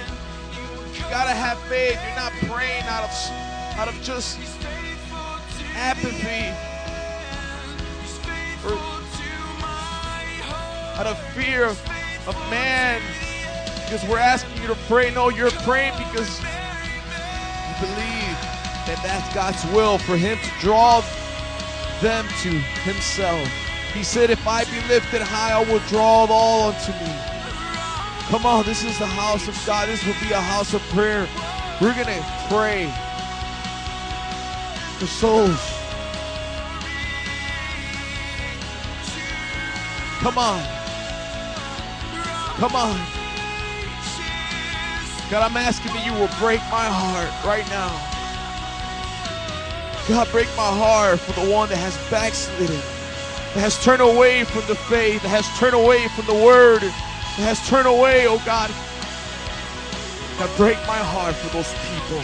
You 0.94 1.02
gotta 1.10 1.34
have 1.34 1.58
faith. 1.62 2.00
You're 2.06 2.16
not 2.16 2.32
praying 2.54 2.84
out 2.84 3.04
of 3.04 3.80
out 3.80 3.88
of 3.88 4.00
just 4.04 4.38
apathy 5.74 6.54
or 8.64 8.78
out 11.00 11.08
of 11.08 11.18
fear 11.34 11.66
of, 11.66 11.82
of 12.28 12.36
man 12.52 13.02
because 13.84 14.08
we're 14.08 14.20
asking 14.20 14.62
you 14.62 14.68
to 14.68 14.76
pray. 14.88 15.12
No, 15.12 15.30
you're 15.30 15.50
praying 15.66 15.94
because 15.98 16.40
you 16.40 17.76
believe 17.82 18.38
that 18.86 19.00
that's 19.02 19.34
God's 19.34 19.66
will 19.74 19.98
for 19.98 20.16
Him 20.16 20.38
to 20.38 20.52
draw 20.62 21.02
them 22.02 22.26
to 22.44 22.50
Himself. 22.86 23.50
He 23.96 24.04
said, 24.04 24.30
If 24.30 24.48
I 24.48 24.64
be 24.66 24.80
lifted 24.88 25.22
high, 25.24 25.60
I 25.60 25.66
will 25.72 25.80
draw 25.88 26.28
all 26.30 26.70
unto 26.70 26.92
me. 26.92 27.35
Come 28.30 28.46
on, 28.46 28.66
this 28.66 28.84
is 28.84 28.98
the 28.98 29.06
house 29.06 29.48
of 29.48 29.66
God. 29.68 29.88
This 29.88 30.04
will 30.06 30.16
be 30.20 30.32
a 30.32 30.42
house 30.42 30.74
of 30.74 30.82
prayer. 30.90 31.28
We're 31.80 31.94
going 31.94 32.08
to 32.08 32.26
pray 32.50 32.92
for 34.98 35.06
souls. 35.06 35.60
Come 40.20 40.40
on. 40.40 40.64
Come 42.58 42.76
on. 42.76 42.98
God, 45.30 45.44
I'm 45.44 45.58
asking 45.58 45.94
that 45.94 46.06
you 46.06 46.14
will 46.14 46.30
break 46.40 46.62
my 46.72 46.86
heart 46.86 47.30
right 47.46 47.68
now. 47.70 47.94
God, 50.08 50.32
break 50.32 50.48
my 50.58 50.70
heart 50.70 51.20
for 51.20 51.34
the 51.40 51.52
one 51.52 51.70
that 51.70 51.78
has 51.78 51.96
backslidden, 52.10 52.76
that 53.54 53.62
has 53.62 53.84
turned 53.84 54.02
away 54.02 54.46
from 54.46 54.66
the 54.68 54.76
faith, 54.76 55.22
that 55.22 55.30
has 55.30 55.48
turned 55.60 55.76
away 55.76 56.08
from 56.10 56.26
the 56.26 56.46
word, 56.46 56.82
has 57.44 57.68
turned 57.68 57.88
away, 57.88 58.28
oh 58.28 58.42
God. 58.46 58.72
God, 60.40 60.58
break 60.58 60.78
my 60.88 60.98
heart 60.98 61.36
for 61.36 61.50
those 61.56 61.72
people. 61.92 62.22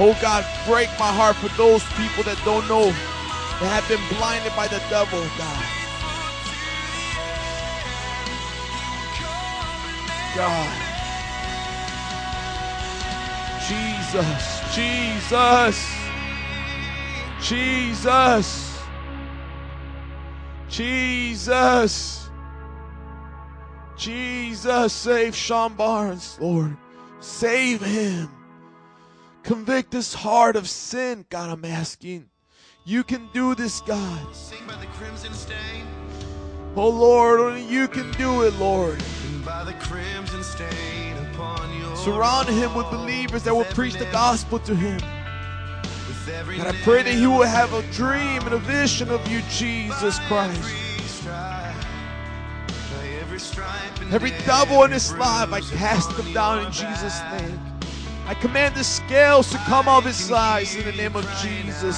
Oh 0.00 0.16
God, 0.20 0.44
break 0.66 0.88
my 0.98 1.10
heart 1.10 1.36
for 1.36 1.48
those 1.56 1.82
people 1.94 2.22
that 2.24 2.40
don't 2.44 2.66
know, 2.68 2.86
that 2.86 3.70
have 3.70 3.88
been 3.88 4.02
blinded 4.16 4.54
by 4.54 4.68
the 4.68 4.78
devil, 4.90 5.18
oh 5.18 5.34
God. 5.38 5.64
God. 10.36 10.88
Jesus, 13.68 14.62
Jesus, 14.74 15.76
Jesus, 17.42 18.78
Jesus, 20.68 22.27
Jesus, 23.98 24.92
save 24.92 25.34
Sean 25.34 25.74
Barnes, 25.74 26.38
Lord. 26.40 26.76
Save 27.20 27.82
him. 27.82 28.30
Convict 29.42 29.92
his 29.92 30.14
heart 30.14 30.54
of 30.54 30.68
sin, 30.68 31.26
God, 31.28 31.50
I'm 31.50 31.64
asking. 31.64 32.30
You 32.84 33.02
can 33.02 33.28
do 33.34 33.54
this, 33.54 33.80
God. 33.80 34.34
Sing 34.34 34.58
by 34.66 34.76
the 34.76 34.86
crimson 34.86 35.34
stain. 35.34 35.86
Oh, 36.76 36.88
Lord, 36.88 37.40
only 37.40 37.64
you 37.64 37.88
can 37.88 38.10
do 38.12 38.42
it, 38.42 38.54
Lord. 38.54 39.02
By 39.44 39.64
the 39.64 39.72
crimson 39.74 40.44
stain 40.44 41.16
upon 41.32 41.76
your 41.80 41.96
Surround 41.96 42.48
him 42.48 42.74
with 42.74 42.88
believers 42.90 43.42
that 43.42 43.54
will 43.54 43.64
preach 43.64 43.94
the 43.94 44.06
gospel 44.06 44.60
to 44.60 44.76
him. 44.76 45.00
And 46.28 46.62
I 46.62 46.72
pray 46.82 47.02
that 47.02 47.14
he 47.14 47.26
will 47.26 47.42
have 47.42 47.72
a 47.72 47.82
dream 47.90 48.42
and 48.42 48.52
a 48.52 48.58
vision 48.58 49.10
of 49.10 49.26
you, 49.28 49.40
Jesus 49.50 50.18
Christ. 50.28 50.97
Every 54.10 54.32
double 54.46 54.84
in 54.84 54.90
his 54.90 55.12
life, 55.14 55.52
I 55.52 55.60
cast 55.60 56.16
them 56.16 56.32
down 56.32 56.66
in 56.66 56.72
Jesus' 56.72 57.20
name. 57.32 57.60
I 58.26 58.34
command 58.34 58.74
the 58.74 58.84
scales 58.84 59.50
to 59.50 59.58
come 59.58 59.88
off 59.88 60.04
his 60.04 60.30
eyes 60.30 60.76
in 60.76 60.84
the 60.84 60.92
name 60.92 61.16
of 61.16 61.24
Jesus. 61.40 61.96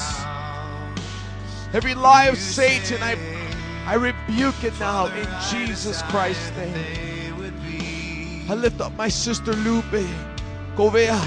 Every 1.73 1.95
lie 1.95 2.27
of 2.27 2.37
Satan, 2.37 3.03
I, 3.03 3.17
I 3.87 3.95
rebuke 3.95 4.63
it 4.63 4.79
now 4.79 5.07
in 5.07 5.27
Jesus 5.51 6.03
Christ's 6.03 6.51
name. 6.57 7.01
I 8.49 8.55
lift 8.55 8.81
up 8.81 8.93
my 8.97 9.09
sister 9.09 9.53
Lupe 9.53 10.07
Govea. 10.77 11.19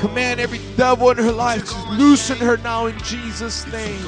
Command 0.00 0.40
every 0.40 0.60
devil 0.76 1.10
in 1.10 1.18
her 1.18 1.32
life 1.32 1.68
to 1.68 1.90
loosen 1.92 2.38
her 2.38 2.56
now 2.58 2.86
in 2.86 2.98
Jesus' 3.00 3.66
name. 3.66 4.06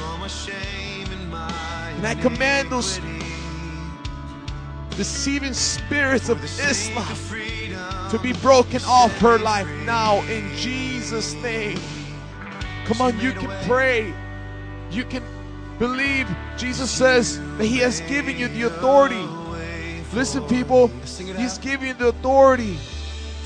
And 2.03 2.19
I 2.19 2.21
command 2.21 2.69
those 2.69 2.99
deceiving 4.97 5.53
spirits 5.53 6.27
of 6.27 6.43
Islam 6.43 7.07
to 8.09 8.19
be 8.19 8.33
broken 8.33 8.81
off 8.83 9.17
her 9.19 9.39
life 9.39 9.69
now 9.85 10.19
in 10.23 10.53
Jesus' 10.57 11.33
name. 11.35 11.79
Come 12.83 12.99
on, 12.99 13.17
you 13.21 13.31
can 13.31 13.49
pray. 13.65 14.13
You 14.91 15.05
can 15.05 15.23
believe. 15.79 16.27
Jesus 16.57 16.91
says 16.91 17.39
that 17.57 17.63
He 17.63 17.77
has 17.77 18.01
given 18.01 18.37
you 18.37 18.49
the 18.49 18.63
authority. 18.63 19.25
Listen, 20.13 20.43
people, 20.49 20.89
He's 21.37 21.57
giving 21.57 21.87
you 21.87 21.93
the 21.93 22.09
authority 22.09 22.77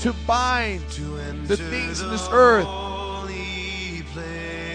to 0.00 0.12
bind 0.26 0.80
the 1.46 1.56
things 1.56 2.00
in 2.00 2.10
this 2.10 2.28
earth 2.32 2.66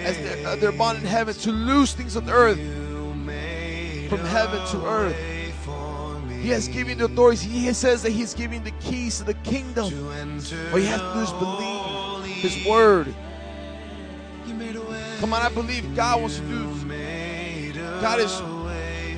as 0.06 0.18
they're, 0.20 0.48
uh, 0.48 0.56
they're 0.56 0.72
bound 0.72 1.00
in 1.00 1.06
heaven, 1.06 1.34
to 1.34 1.52
loose 1.52 1.94
things 1.94 2.16
on 2.16 2.30
earth 2.30 2.60
from 4.18 4.26
heaven 4.28 4.66
to 4.68 4.86
earth. 4.86 5.16
He 6.42 6.50
has 6.50 6.68
given 6.68 6.98
the 6.98 7.06
authority. 7.06 7.48
He 7.48 7.72
says 7.74 8.04
that 8.04 8.12
He's 8.12 8.34
giving 8.34 8.64
the 8.64 8.72
keys 8.72 9.20
to 9.20 9.24
the 9.24 9.34
kingdom. 9.36 9.86
All 9.86 10.80
you 10.80 10.88
have 10.88 11.00
to 11.00 11.14
do 11.14 11.20
is 11.22 11.32
believe 11.32 12.36
His 12.36 12.66
word. 12.68 13.14
Come 15.20 15.34
on, 15.34 15.42
I 15.42 15.50
believe 15.50 15.96
God 15.96 16.22
wants 16.22 16.40
to 16.40 16.46
do. 16.46 16.70
God 18.02 18.20
is 18.20 18.42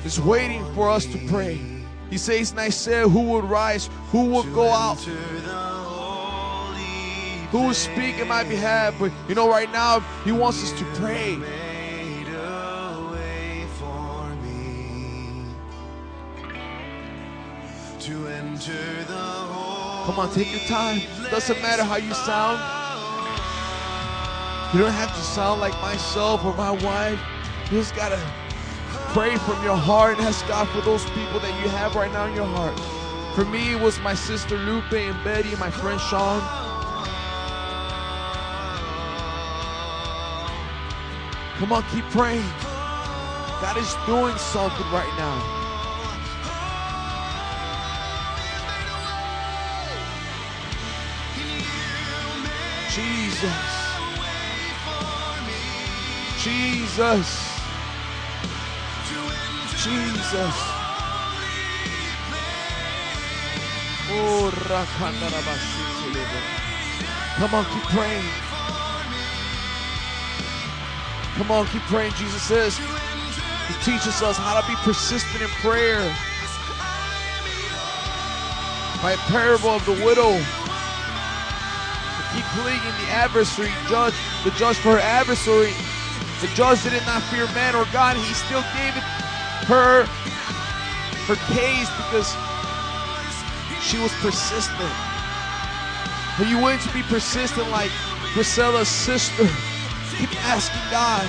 is 0.04 0.20
waiting 0.20 0.64
for 0.74 0.88
us 0.88 1.04
to 1.06 1.18
pray. 1.26 1.60
He 2.10 2.16
says 2.16 2.52
and 2.52 2.60
I 2.60 2.68
said, 2.68 3.08
who 3.08 3.22
would 3.32 3.44
rise, 3.44 3.90
who 4.10 4.26
would 4.26 4.54
go 4.54 4.68
out, 4.68 5.00
who 7.50 7.62
will 7.66 7.74
speak 7.74 8.18
in 8.18 8.28
my 8.28 8.44
behalf. 8.44 8.94
But 9.00 9.10
you 9.28 9.34
know, 9.34 9.50
right 9.50 9.70
now, 9.72 10.00
He 10.24 10.30
wants 10.30 10.62
us 10.62 10.78
to 10.78 10.84
pray. 10.94 11.36
Come 20.06 20.20
on, 20.20 20.32
take 20.32 20.52
your 20.52 20.60
time. 20.68 21.00
Doesn't 21.30 21.60
matter 21.60 21.82
how 21.82 21.96
you 21.96 22.14
sound. 22.14 22.60
You 24.72 24.80
don't 24.80 24.92
have 24.92 25.08
to 25.08 25.20
sound 25.22 25.60
like 25.60 25.72
myself 25.82 26.44
or 26.44 26.54
my 26.54 26.70
wife. 26.70 27.18
You 27.70 27.78
just 27.78 27.96
gotta 27.96 28.20
pray 29.12 29.36
from 29.38 29.60
your 29.64 29.76
heart 29.76 30.18
and 30.18 30.26
ask 30.26 30.46
God 30.46 30.68
for 30.68 30.80
those 30.82 31.04
people 31.10 31.40
that 31.40 31.62
you 31.62 31.68
have 31.70 31.96
right 31.96 32.12
now 32.12 32.26
in 32.26 32.34
your 32.36 32.46
heart. 32.46 32.78
For 33.34 33.44
me, 33.44 33.72
it 33.72 33.80
was 33.80 33.98
my 34.00 34.14
sister 34.14 34.56
Lupe 34.56 34.92
and 34.92 35.24
Betty 35.24 35.50
and 35.50 35.58
my 35.58 35.70
friend 35.70 36.00
Sean. 36.00 36.40
Come 41.58 41.72
on, 41.72 41.82
keep 41.90 42.04
praying. 42.10 42.46
God 43.60 43.76
is 43.76 43.92
doing 44.06 44.36
something 44.36 44.86
right 44.92 45.12
now. 45.18 45.65
Jesus. 53.36 53.52
Jesus. 56.40 57.28
Jesus. 59.84 60.56
Oh. 64.08 64.50
Come 67.36 67.54
on, 67.54 67.64
keep 67.66 67.82
praying. 67.92 68.24
Come 71.34 71.50
on, 71.50 71.66
keep 71.66 71.82
praying. 71.82 72.12
Jesus 72.14 72.42
says, 72.42 72.78
He 72.78 73.74
teaches 73.84 74.22
us 74.22 74.38
how 74.38 74.58
to 74.58 74.66
be 74.66 74.74
persistent 74.76 75.42
in 75.42 75.48
prayer. 75.60 76.00
By 79.02 79.12
a 79.12 79.18
parable 79.28 79.68
of 79.68 79.84
the 79.84 79.92
widow 80.06 80.40
keep 82.36 82.44
pleading 82.52 82.92
the 83.00 83.08
adversary, 83.08 83.72
judge, 83.88 84.12
the 84.44 84.50
judge 84.52 84.76
for 84.76 84.92
her 84.92 85.00
adversary. 85.00 85.72
The 86.44 86.52
judge 86.52 86.84
did 86.84 86.92
not 87.08 87.22
fear 87.32 87.48
man 87.56 87.74
or 87.74 87.88
God. 87.96 88.16
He 88.16 88.34
still 88.34 88.60
gave 88.76 88.92
it 88.92 89.06
her 89.64 90.04
her 90.04 91.38
case 91.48 91.88
because 91.96 92.36
she 93.80 93.96
was 93.98 94.12
persistent. 94.20 94.92
Are 96.36 96.44
you 96.44 96.58
willing 96.58 96.78
to 96.80 96.92
be 96.92 97.02
persistent 97.08 97.70
like 97.70 97.90
Priscilla's 98.36 98.88
sister? 98.88 99.48
Keep 100.20 100.36
asking 100.44 100.84
God. 100.92 101.24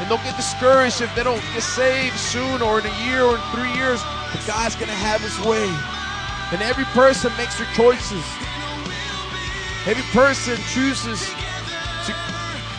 And 0.00 0.08
don't 0.08 0.22
get 0.24 0.36
discouraged 0.36 1.00
if 1.00 1.14
they 1.14 1.22
don't 1.22 1.42
get 1.54 1.62
saved 1.62 2.18
soon 2.18 2.62
or 2.62 2.80
in 2.80 2.86
a 2.86 2.96
year 3.06 3.22
or 3.22 3.36
in 3.36 3.42
three 3.54 3.72
years. 3.78 4.02
But 4.34 4.42
God's 4.46 4.74
going 4.74 4.90
to 4.90 5.02
have 5.06 5.20
his 5.22 5.38
way. 5.46 5.70
And 6.50 6.62
every 6.62 6.84
person 6.96 7.30
makes 7.36 7.58
their 7.58 7.70
choices. 7.74 8.26
Every 9.86 10.02
person 10.12 10.56
chooses 10.72 11.28
to 12.06 12.14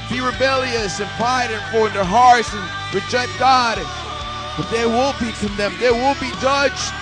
be 0.10 0.22
rebellious 0.22 1.00
and 1.00 1.10
prideful 1.12 1.86
in 1.86 1.94
their 1.94 2.04
hearts 2.04 2.54
and 2.54 2.64
reject 2.94 3.32
God. 3.40 3.78
But 4.58 4.70
they 4.72 4.86
will 4.86 5.14
be 5.20 5.32
condemned. 5.40 5.78
They 5.78 5.92
will 5.92 6.16
be 6.20 6.32
judged. 6.42 6.94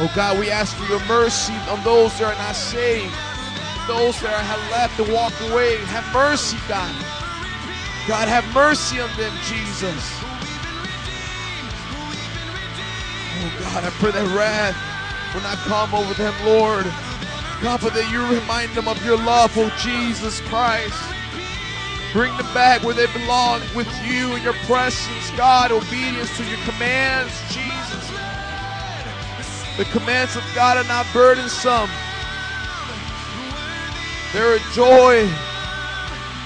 Oh 0.00 0.10
God, 0.14 0.38
we 0.38 0.48
ask 0.48 0.76
for 0.76 0.84
your 0.86 1.04
mercy 1.06 1.54
on 1.68 1.82
those 1.82 2.16
that 2.20 2.32
are 2.32 2.38
not 2.38 2.54
saved, 2.54 3.12
those 3.88 4.20
that 4.22 4.30
have 4.30 4.70
left 4.70 5.00
and 5.00 5.12
walked 5.12 5.40
away. 5.50 5.76
Have 5.86 6.06
mercy, 6.14 6.56
God. 6.68 6.94
God, 8.06 8.28
have 8.28 8.46
mercy 8.54 9.00
on 9.00 9.10
them, 9.16 9.32
Jesus. 9.42 10.27
God, 13.68 13.84
I 13.84 13.90
pray 14.00 14.12
that 14.12 14.24
wrath 14.34 14.76
will 15.34 15.42
not 15.42 15.58
come 15.68 15.92
over 15.92 16.14
them, 16.14 16.32
Lord. 16.42 16.86
God, 17.60 17.80
but 17.82 17.92
that 17.92 18.08
you 18.10 18.24
remind 18.24 18.72
them 18.72 18.88
of 18.88 18.96
your 19.04 19.18
love, 19.18 19.52
oh 19.56 19.68
Jesus 19.76 20.40
Christ. 20.48 20.96
Bring 22.14 22.34
them 22.38 22.48
back 22.54 22.82
where 22.82 22.94
they 22.94 23.06
belong 23.12 23.60
with 23.76 23.88
you 24.08 24.34
in 24.36 24.42
your 24.42 24.56
presence, 24.64 25.30
God. 25.36 25.70
Obedience 25.70 26.34
to 26.38 26.44
your 26.48 26.56
commands, 26.64 27.32
Jesus. 27.52 28.08
The 29.76 29.84
commands 29.92 30.34
of 30.34 30.44
God 30.54 30.78
are 30.78 30.88
not 30.88 31.04
burdensome. 31.12 31.90
They're 34.32 34.56
a 34.56 34.60
joy. 34.72 35.28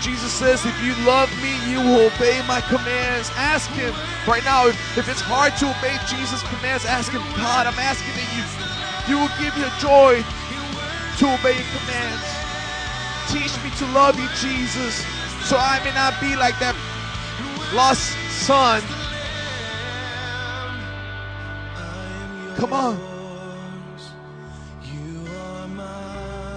Jesus 0.03 0.33
says, 0.33 0.67
if 0.67 0.75
you 0.83 0.95
love 1.07 1.31
me, 1.41 1.55
you 1.71 1.79
will 1.79 2.11
obey 2.11 2.43
my 2.49 2.61
commands. 2.63 3.31
Ask 3.37 3.71
him 3.71 3.95
right 4.27 4.43
now. 4.45 4.67
If, 4.67 4.99
if 4.99 5.09
it's 5.09 5.21
hard 5.21 5.55
to 5.63 5.71
obey 5.71 5.97
Jesus' 6.11 6.43
commands, 6.51 6.85
ask 6.85 7.13
him, 7.13 7.23
God, 7.39 7.71
I'm 7.71 7.79
asking 7.79 8.11
that 8.19 8.27
you, 8.35 8.43
you 9.07 9.17
will 9.23 9.31
give 9.39 9.55
me 9.55 9.63
a 9.63 9.71
joy 9.79 10.19
to 11.19 11.25
obey 11.31 11.55
your 11.55 11.71
commands. 11.79 12.27
Teach 13.31 13.55
me 13.63 13.71
to 13.79 13.87
love 13.95 14.19
you, 14.19 14.27
Jesus, 14.43 15.07
so 15.47 15.57
I 15.57 15.81
may 15.85 15.95
not 15.95 16.19
be 16.21 16.35
like 16.35 16.59
that 16.59 16.75
lost 17.73 18.11
son. 18.29 18.83
Come 22.57 22.73
on. 22.73 22.99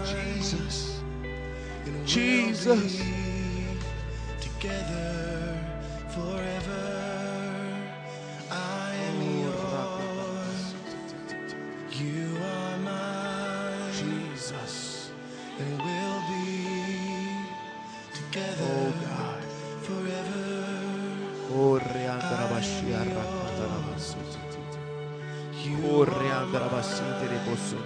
Jesus, 0.03 0.99
Jesus. 2.05 3.24
Together 4.65 5.61
forever. 6.09 6.89
I 8.49 8.95
am 9.09 9.17
yours. 9.45 10.61
You 11.93 12.33
are 12.41 12.77
mine. 12.81 13.93
Jesus. 13.93 15.11
And 15.59 15.77
we'll 15.85 16.21
be 16.33 16.49
together. 18.17 18.65
Oh 18.65 18.89
God. 19.05 19.43
Forever. 19.85 20.49
Oh 21.53 21.77
Reandra 21.93 22.45
Bashia 22.49 23.05
Rakatara 23.05 23.79
Oh 25.93 26.05
Reandra 26.05 26.67
Basite 26.73 27.25
Rebosso 27.29 27.77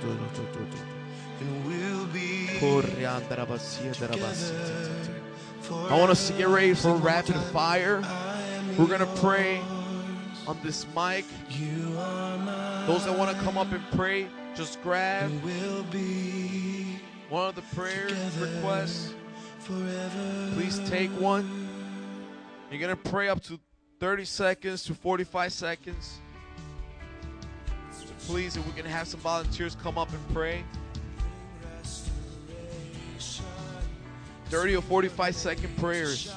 and 1.41 1.51
we'll 1.65 2.05
be 2.07 2.47
I 5.71 5.97
want 5.97 6.09
us 6.11 6.27
to 6.27 6.33
get 6.33 6.47
ready 6.47 6.73
for 6.73 6.95
rapid 6.95 7.35
fire. 7.35 8.01
We're 8.77 8.87
going 8.87 9.01
to 9.01 9.21
pray 9.21 9.61
on 10.47 10.57
this 10.63 10.87
mic. 10.95 11.25
Those 12.87 13.05
that 13.05 13.15
want 13.15 13.35
to 13.35 13.43
come 13.43 13.57
up 13.57 13.71
and 13.71 13.83
pray, 13.91 14.27
just 14.55 14.81
grab 14.81 15.29
one 17.29 17.47
of 17.47 17.55
the 17.55 17.61
prayer 17.75 18.07
requests. 18.39 19.13
Please 20.55 20.79
take 20.89 21.11
one. 21.11 21.67
You're 22.71 22.79
going 22.79 22.95
to 22.95 23.09
pray 23.09 23.29
up 23.29 23.43
to 23.43 23.59
30 23.99 24.25
seconds 24.25 24.83
to 24.85 24.95
45 24.95 25.53
seconds. 25.53 26.19
please, 28.25 28.57
if 28.57 28.65
we 28.65 28.73
can 28.73 28.85
have 28.85 29.07
some 29.07 29.19
volunteers 29.19 29.75
come 29.75 29.97
up 29.97 30.11
and 30.11 30.33
pray. 30.33 30.63
30 34.49 34.75
or 34.77 34.81
45 34.81 35.35
second 35.35 35.77
prayers. 35.77 36.33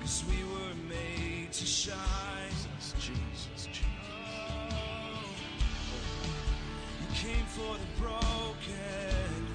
Cause 0.00 0.24
we 0.28 0.42
were 0.44 0.74
made 0.88 1.52
to 1.52 1.64
shine. 1.64 1.96
Jesus, 2.48 2.94
Jesus, 2.98 3.66
Jesus. 3.66 3.80
You 7.00 7.06
came 7.14 7.46
for 7.46 7.76
the 7.76 8.02
broken. 8.02 9.46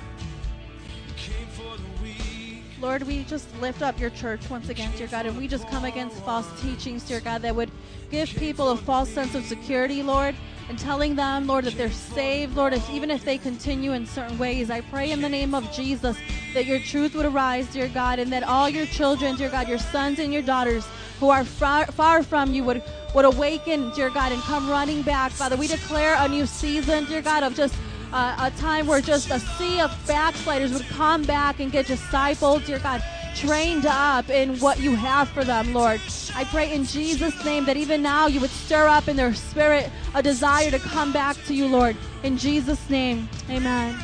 You 1.07 1.13
came 1.17 1.47
for 1.47 1.75
the 1.77 2.03
weak. 2.03 2.24
Lord, 2.85 3.01
we 3.01 3.23
just 3.23 3.47
lift 3.59 3.81
up 3.81 3.99
your 3.99 4.11
church 4.11 4.47
once 4.47 4.69
again, 4.69 4.91
dear 4.95 5.07
God, 5.07 5.25
and 5.25 5.35
we 5.35 5.47
just 5.47 5.67
come 5.69 5.85
against 5.85 6.17
false 6.17 6.47
teachings, 6.61 7.01
dear 7.01 7.19
God, 7.19 7.41
that 7.41 7.55
would 7.55 7.71
give 8.11 8.29
people 8.29 8.69
a 8.69 8.77
false 8.77 9.09
sense 9.09 9.33
of 9.33 9.43
security, 9.43 10.03
Lord, 10.03 10.35
and 10.69 10.77
telling 10.77 11.15
them, 11.15 11.47
Lord, 11.47 11.65
that 11.65 11.75
they're 11.77 11.91
saved, 11.91 12.55
Lord, 12.55 12.73
if, 12.73 12.87
even 12.91 13.09
if 13.09 13.25
they 13.25 13.39
continue 13.39 13.93
in 13.93 14.05
certain 14.05 14.37
ways. 14.37 14.69
I 14.69 14.81
pray 14.81 15.09
in 15.09 15.19
the 15.19 15.27
name 15.27 15.55
of 15.55 15.71
Jesus 15.71 16.15
that 16.53 16.67
your 16.67 16.77
truth 16.77 17.15
would 17.15 17.25
arise, 17.25 17.65
dear 17.73 17.87
God, 17.87 18.19
and 18.19 18.31
that 18.31 18.43
all 18.43 18.69
your 18.69 18.85
children, 18.85 19.35
dear 19.35 19.49
God, 19.49 19.67
your 19.67 19.79
sons 19.79 20.19
and 20.19 20.31
your 20.31 20.43
daughters 20.43 20.85
who 21.19 21.31
are 21.31 21.43
far, 21.43 21.87
far 21.87 22.21
from 22.21 22.53
you 22.53 22.63
would, 22.65 22.83
would 23.15 23.25
awaken, 23.25 23.89
dear 23.95 24.11
God, 24.11 24.31
and 24.31 24.39
come 24.43 24.69
running 24.69 25.01
back. 25.01 25.31
Father, 25.31 25.57
we 25.57 25.65
declare 25.65 26.17
a 26.19 26.27
new 26.27 26.45
season, 26.45 27.05
dear 27.05 27.23
God, 27.23 27.41
of 27.41 27.55
just 27.55 27.73
uh, 28.15 28.49
a 28.49 28.51
time 28.57 28.87
where 28.87 29.01
just 29.01 29.29
a 29.29 29.39
sea 29.39 29.81
of 29.81 29.91
backsliders 30.07 30.71
would 30.71 30.87
come 30.87 31.23
back 31.23 31.59
and 31.59 31.69
get 31.69 31.85
discipled, 31.85 32.65
dear 32.65 32.79
God, 32.79 33.03
trained 33.35 33.85
up 33.85 34.29
in 34.29 34.57
what 34.59 34.79
you 34.79 34.95
have 34.95 35.27
for 35.27 35.43
them, 35.43 35.73
Lord. 35.73 35.99
I 36.33 36.45
pray 36.45 36.73
in 36.73 36.85
Jesus' 36.85 37.43
name 37.43 37.65
that 37.65 37.75
even 37.75 38.01
now 38.01 38.27
you 38.27 38.39
would 38.39 38.49
stir 38.49 38.87
up 38.87 39.09
in 39.09 39.17
their 39.17 39.33
spirit 39.33 39.91
a 40.13 40.23
desire 40.23 40.71
to 40.71 40.79
come 40.79 41.11
back 41.11 41.35
to 41.47 41.53
you, 41.53 41.67
Lord. 41.67 41.97
In 42.23 42.37
Jesus' 42.37 42.89
name, 42.89 43.27
amen. 43.49 44.01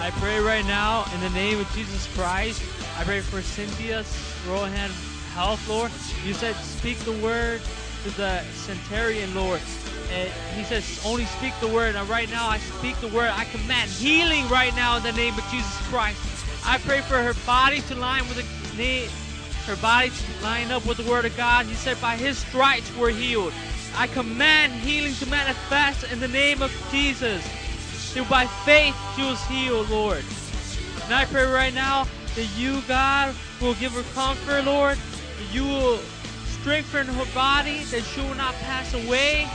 I 0.00 0.10
pray 0.18 0.40
right 0.40 0.64
now 0.66 1.04
in 1.14 1.20
the 1.20 1.30
name 1.30 1.60
of 1.60 1.70
Jesus 1.72 2.12
Christ. 2.16 2.62
I 2.98 3.04
pray 3.04 3.20
for 3.20 3.40
Cynthia's 3.40 4.12
Rohan 4.48 4.90
health, 5.34 5.66
Lord. 5.68 5.92
You 6.26 6.34
said, 6.34 6.56
speak 6.56 6.98
the 7.00 7.12
word 7.12 7.60
to 8.04 8.10
the 8.16 8.42
centurion, 8.52 9.34
Lord. 9.34 9.60
And 10.12 10.28
he 10.56 10.64
says, 10.64 11.00
only 11.04 11.24
speak 11.24 11.52
the 11.60 11.68
word. 11.68 11.94
And 11.94 12.08
right 12.08 12.28
now, 12.30 12.48
I 12.48 12.58
speak 12.58 12.96
the 13.00 13.08
word. 13.08 13.30
I 13.32 13.44
command 13.44 13.90
healing 13.90 14.48
right 14.48 14.74
now 14.74 14.96
in 14.96 15.02
the 15.02 15.12
name 15.12 15.34
of 15.34 15.44
Jesus 15.50 15.76
Christ. 15.88 16.18
I 16.64 16.78
pray 16.78 17.00
for 17.00 17.22
her 17.22 17.34
body 17.46 17.80
to 17.82 17.94
line 17.94 18.26
with 18.28 18.36
the 18.76 19.08
her 19.66 19.76
body 19.76 20.10
to 20.10 20.42
line 20.42 20.70
up 20.72 20.84
with 20.86 20.96
the 20.96 21.08
word 21.08 21.26
of 21.26 21.36
God. 21.36 21.66
He 21.66 21.74
said, 21.74 22.00
by 22.00 22.16
his 22.16 22.38
stripes 22.38 22.90
we're 22.96 23.10
healed. 23.10 23.52
I 23.96 24.06
command 24.06 24.72
healing 24.72 25.14
to 25.14 25.26
manifest 25.26 26.10
in 26.10 26.18
the 26.18 26.28
name 26.28 26.62
of 26.62 26.72
Jesus. 26.90 27.44
So 28.12 28.24
by 28.24 28.46
faith 28.46 28.96
she 29.14 29.22
was 29.22 29.40
healed, 29.46 29.90
Lord. 29.90 30.24
And 31.04 31.14
I 31.14 31.24
pray 31.26 31.44
right 31.44 31.74
now 31.74 32.06
that 32.34 32.48
you, 32.56 32.80
God, 32.88 33.34
will 33.60 33.74
give 33.74 33.92
her 33.92 34.02
comfort, 34.14 34.64
Lord. 34.64 34.98
You 35.52 35.64
will 35.64 36.00
strengthen 36.60 37.06
her 37.06 37.34
body, 37.34 37.84
that 37.84 38.02
she 38.02 38.20
will 38.20 38.34
not 38.34 38.54
pass 38.56 38.92
away. 38.94 39.48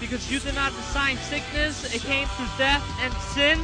Because 0.00 0.30
you 0.30 0.38
did 0.40 0.54
not 0.54 0.72
design 0.72 1.16
sickness, 1.16 1.94
it 1.94 2.02
came 2.02 2.28
through 2.28 2.48
death 2.58 2.84
and 3.00 3.12
sin. 3.14 3.58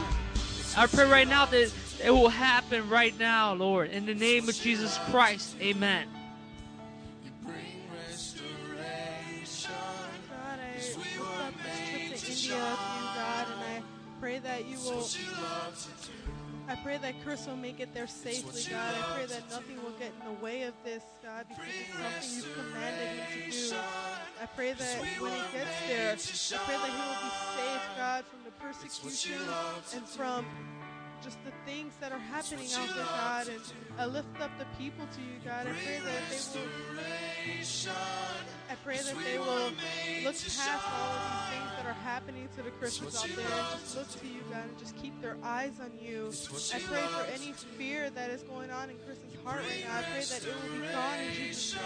I 0.77 0.87
pray 0.87 1.05
right 1.05 1.29
now 1.29 1.45
that 1.47 1.73
it 2.03 2.11
will 2.11 2.29
happen 2.29 2.89
right 2.89 3.19
now, 3.19 3.53
Lord. 3.53 3.91
In 3.91 4.07
the 4.07 4.15
name 4.15 4.49
of 4.49 4.55
Jesus 4.55 4.99
Christ, 5.11 5.57
amen. 5.61 6.07
God, 7.45 7.53
I 10.59 10.73
lift 10.77 11.21
up 11.21 11.55
this 11.63 12.17
trip 12.17 12.19
to 12.19 12.33
India 12.33 12.55
you, 12.55 12.61
God, 13.15 13.47
and 13.53 13.61
I 13.61 13.83
pray 14.21 14.39
that 14.39 14.67
you 14.67 14.79
will. 14.79 15.07
I 16.71 16.77
pray 16.77 16.99
that 16.99 17.15
Chris 17.25 17.49
will 17.49 17.57
make 17.57 17.81
it 17.81 17.93
there 17.93 18.07
safely, 18.07 18.63
God. 18.71 18.95
I 18.95 19.17
pray 19.17 19.27
that 19.27 19.51
nothing 19.51 19.83
will 19.83 19.91
get 19.99 20.13
in 20.21 20.35
the 20.35 20.41
way 20.41 20.63
of 20.63 20.75
this, 20.85 21.03
God, 21.21 21.47
because 21.49 21.65
it's 21.67 21.93
something 21.99 22.31
you've 22.37 22.55
commanded 22.57 23.09
him 23.09 23.51
to 23.51 23.51
do. 23.51 23.77
I 24.41 24.47
pray 24.47 24.73
that 24.75 24.99
when 25.21 25.33
he 25.33 25.43
gets 25.53 25.81
there, 25.89 26.13
I 26.13 26.65
pray 26.65 26.77
that 26.77 26.91
he 26.91 27.01
will 27.03 27.21
be 27.27 27.33
safe, 27.59 27.87
God, 27.99 28.25
from 28.25 28.41
the 28.45 28.53
persecution 28.63 29.41
and 29.95 30.07
from 30.07 30.47
just 31.23 31.39
the 31.45 31.53
things 31.67 31.93
that 32.01 32.13
are 32.13 32.19
happening 32.19 32.69
out 32.79 32.89
there, 32.95 33.05
God. 33.05 33.49
And 33.49 33.61
I 33.99 34.07
lift 34.07 34.41
up 34.41 34.51
the 34.59 34.67
people 34.79 35.07
to 35.13 35.21
you, 35.21 35.41
God. 35.45 35.67
I 35.67 35.73
pray 35.73 35.99
that 36.05 36.31
they 36.31 36.61
will. 36.61 36.67
I 38.71 38.75
pray 38.85 38.97
that 38.97 39.17
they 39.25 39.39
will 39.39 39.73
look 40.25 40.35
past 40.39 40.87
all 40.87 41.11
of 41.11 41.23
these 41.27 41.47
things 41.51 41.70
are 41.91 41.95
happening 42.05 42.49
to 42.57 42.63
the 42.63 42.71
Christians 42.71 43.17
out 43.17 43.27
there 43.35 43.45
and 43.45 43.81
just 43.81 43.97
look 43.97 44.09
to 44.21 44.27
you, 44.27 44.43
God, 44.51 44.63
and 44.63 44.79
just 44.79 44.97
keep 44.97 45.21
their 45.21 45.37
eyes 45.43 45.73
on 45.83 45.91
you. 46.01 46.31
I 46.73 46.79
pray 46.79 47.03
for 47.03 47.25
any 47.35 47.53
fear 47.53 48.11
that 48.11 48.31
is 48.31 48.43
going 48.43 48.71
on 48.71 48.91
in 48.91 48.97
Chris's 48.99 49.35
heart 49.45 49.63
right 49.69 49.85
now. 49.85 49.99
I 49.99 50.03
pray 50.03 50.23
that 50.23 50.47
it 50.47 50.55
will 50.55 50.79
be 50.81 50.87
gone 50.87 51.19
in 51.19 51.35
Jesus' 51.35 51.75
name. 51.75 51.83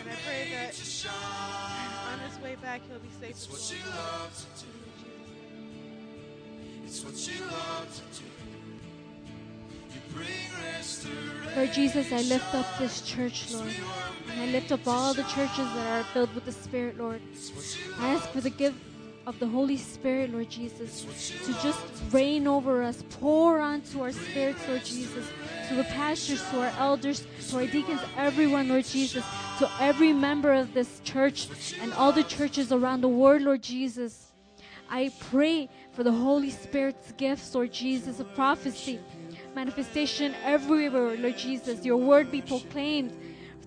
And 0.00 0.10
I 0.10 0.16
pray 0.26 0.50
that 0.50 0.74
on 2.12 2.18
his 2.28 2.38
way 2.42 2.56
back, 2.56 2.80
he'll 2.88 2.98
be 2.98 3.08
safe. 3.20 3.30
It's 3.30 3.46
what 3.48 3.70
you 3.70 3.84
love 3.86 4.34
to 4.34 4.64
do. 4.64 4.72
You 6.90 7.04
bring 7.04 7.14
restoration. 7.14 8.33
Lord 11.56 11.72
Jesus, 11.72 12.12
I 12.12 12.22
lift 12.22 12.54
up 12.54 12.66
this 12.78 13.00
church, 13.02 13.52
Lord. 13.52 13.72
And 14.30 14.40
I 14.40 14.46
lift 14.46 14.72
up 14.72 14.80
all 14.86 15.14
the 15.14 15.22
churches 15.24 15.72
that 15.74 16.00
are 16.00 16.04
filled 16.04 16.34
with 16.34 16.44
the 16.44 16.52
Spirit, 16.52 16.98
Lord. 16.98 17.20
I 18.00 18.14
ask 18.14 18.28
for 18.30 18.40
the 18.40 18.50
gift 18.50 18.78
of 19.26 19.38
the 19.38 19.46
Holy 19.46 19.76
Spirit, 19.76 20.32
Lord 20.32 20.50
Jesus, 20.50 21.02
to 21.46 21.52
just 21.62 21.80
reign 22.10 22.46
over 22.46 22.82
us, 22.82 23.02
pour 23.20 23.60
onto 23.60 24.02
our 24.02 24.12
spirits, 24.12 24.66
Lord 24.68 24.84
Jesus, 24.84 25.26
to 25.68 25.76
the 25.76 25.84
pastors, 25.84 26.42
to 26.50 26.60
our 26.60 26.72
elders, 26.78 27.26
to 27.48 27.58
our 27.58 27.66
deacons, 27.66 28.00
everyone, 28.16 28.68
Lord 28.68 28.84
Jesus, 28.84 29.24
to 29.58 29.70
every 29.80 30.12
member 30.12 30.52
of 30.52 30.74
this 30.74 31.00
church 31.04 31.48
and 31.80 31.92
all 31.94 32.12
the 32.12 32.24
churches 32.24 32.72
around 32.72 33.00
the 33.00 33.08
world, 33.08 33.42
Lord 33.42 33.62
Jesus. 33.62 34.32
I 34.90 35.10
pray 35.30 35.70
for 35.92 36.02
the 36.02 36.12
Holy 36.12 36.50
Spirit's 36.50 37.12
gifts, 37.12 37.54
Lord 37.54 37.72
Jesus, 37.72 38.20
of 38.20 38.34
prophecy, 38.34 39.00
manifestation 39.54 40.34
everywhere, 40.44 41.16
Lord 41.16 41.38
Jesus. 41.38 41.84
Your 41.84 41.96
word 41.96 42.30
be 42.30 42.42
proclaimed 42.42 43.12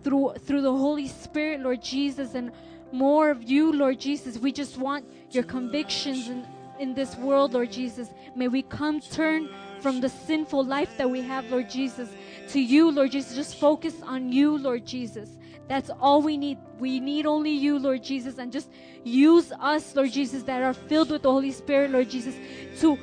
through 0.04 0.34
through 0.46 0.62
the 0.62 0.72
Holy 0.72 1.08
Spirit, 1.08 1.62
Lord 1.62 1.82
Jesus, 1.82 2.36
and 2.36 2.52
more 2.92 3.30
of 3.30 3.44
you, 3.44 3.74
Lord 3.74 4.00
Jesus. 4.00 4.38
We 4.38 4.52
just 4.52 4.78
want 4.78 5.06
your 5.32 5.44
convictions 5.44 6.30
in, 6.30 6.46
in 6.80 6.94
this 6.94 7.16
world, 7.16 7.54
Lord 7.54 7.72
Jesus. 7.72 8.10
May 8.36 8.48
we 8.48 8.62
come 8.62 9.00
turn 9.00 9.50
from 9.82 10.02
the 10.02 10.10
sinful 10.10 10.64
life 10.66 10.98
that 10.98 11.10
we 11.10 11.22
have, 11.22 11.46
Lord 11.52 11.70
Jesus, 11.70 12.10
to 12.50 12.60
you, 12.60 12.92
Lord 12.92 13.12
Jesus. 13.12 13.36
Just 13.36 13.56
focus 13.60 13.96
on 14.04 14.32
you, 14.32 14.58
Lord 14.58 14.86
Jesus. 14.86 15.30
That's 15.68 15.90
all 16.00 16.22
we 16.22 16.38
need. 16.38 16.58
We 16.80 17.00
need 17.00 17.26
only 17.26 17.52
you, 17.52 17.78
Lord 17.78 18.04
Jesus, 18.04 18.38
and 18.38 18.52
just 18.52 18.70
use 19.04 19.52
us, 19.60 19.96
Lord 19.96 20.12
Jesus, 20.12 20.44
that 20.44 20.64
are 20.64 20.74
filled 20.74 21.12
with 21.12 21.24
the 21.24 21.32
Holy 21.32 21.52
Spirit, 21.52 21.92
Lord 21.92 22.10
Jesus, 22.10 22.36
to 22.80 22.98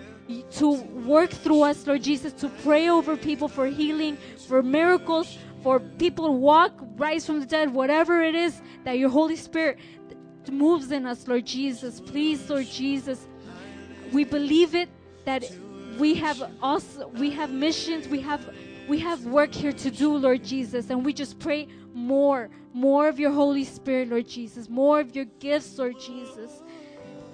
to 0.52 0.82
work 1.06 1.30
through 1.30 1.62
us, 1.62 1.86
Lord 1.86 2.02
Jesus, 2.02 2.32
to 2.34 2.48
pray 2.62 2.88
over 2.88 3.16
people 3.16 3.48
for 3.48 3.66
healing, 3.66 4.16
for 4.48 4.62
miracles, 4.62 5.38
for 5.62 5.80
people 5.80 6.38
walk, 6.38 6.72
rise 6.96 7.26
from 7.26 7.40
the 7.40 7.46
dead, 7.46 7.72
whatever 7.72 8.22
it 8.22 8.34
is 8.34 8.60
that 8.84 8.98
your 8.98 9.10
Holy 9.10 9.36
Spirit 9.36 9.78
moves 10.50 10.92
in 10.92 11.06
us, 11.06 11.26
Lord 11.26 11.46
Jesus. 11.46 12.00
Please, 12.00 12.48
Lord 12.48 12.66
Jesus, 12.66 13.26
we 14.12 14.24
believe 14.24 14.74
it 14.74 14.88
that 15.24 15.44
we 15.98 16.14
have 16.14 16.50
also 16.60 17.08
we 17.08 17.30
have 17.30 17.50
missions, 17.50 18.08
we 18.08 18.20
have 18.20 18.48
we 18.88 18.98
have 19.00 19.24
work 19.24 19.54
here 19.54 19.72
to 19.72 19.90
do, 19.90 20.14
Lord 20.16 20.44
Jesus, 20.44 20.90
and 20.90 21.04
we 21.04 21.12
just 21.12 21.38
pray 21.38 21.68
more, 21.94 22.50
more 22.72 23.08
of 23.08 23.18
your 23.18 23.30
Holy 23.30 23.64
Spirit, 23.64 24.10
Lord 24.10 24.28
Jesus, 24.28 24.68
more 24.68 25.00
of 25.00 25.14
your 25.16 25.24
gifts, 25.24 25.78
Lord 25.78 25.98
Jesus. 25.98 26.62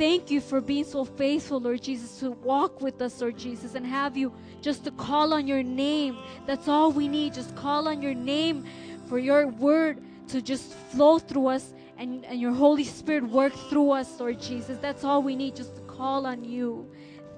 Thank 0.01 0.31
you 0.31 0.41
for 0.41 0.63
being 0.63 0.85
so 0.85 1.05
faithful, 1.05 1.61
Lord 1.61 1.83
Jesus, 1.83 2.21
to 2.21 2.31
walk 2.31 2.81
with 2.81 3.03
us, 3.03 3.21
Lord 3.21 3.37
Jesus, 3.37 3.75
and 3.75 3.87
have 3.87 4.17
you 4.17 4.33
just 4.63 4.83
to 4.85 4.91
call 4.93 5.35
on 5.35 5.47
your 5.47 5.63
name. 5.63 6.17
That's 6.47 6.69
all 6.69 6.91
we 6.91 7.07
need. 7.07 7.35
Just 7.35 7.55
call 7.55 7.87
on 7.87 8.01
your 8.01 8.15
name 8.15 8.65
for 9.09 9.19
your 9.19 9.49
word 9.49 10.03
to 10.29 10.41
just 10.41 10.73
flow 10.73 11.19
through 11.19 11.49
us 11.49 11.75
and, 11.99 12.25
and 12.25 12.41
your 12.41 12.55
Holy 12.55 12.85
Spirit 12.85 13.25
work 13.25 13.53
through 13.69 13.91
us, 13.91 14.19
Lord 14.19 14.41
Jesus. 14.41 14.79
That's 14.79 15.05
all 15.05 15.21
we 15.23 15.37
need, 15.37 15.55
just 15.55 15.77
to 15.77 15.83
call 15.83 16.25
on 16.25 16.45
you. 16.45 16.91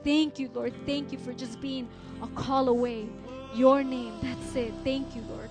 Thank 0.04 0.38
you, 0.38 0.48
Lord. 0.54 0.72
Thank 0.86 1.10
you 1.10 1.18
for 1.18 1.32
just 1.32 1.60
being 1.60 1.88
a 2.22 2.28
call 2.28 2.68
away. 2.68 3.08
Your 3.56 3.82
name. 3.82 4.12
That's 4.22 4.54
it. 4.54 4.72
Thank 4.84 5.16
you, 5.16 5.22
Lord. 5.22 5.50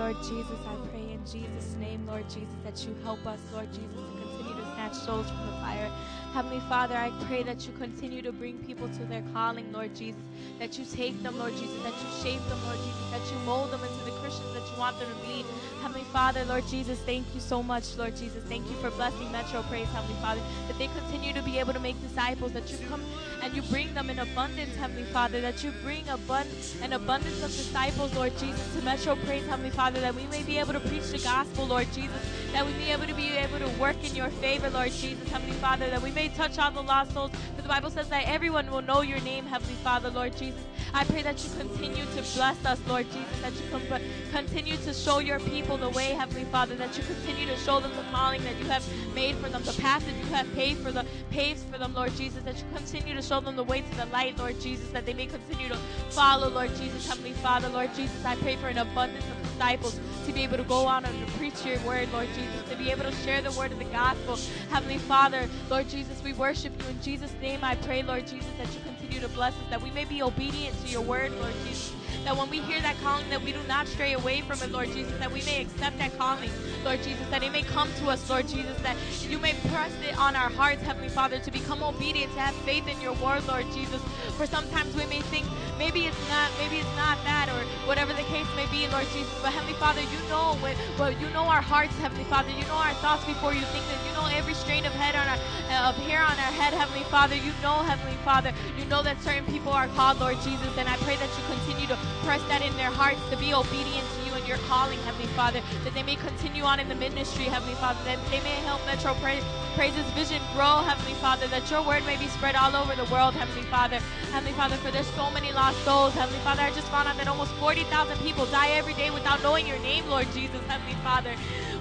Lord 0.00 0.16
Jesus, 0.22 0.56
I 0.66 0.74
pray 0.88 1.12
in 1.12 1.20
Jesus' 1.26 1.76
name, 1.78 2.06
Lord 2.06 2.24
Jesus, 2.30 2.56
that 2.64 2.82
you 2.86 2.96
help 3.04 3.20
us, 3.26 3.38
Lord 3.52 3.68
Jesus, 3.70 3.84
to 3.92 4.20
continue 4.24 4.54
to 4.54 4.72
snatch 4.72 4.94
souls 4.94 5.28
from 5.28 5.44
the 5.44 5.52
fire. 5.60 5.90
Heavenly 6.32 6.60
Father, 6.70 6.96
I 6.96 7.10
pray 7.28 7.42
that 7.42 7.66
you 7.66 7.74
continue 7.74 8.22
to 8.22 8.32
bring 8.32 8.56
people 8.64 8.88
to 8.88 9.04
their 9.04 9.22
calling, 9.34 9.70
Lord 9.74 9.94
Jesus, 9.94 10.22
that 10.58 10.78
you 10.78 10.86
take 10.86 11.22
them, 11.22 11.38
Lord 11.38 11.52
Jesus, 11.52 11.82
that 11.82 11.92
you 11.92 12.08
shape 12.22 12.40
them, 12.48 12.58
Lord 12.64 12.78
Jesus, 12.78 13.10
that 13.12 13.30
you 13.30 13.38
mold 13.44 13.72
them 13.72 13.80
into 13.84 14.04
the 14.06 14.16
Christians 14.22 14.54
that 14.54 14.64
you 14.72 14.80
want 14.80 14.98
them 14.98 15.08
to 15.10 15.28
be. 15.28 15.44
Heavenly 15.80 16.04
Father, 16.04 16.44
Lord 16.44 16.66
Jesus, 16.68 16.98
thank 17.00 17.34
you 17.34 17.40
so 17.40 17.62
much, 17.62 17.96
Lord 17.96 18.14
Jesus. 18.14 18.44
Thank 18.44 18.68
you 18.68 18.76
for 18.76 18.90
blessing 18.90 19.32
Metro 19.32 19.62
Praise, 19.62 19.88
Heavenly 19.88 20.14
Father, 20.20 20.40
that 20.68 20.78
they 20.78 20.88
continue 20.88 21.32
to 21.32 21.42
be 21.42 21.58
able 21.58 21.72
to 21.72 21.80
make 21.80 22.00
disciples, 22.02 22.52
that 22.52 22.70
you 22.70 22.78
come 22.88 23.02
and 23.42 23.54
you 23.54 23.62
bring 23.62 23.92
them 23.94 24.10
in 24.10 24.18
abundance, 24.18 24.76
Heavenly 24.76 25.04
Father, 25.04 25.40
that 25.40 25.64
you 25.64 25.72
bring 25.82 26.04
an 26.08 26.92
abundance 26.92 27.42
of 27.42 27.50
disciples, 27.50 28.14
Lord 28.14 28.36
Jesus, 28.38 28.74
to 28.76 28.82
Metro 28.84 29.16
Praise, 29.16 29.46
Heavenly 29.46 29.70
Father, 29.70 30.00
that 30.00 30.14
we 30.14 30.26
may 30.26 30.42
be 30.42 30.58
able 30.58 30.74
to 30.74 30.80
preach 30.80 31.08
the 31.10 31.18
gospel, 31.18 31.66
Lord 31.66 31.86
Jesus, 31.92 32.20
that 32.52 32.66
we 32.66 32.72
may 32.72 32.78
be 32.78 32.90
able 32.90 33.06
to 33.06 33.14
be 33.14 33.36
able 33.36 33.58
to 33.58 33.68
work 33.80 33.96
in 34.04 34.14
your 34.14 34.28
favor, 34.28 34.68
Lord 34.68 34.92
Jesus, 34.92 35.28
Heavenly 35.30 35.54
Father, 35.54 35.88
that 35.88 36.02
we 36.02 36.10
may 36.10 36.28
touch 36.28 36.58
all 36.58 36.70
the 36.70 36.82
lost 36.82 37.14
souls. 37.14 37.30
For 37.56 37.62
the 37.62 37.68
Bible 37.68 37.90
says 37.90 38.08
that 38.10 38.24
everyone 38.26 38.70
will 38.70 38.82
know 38.82 39.00
your 39.00 39.20
name, 39.20 39.46
Heavenly 39.46 39.76
Father, 39.76 40.10
Lord 40.10 40.36
Jesus. 40.36 40.60
I 40.92 41.04
pray 41.04 41.22
that 41.22 41.42
you 41.44 41.50
continue 41.56 42.04
to 42.04 42.22
bless 42.34 42.64
us, 42.66 42.80
Lord 42.88 43.06
Jesus, 43.12 43.40
that 43.42 43.52
you 43.54 43.98
continue 44.32 44.76
to 44.78 44.92
show 44.92 45.20
your 45.20 45.38
people 45.38 45.69
the 45.76 45.90
way, 45.90 46.12
Heavenly 46.12 46.44
Father, 46.44 46.74
that 46.76 46.96
you 46.96 47.04
continue 47.04 47.46
to 47.46 47.56
show 47.56 47.80
them 47.80 47.92
the 47.96 48.02
calling 48.10 48.42
that 48.44 48.56
you 48.58 48.66
have 48.66 48.84
made 49.14 49.36
for 49.36 49.48
them, 49.48 49.62
the 49.62 49.72
path 49.80 50.04
that 50.06 50.16
you 50.16 50.26
have 50.34 50.52
paved 50.54 50.80
for 50.80 50.92
the 50.92 51.04
paved 51.30 51.60
for 51.70 51.78
them, 51.78 51.94
Lord 51.94 52.14
Jesus, 52.16 52.42
that 52.44 52.56
you 52.56 52.64
continue 52.74 53.14
to 53.14 53.22
show 53.22 53.40
them 53.40 53.56
the 53.56 53.64
way 53.64 53.80
to 53.82 53.96
the 53.96 54.06
light, 54.06 54.38
Lord 54.38 54.60
Jesus, 54.60 54.88
that 54.90 55.06
they 55.06 55.14
may 55.14 55.26
continue 55.26 55.68
to 55.68 55.76
follow, 56.10 56.48
Lord 56.48 56.74
Jesus, 56.76 57.06
Heavenly 57.06 57.32
Father, 57.32 57.68
Lord 57.68 57.94
Jesus. 57.94 58.24
I 58.24 58.36
pray 58.36 58.56
for 58.56 58.68
an 58.68 58.78
abundance 58.78 59.24
of 59.24 59.42
disciples 59.42 59.98
to 60.26 60.32
be 60.32 60.42
able 60.42 60.56
to 60.56 60.64
go 60.64 60.86
on 60.86 61.04
and 61.04 61.26
to 61.26 61.32
preach 61.34 61.64
your 61.64 61.78
word, 61.80 62.08
Lord 62.12 62.28
Jesus, 62.34 62.68
to 62.70 62.76
be 62.76 62.90
able 62.90 63.04
to 63.04 63.12
share 63.12 63.40
the 63.42 63.52
word 63.52 63.72
of 63.72 63.78
the 63.78 63.84
gospel. 63.86 64.38
Heavenly 64.70 64.98
Father, 64.98 65.48
Lord 65.68 65.88
Jesus, 65.88 66.22
we 66.22 66.32
worship 66.32 66.72
you 66.80 66.88
in 66.88 67.00
Jesus' 67.02 67.34
name. 67.40 67.60
I 67.62 67.76
pray, 67.76 68.02
Lord 68.02 68.26
Jesus, 68.26 68.50
that 68.58 68.72
you 68.74 68.80
continue 68.84 69.20
to 69.20 69.28
bless 69.28 69.54
us, 69.54 69.70
that 69.70 69.82
we 69.82 69.90
may 69.90 70.04
be 70.04 70.22
obedient 70.22 70.80
to 70.84 70.88
your 70.88 71.02
word, 71.02 71.32
Lord 71.40 71.54
Jesus, 71.66 71.92
that 72.24 72.36
when 72.36 72.50
we 72.50 72.60
hear 72.60 72.80
that 72.82 72.98
calling, 73.00 73.28
that 73.30 73.42
we 73.42 73.52
do 73.52 73.62
not 73.68 73.86
stray 73.88 74.12
away 74.12 74.40
from 74.42 74.60
it, 74.62 74.72
Lord 74.72 74.88
Jesus, 74.92 75.16
that 75.18 75.32
we 75.32 75.42
may 75.42 75.62
accept 75.62 75.98
that 75.98 76.16
calling, 76.18 76.50
Lord 76.84 77.02
Jesus, 77.02 77.26
that 77.30 77.42
it 77.42 77.52
may 77.52 77.62
come 77.62 77.92
to 78.00 78.08
us, 78.08 78.28
Lord 78.28 78.48
Jesus, 78.48 78.80
that 78.82 78.96
you 79.28 79.38
may 79.38 79.54
press 79.68 79.92
it 80.02 80.18
on 80.18 80.36
our 80.36 80.50
hearts, 80.50 80.82
Heavenly 80.82 81.08
Father, 81.08 81.38
to 81.38 81.50
become 81.50 81.82
obedient, 81.82 82.32
to 82.34 82.40
have 82.40 82.54
faith 82.66 82.88
in 82.88 83.00
your 83.00 83.14
word, 83.14 83.46
Lord 83.46 83.66
Jesus. 83.72 84.00
For 84.36 84.46
sometimes 84.46 84.94
we 84.94 85.06
may 85.06 85.20
think 85.22 85.46
maybe 85.78 86.06
it's 86.06 86.28
not, 86.28 86.50
maybe 86.58 86.76
it's 86.76 86.96
not 86.96 87.18
that, 87.24 87.48
or 87.48 87.64
whatever 87.86 88.12
the 88.12 88.26
case 88.28 88.46
may 88.56 88.66
be, 88.70 88.86
Lord 88.88 89.06
Jesus. 89.12 89.32
But 89.42 89.52
Heavenly 89.52 89.74
Father, 89.74 90.00
you 90.00 90.28
know 90.28 90.54
what, 90.60 90.76
what 90.96 91.20
you 91.20 91.28
know 91.30 91.44
our 91.44 91.62
hearts, 91.62 91.96
Heavenly 91.98 92.24
Father. 92.24 92.50
You 92.50 92.64
know 92.66 92.76
our 92.76 92.94
thoughts 92.94 93.24
before 93.24 93.52
you 93.52 93.62
think 93.72 93.84
that. 93.86 93.98
You 94.06 94.12
know 94.14 94.26
every 94.32 94.54
strain 94.54 94.84
of 94.86 94.92
head 94.92 95.14
on 95.14 95.26
our 95.28 95.38
uh, 95.70 95.88
of 95.90 95.96
hair 95.96 96.22
on 96.22 96.32
our 96.32 96.52
head, 96.52 96.74
Heavenly 96.74 97.04
Father. 97.04 97.36
You 97.36 97.52
know, 97.62 97.82
Heavenly 97.82 98.16
Father. 98.24 98.52
You 98.78 98.84
know 98.86 99.02
that 99.02 99.20
certain 99.22 99.46
people 99.46 99.72
are 99.72 99.88
called, 99.88 100.20
Lord 100.20 100.40
Jesus, 100.42 100.76
and 100.76 100.88
I 100.88 100.96
pray 100.98 101.16
that 101.16 101.30
you 101.36 101.44
continue 101.46 101.86
to 101.88 101.98
press 102.22 102.42
that 102.48 102.62
in 102.62 102.76
their 102.76 102.90
hearts 102.90 103.20
to 103.30 103.36
be 103.36 103.54
obedient 103.54 104.06
to 104.16 104.20
you 104.26 104.32
and 104.34 104.46
your 104.46 104.58
calling, 104.68 104.98
Heavenly 105.00 105.28
Father. 105.38 105.60
That 105.84 105.94
they 105.94 106.02
may 106.02 106.16
continue 106.16 106.62
on 106.64 106.80
in 106.80 106.88
the 106.88 106.94
ministry, 106.94 107.44
Heavenly 107.44 107.74
Father. 107.74 107.98
That 108.04 108.18
they 108.30 108.40
may 108.40 108.56
help 108.66 108.84
Metro 108.86 109.14
Pra- 109.14 109.42
Praises 109.74 110.06
Vision 110.12 110.42
grow, 110.54 110.82
Heavenly 110.82 111.14
Father. 111.14 111.46
That 111.48 111.70
your 111.70 111.82
word 111.82 112.04
may 112.06 112.16
be 112.16 112.28
spread 112.28 112.56
all 112.56 112.74
over 112.76 112.94
the 112.94 113.10
world, 113.12 113.34
Heavenly 113.34 113.66
Father. 113.68 113.98
Heavenly 114.32 114.52
Father, 114.52 114.76
for 114.76 114.90
there's 114.90 115.10
so 115.18 115.30
many 115.30 115.52
lost 115.52 115.78
souls, 115.84 116.14
Heavenly 116.14 116.40
Father. 116.40 116.62
I 116.62 116.70
just 116.70 116.88
found 116.88 117.08
out 117.08 117.16
that 117.16 117.28
almost 117.28 117.52
40,000 117.54 118.18
people 118.18 118.46
die 118.46 118.70
every 118.70 118.94
day 118.94 119.10
without 119.10 119.42
knowing 119.42 119.66
your 119.66 119.78
name, 119.80 120.08
Lord 120.08 120.26
Jesus, 120.32 120.60
Heavenly 120.68 120.94
Father. 121.02 121.34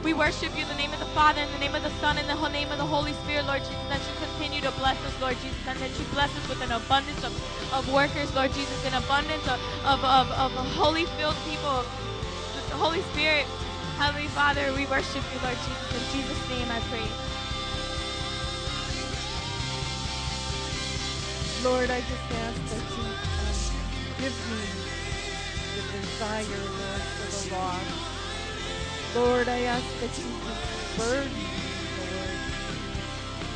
We 0.03 0.13
worship 0.13 0.55
you 0.55 0.63
in 0.63 0.69
the 0.69 0.75
name 0.75 0.93
of 0.93 0.99
the 0.99 1.11
Father, 1.17 1.41
in 1.41 1.51
the 1.51 1.59
name 1.59 1.75
of 1.75 1.83
the 1.83 1.91
Son, 1.99 2.17
in 2.17 2.25
the 2.27 2.47
name 2.49 2.71
of 2.71 2.77
the 2.77 2.85
Holy 2.85 3.13
Spirit, 3.13 3.45
Lord 3.45 3.59
Jesus, 3.59 3.87
that 3.89 3.99
you 3.99 4.15
continue 4.39 4.61
to 4.61 4.71
bless 4.79 4.95
us, 5.03 5.11
Lord 5.19 5.35
Jesus, 5.43 5.59
and 5.67 5.77
that 5.79 5.91
you 5.99 6.05
bless 6.15 6.31
us 6.31 6.47
with 6.47 6.63
an 6.63 6.71
abundance 6.71 7.19
of, 7.27 7.35
of 7.75 7.91
workers, 7.91 8.33
Lord 8.33 8.53
Jesus, 8.53 8.85
an 8.87 8.95
abundance 8.95 9.43
of, 9.51 9.59
of, 9.83 9.99
of, 9.99 10.31
of 10.31 10.51
holy 10.79 11.03
filled 11.19 11.35
people, 11.43 11.83
with 12.55 12.63
the 12.71 12.79
Holy 12.79 13.01
Spirit. 13.11 13.43
Heavenly 13.99 14.31
Father, 14.31 14.71
we 14.79 14.87
worship 14.87 15.27
you, 15.35 15.39
Lord 15.43 15.59
Jesus. 15.59 15.91
In 15.91 16.03
Jesus' 16.15 16.39
name 16.55 16.71
I 16.71 16.79
pray. 16.87 17.03
Lord, 21.67 21.91
I 21.91 21.99
just 21.99 22.31
ask 22.39 22.63
that 22.71 22.85
you 22.95 23.03
um, 23.03 23.59
give 24.23 24.35
me 24.55 24.63
the 25.75 25.83
desire, 25.99 26.63
Lord, 26.79 27.03
for 27.11 27.27
the 27.27 27.55
lost. 27.59 27.91
Lord, 29.19 29.47
I 29.49 29.67
ask 29.67 29.83
that 29.99 30.15
you 30.15 30.31
just 30.47 30.95
burden. 30.95 31.58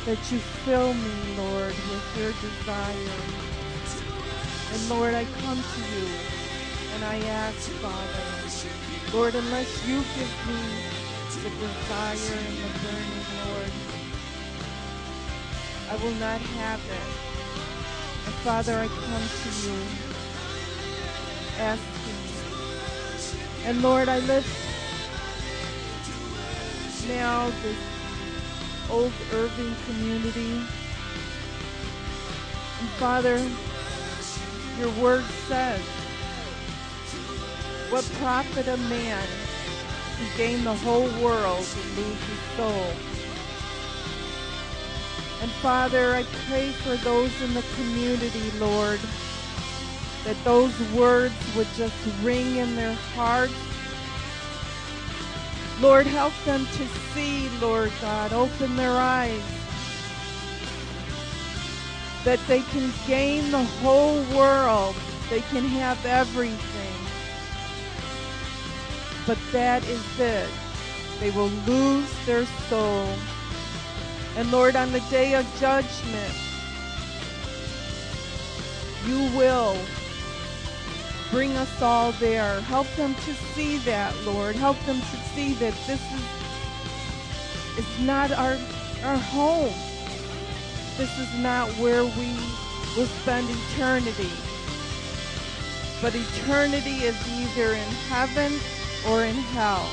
That 0.06 0.18
you 0.30 0.38
fill 0.38 0.92
me, 0.92 1.36
Lord, 1.38 1.74
with 1.90 2.06
your 2.18 2.32
desire. 2.44 3.44
And 4.72 4.90
Lord, 4.90 5.14
I 5.14 5.24
come 5.40 5.56
to 5.56 5.80
you 5.96 6.08
and 6.94 7.04
I 7.04 7.18
ask, 7.26 7.70
Father, 7.80 9.16
Lord, 9.16 9.34
unless 9.34 9.86
you 9.86 9.96
give 9.96 10.34
me 10.46 10.60
the 11.42 11.50
desire 11.50 12.38
and 12.38 12.56
the 12.56 12.70
burning, 12.80 13.24
Lord, 13.46 13.72
I 15.90 15.96
will 16.02 16.14
not 16.20 16.40
have 16.40 16.80
it. 16.80 17.08
And 18.26 18.34
Father, 18.44 18.74
I 18.74 18.88
come 18.88 19.22
to 19.42 19.50
you 19.68 19.78
asking. 21.58 22.14
And 23.66 23.82
Lord, 23.82 24.08
I 24.08 24.18
lift 24.20 24.48
now 27.08 27.50
this 27.62 27.93
old 28.90 29.12
Irving 29.32 29.74
community. 29.86 30.62
And 32.80 32.88
Father, 32.98 33.38
your 34.78 34.90
word 35.02 35.24
says, 35.48 35.80
what 37.90 38.04
profit 38.18 38.66
a 38.66 38.76
man 38.76 39.26
to 40.18 40.36
gain 40.36 40.64
the 40.64 40.74
whole 40.74 41.08
world 41.22 41.66
and 41.66 41.96
lose 41.96 42.20
his 42.28 42.56
soul? 42.56 42.92
And 45.42 45.50
Father, 45.60 46.14
I 46.14 46.24
pray 46.48 46.70
for 46.70 46.96
those 46.96 47.30
in 47.42 47.54
the 47.54 47.64
community, 47.76 48.50
Lord, 48.58 49.00
that 50.24 50.42
those 50.42 50.72
words 50.92 51.34
would 51.54 51.68
just 51.76 51.94
ring 52.22 52.56
in 52.56 52.74
their 52.76 52.94
hearts. 53.14 53.52
Lord, 55.80 56.06
help 56.06 56.32
them 56.44 56.66
to 56.66 56.86
see, 57.12 57.48
Lord 57.60 57.92
God, 58.00 58.32
open 58.32 58.76
their 58.76 58.92
eyes, 58.92 59.42
that 62.24 62.38
they 62.46 62.62
can 62.62 62.92
gain 63.06 63.50
the 63.50 63.64
whole 63.64 64.22
world, 64.36 64.94
they 65.30 65.40
can 65.40 65.64
have 65.64 66.04
everything. 66.06 66.94
But 69.26 69.38
that 69.52 69.84
is 69.88 70.20
it. 70.20 70.48
They 71.18 71.30
will 71.30 71.50
lose 71.66 72.12
their 72.26 72.44
soul. 72.68 73.08
And 74.36 74.50
Lord, 74.50 74.76
on 74.76 74.92
the 74.92 75.00
day 75.10 75.34
of 75.34 75.46
judgment, 75.58 76.34
you 79.06 79.18
will 79.36 79.76
bring 81.30 81.52
us 81.56 81.82
all 81.82 82.12
there. 82.12 82.60
Help 82.62 82.86
them 82.96 83.14
to 83.14 83.34
see 83.54 83.78
that, 83.78 84.14
Lord. 84.24 84.56
Help 84.56 84.78
them 84.86 85.00
to 85.00 85.16
see 85.34 85.54
that 85.54 85.74
this 85.86 86.00
is, 86.12 87.78
is 87.78 88.00
not 88.00 88.30
our, 88.32 88.56
our 89.04 89.16
home. 89.16 89.72
This 90.96 91.18
is 91.18 91.34
not 91.40 91.68
where 91.78 92.04
we 92.04 92.32
will 92.96 93.06
spend 93.06 93.48
eternity. 93.50 94.30
But 96.00 96.14
eternity 96.14 97.04
is 97.04 97.16
either 97.28 97.72
in 97.72 97.88
heaven 98.08 98.52
or 99.08 99.24
in 99.24 99.34
hell. 99.34 99.88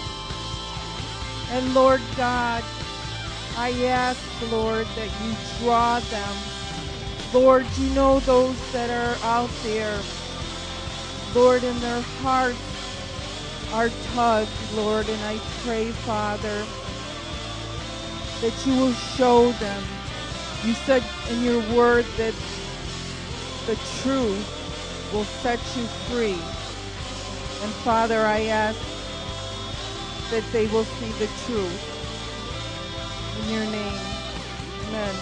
And 1.52 1.74
Lord 1.74 2.02
God, 2.16 2.64
I 3.58 3.72
ask, 3.86 4.22
Lord, 4.52 4.88
that 4.96 5.10
you 5.24 5.36
draw 5.60 6.00
them. 6.00 6.36
Lord, 7.34 7.66
you 7.78 7.90
know 7.94 8.20
those 8.22 8.58
that 8.72 8.90
are 8.90 9.18
out 9.26 9.50
there. 9.64 10.00
Lord, 11.34 11.64
in 11.64 11.80
their 11.80 12.02
hearts 12.22 12.60
are 13.72 13.90
tugged, 14.14 14.52
Lord, 14.76 15.08
and 15.08 15.24
I 15.24 15.40
pray, 15.64 15.92
Father, 15.92 16.66
that 18.42 18.66
you 18.66 18.76
will 18.76 18.94
show 18.94 19.52
them. 19.54 19.84
You 20.66 20.74
said 20.74 21.04
in 21.30 21.44
your 21.44 21.62
word 21.74 22.06
that 22.18 22.34
the 23.66 23.76
truth 24.02 25.10
will 25.14 25.24
set 25.24 25.60
you 25.78 25.86
free. 26.10 26.40
And 27.64 27.72
Father, 27.86 28.20
I 28.26 28.42
ask 28.46 28.80
that 30.32 30.44
they 30.52 30.68
will 30.68 30.86
see 30.86 31.12
the 31.14 31.28
truth. 31.46 31.88
In 33.44 33.54
your 33.54 33.66
name. 33.66 34.00
Amen. 34.90 35.16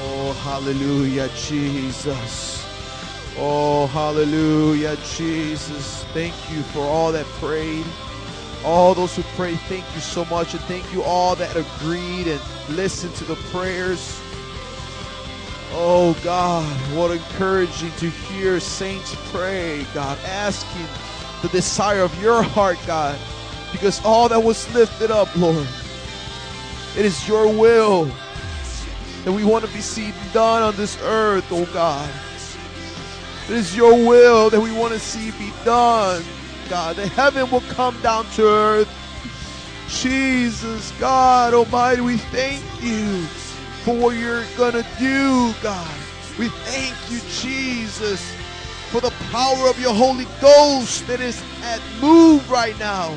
Oh, 0.00 0.32
hallelujah, 0.44 1.28
Jesus. 1.34 2.57
Oh, 3.40 3.86
hallelujah, 3.86 4.96
Jesus. 5.14 6.04
Thank 6.12 6.34
you 6.50 6.62
for 6.62 6.80
all 6.80 7.12
that 7.12 7.24
prayed. 7.40 7.84
All 8.64 8.94
those 8.94 9.14
who 9.14 9.22
prayed, 9.36 9.60
thank 9.68 9.84
you 9.94 10.00
so 10.00 10.24
much. 10.24 10.54
And 10.54 10.62
thank 10.62 10.92
you 10.92 11.04
all 11.04 11.36
that 11.36 11.54
agreed 11.54 12.26
and 12.26 12.40
listened 12.70 13.14
to 13.16 13.24
the 13.24 13.36
prayers. 13.52 14.20
Oh, 15.70 16.18
God, 16.24 16.64
what 16.96 17.12
encouraging 17.12 17.92
to 17.98 18.10
hear 18.10 18.58
saints 18.58 19.14
pray, 19.30 19.86
God, 19.94 20.18
asking 20.24 20.86
the 21.42 21.48
desire 21.48 22.00
of 22.00 22.22
your 22.22 22.42
heart, 22.42 22.78
God, 22.86 23.16
because 23.70 24.04
all 24.04 24.28
that 24.30 24.40
was 24.40 24.72
lifted 24.74 25.12
up, 25.12 25.28
Lord, 25.36 25.66
it 26.96 27.04
is 27.04 27.28
your 27.28 27.46
will 27.46 28.10
that 29.24 29.32
we 29.32 29.44
want 29.44 29.64
to 29.64 29.70
be 29.72 29.80
seen 29.80 30.14
done 30.32 30.62
on 30.62 30.74
this 30.76 30.98
earth, 31.02 31.46
oh 31.52 31.66
God. 31.66 32.10
It 33.48 33.54
is 33.54 33.74
your 33.74 33.94
will 33.94 34.50
that 34.50 34.60
we 34.60 34.70
want 34.72 34.92
to 34.92 35.00
see 35.00 35.30
be 35.32 35.50
done, 35.64 36.22
God. 36.68 36.96
That 36.96 37.08
heaven 37.08 37.50
will 37.50 37.62
come 37.62 37.98
down 38.02 38.26
to 38.32 38.46
earth. 38.46 38.88
Jesus, 39.88 40.92
God 41.00 41.54
Almighty, 41.54 42.02
we 42.02 42.18
thank 42.18 42.62
you 42.82 43.22
for 43.84 43.96
what 43.96 44.16
you're 44.16 44.44
going 44.58 44.74
to 44.74 44.86
do, 44.98 45.54
God. 45.62 45.96
We 46.38 46.48
thank 46.48 46.94
you, 47.10 47.20
Jesus, 47.30 48.20
for 48.90 49.00
the 49.00 49.12
power 49.32 49.66
of 49.70 49.80
your 49.80 49.94
Holy 49.94 50.26
Ghost 50.42 51.06
that 51.06 51.20
is 51.20 51.42
at 51.62 51.80
move 52.02 52.50
right 52.50 52.78
now. 52.78 53.16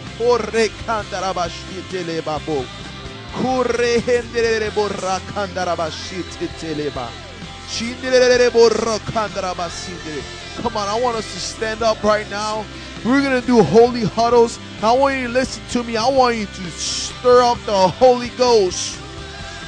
Come 10.57 10.76
on, 10.78 10.88
I 10.88 10.99
want 10.99 11.15
us 11.17 11.32
to 11.34 11.39
stand 11.39 11.82
up 11.82 12.03
right 12.03 12.30
now. 12.30 12.65
We're 13.05 13.22
going 13.22 13.39
to 13.39 13.47
do 13.47 13.63
holy 13.63 14.03
huddles. 14.03 14.59
I 14.84 14.91
want 14.91 15.17
you 15.17 15.28
to 15.28 15.34
listen 15.34 15.63
to 15.69 15.84
me. 15.84 15.97
I 15.97 16.07
want 16.09 16.36
you 16.36 16.45
to 16.45 16.72
stir 16.72 17.41
up 17.41 17.57
the 17.65 17.88
Holy 17.88 18.30
Ghost. 18.38 18.99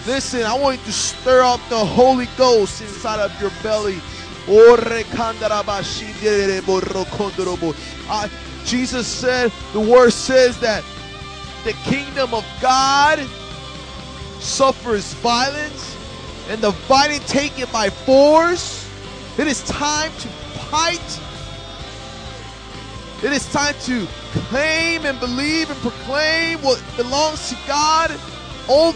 Listen, 0.06 0.44
I 0.44 0.54
want 0.58 0.80
you 0.80 0.86
to 0.86 0.92
stir 0.92 1.42
up 1.42 1.62
the 1.70 1.84
Holy 1.84 2.28
Ghost 2.38 2.82
inside 2.82 3.20
of 3.20 3.32
your 3.42 3.52
belly. 3.64 4.00
Uh, 8.10 8.28
Jesus 8.66 9.08
said, 9.08 9.52
the 9.72 9.80
word 9.80 10.12
says 10.12 10.60
that 10.60 10.84
the 11.64 11.74
kingdom 11.86 12.34
of 12.34 12.46
God 12.62 13.20
suffers 14.40 15.14
violence, 15.16 15.93
and 16.50 16.62
the 16.62 16.72
fighting 16.72 17.22
taken 17.22 17.68
by 17.72 17.90
force. 17.90 18.90
It 19.38 19.48
is 19.48 19.64
time 19.64 20.12
to 20.20 20.28
fight. 20.70 21.20
It 23.24 23.32
is 23.32 23.52
time 23.52 23.76
to 23.84 24.06
claim 24.50 25.06
and 25.06 25.20
believe 25.20 25.70
and 25.70 25.80
proclaim 25.80 26.60
what 26.60 26.84
belongs 26.98 27.50
to 27.50 27.58
God. 27.68 28.12
Old 28.68 28.96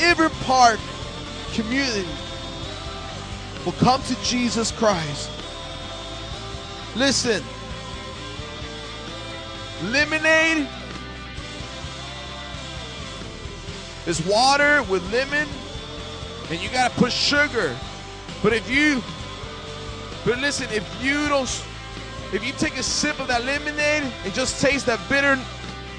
Irving 0.00 0.30
Park 0.40 0.78
community 1.52 2.08
will 3.64 3.72
come 3.72 4.02
to 4.02 4.22
Jesus 4.22 4.70
Christ. 4.70 5.30
Listen, 6.96 7.42
lemonade 9.84 10.68
is 14.06 14.24
water 14.26 14.82
with 14.84 15.02
lemon, 15.12 15.46
and 16.50 16.60
you 16.60 16.68
gotta 16.70 16.94
put 16.96 17.12
sugar. 17.12 17.76
But 18.42 18.52
if 18.52 18.68
you, 18.70 19.02
but 20.24 20.38
listen, 20.38 20.68
if 20.70 20.86
you 21.02 21.28
don't, 21.28 21.48
if 22.32 22.44
you 22.44 22.52
take 22.52 22.76
a 22.76 22.82
sip 22.82 23.18
of 23.20 23.28
that 23.28 23.44
lemonade 23.44 24.12
and 24.24 24.34
just 24.34 24.60
taste 24.60 24.86
that 24.86 25.00
bitter, 25.08 25.38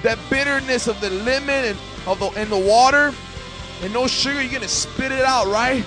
that 0.03 0.19
bitterness 0.29 0.87
of 0.87 0.99
the 1.01 1.09
lemon 1.09 1.65
and 1.65 1.77
of 2.07 2.19
the 2.19 2.27
and 2.39 2.51
the 2.51 2.57
water, 2.57 3.13
and 3.81 3.93
no 3.93 4.07
sugar, 4.07 4.41
you're 4.41 4.51
gonna 4.51 4.67
spit 4.67 5.11
it 5.11 5.23
out, 5.23 5.47
right? 5.47 5.83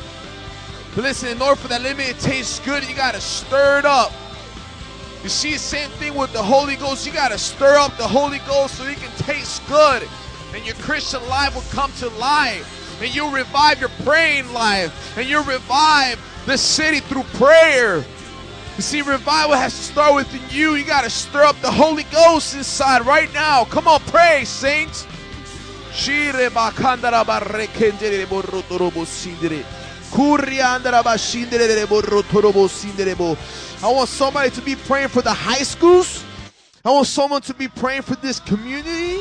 But 0.94 1.04
listen, 1.04 1.28
in 1.28 1.42
order 1.42 1.56
for 1.56 1.68
that 1.68 1.82
lemon 1.82 2.06
to 2.06 2.14
taste 2.14 2.64
good, 2.64 2.88
you 2.88 2.94
gotta 2.94 3.20
stir 3.20 3.80
it 3.80 3.84
up. 3.84 4.12
You 5.22 5.28
see, 5.28 5.56
same 5.56 5.90
thing 5.92 6.14
with 6.14 6.32
the 6.32 6.42
Holy 6.42 6.76
Ghost. 6.76 7.06
You 7.06 7.12
gotta 7.12 7.38
stir 7.38 7.76
up 7.76 7.96
the 7.96 8.06
Holy 8.06 8.38
Ghost 8.40 8.76
so 8.76 8.84
it 8.84 8.98
can 8.98 9.10
taste 9.16 9.66
good, 9.68 10.06
and 10.54 10.64
your 10.64 10.76
Christian 10.76 11.26
life 11.28 11.54
will 11.54 11.62
come 11.72 11.90
to 11.98 12.08
life, 12.18 12.83
and 13.04 13.14
you'll 13.14 13.30
revive 13.30 13.78
your 13.80 13.90
praying 14.02 14.50
life, 14.54 15.18
and 15.18 15.28
you'll 15.28 15.44
revive 15.44 16.18
the 16.46 16.56
city 16.56 17.00
through 17.00 17.22
prayer. 17.34 17.98
You 18.76 18.82
see, 18.82 19.02
revival 19.02 19.56
has 19.56 19.76
to 19.76 19.82
start 19.82 20.14
within 20.14 20.40
you. 20.48 20.74
You 20.74 20.86
got 20.86 21.04
to 21.04 21.10
stir 21.10 21.42
up 21.42 21.60
the 21.60 21.70
Holy 21.70 22.04
Ghost 22.04 22.54
inside 22.54 23.04
right 23.04 23.30
now. 23.34 23.66
Come 23.66 23.86
on, 23.86 24.00
pray, 24.06 24.46
saints. 24.46 25.06
I 33.82 33.92
want 33.92 34.08
somebody 34.08 34.48
to 34.48 34.62
be 34.62 34.76
praying 34.76 35.08
for 35.08 35.20
the 35.20 35.34
high 35.34 35.62
schools. 35.62 36.24
I 36.86 36.90
want 36.90 37.06
someone 37.06 37.42
to 37.42 37.52
be 37.52 37.68
praying 37.68 38.02
for 38.02 38.16
this 38.16 38.40
community. 38.40 39.20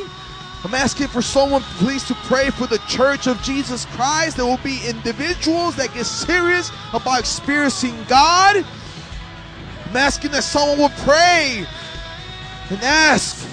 I'm 0.64 0.74
asking 0.74 1.08
for 1.08 1.22
someone, 1.22 1.62
please, 1.62 2.08
to 2.08 2.14
pray 2.16 2.50
for 2.50 2.68
the 2.68 2.78
church 2.88 3.28
of 3.28 3.42
Jesus 3.42 3.86
Christ. 3.88 4.38
There 4.38 4.46
will 4.46 4.58
be 4.64 4.80
individuals 4.88 5.76
that 5.76 5.94
get 5.94 6.06
serious 6.06 6.72
about 6.94 7.20
experiencing 7.20 7.96
God. 8.08 8.66
I'm 9.90 9.98
asking 9.98 10.32
that 10.32 10.44
someone 10.44 10.80
will 10.80 10.96
pray 11.04 11.66
and 12.70 12.82
ask 12.82 13.46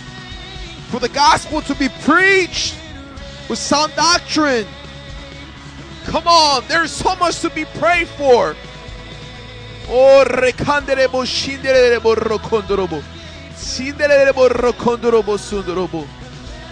for 0.88 1.00
the 1.00 1.08
gospel 1.08 1.60
to 1.62 1.74
be 1.74 1.88
preached 2.02 2.76
with 3.48 3.58
sound 3.58 3.92
doctrine. 3.96 4.66
Come 6.04 6.28
on, 6.28 6.62
there's 6.68 6.92
so 6.92 7.16
much 7.16 7.40
to 7.40 7.50
be 7.50 7.64
prayed 7.64 8.08
for. 8.08 8.54
Oh, 9.88 10.24
sundorobo. 15.40 16.06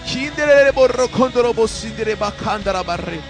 Kinderebo 0.08 0.88
rokondorobo 0.88 1.68
sindereba 1.68 2.32
kandarabarre. 2.32 3.22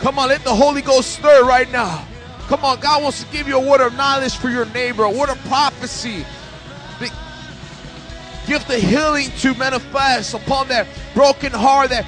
Come 0.00 0.18
on, 0.18 0.28
let 0.28 0.42
the 0.42 0.52
Holy 0.52 0.82
Ghost 0.82 1.12
stir 1.12 1.44
right 1.44 1.70
now. 1.70 2.04
Come 2.48 2.64
on, 2.64 2.80
God 2.80 3.04
wants 3.04 3.22
to 3.22 3.30
give 3.30 3.46
you 3.46 3.56
a 3.56 3.60
word 3.60 3.80
of 3.80 3.94
knowledge 3.94 4.36
for 4.36 4.50
your 4.50 4.66
neighbor, 4.66 5.04
a 5.04 5.10
word 5.10 5.30
of 5.30 5.38
prophecy. 5.44 6.26
The 6.98 7.08
gift 8.48 8.68
of 8.68 8.82
healing 8.82 9.30
to 9.38 9.54
manifest 9.54 10.34
upon 10.34 10.66
that 10.68 10.88
broken 11.14 11.52
heart, 11.52 11.90
that 11.90 12.04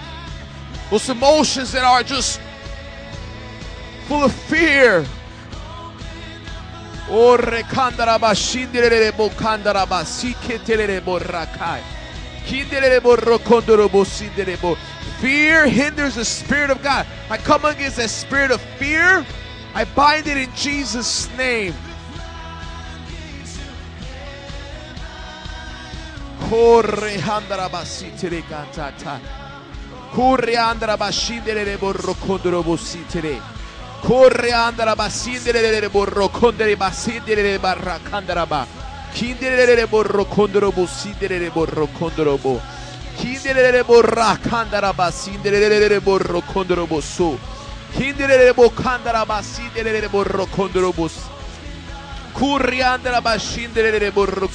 those 0.91 1.09
emotions 1.09 1.71
that 1.71 1.85
are 1.85 2.03
just 2.03 2.41
full 4.09 4.25
of 4.25 4.33
fear. 4.33 5.07
Oh, 7.11 7.37
rekandaraba 7.37 8.35
shinderebo 8.35 9.31
kandaraba 9.37 10.05
siketelebo 10.05 11.19
rakai. 11.21 11.83
Kinderebo 12.47 13.17
rokondorobo 13.17 14.05
sinderebo. 14.05 14.77
Fear 15.21 15.67
hinders 15.69 16.15
the 16.17 16.25
Spirit 16.25 16.71
of 16.71 16.83
God. 16.83 17.07
I 17.31 17.37
come 17.39 17.65
against 17.67 17.97
that 17.97 18.11
spirit 18.11 18.51
of 18.51 18.61
fear. 18.79 19.25
I 19.75 19.85
bind 19.85 20.27
it 20.27 20.37
in 20.37 20.55
Jesus' 20.55 21.29
name. 21.37 21.75
Corre. 26.49 27.19
Corre 34.05 34.53
andaraba 34.53 35.09
shindere 35.09 35.89
borro. 35.89 36.29
Corre 36.29 36.39
condere 36.39 36.77
basindere 36.77 37.59
barra 37.59 37.99
candaraba. 37.99 38.67
Kindere 39.15 39.87
borro 39.87 40.27
condorobo 40.27 40.87
sindere 40.87 41.51
borro 41.51 41.89
condorobo. 41.99 42.61
Kindere 43.17 43.83
borra 43.83 44.37
candaraba 44.37 45.11
sindere 45.11 46.01
borro 46.01 46.43
condorobo 46.43 47.01
so. 47.01 47.39
Kindere 47.97 48.53
candaraba 48.75 49.43
sindere 49.43 50.07
borro 50.09 50.47
condorobo. 50.55 51.09
Curri 52.35 52.83
andaraba 52.83 53.39
shindere 53.39 54.11
borro 54.11 54.49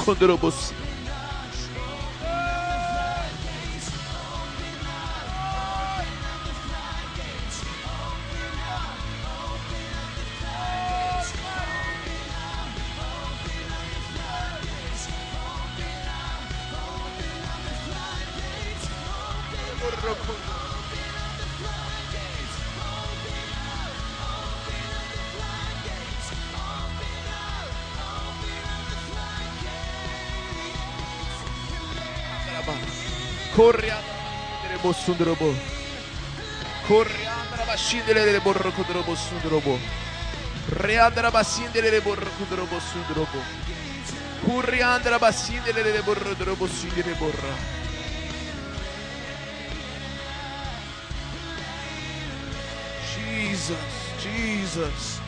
condorobo. 34.93 35.53
Corriandra 36.87 37.77
sundrobo. 37.77 38.35
Corriandra 38.35 38.39
bashindere 38.39 38.39
borro 38.39 38.71
kudrobo 38.71 39.15
sundrobo. 39.15 39.79
Reandra 40.69 41.31
basindere 41.31 41.99
borro 42.01 42.29
kudrobo 42.37 42.79
sundrobo. 42.79 43.41
Corriandra 44.45 45.17
basindere 45.17 46.01
borro 46.03 46.33
drobo 46.35 46.67
sindere 46.67 47.13
borra. 47.15 47.53
Jesus, 53.15 53.77
Jesus. 54.21 55.19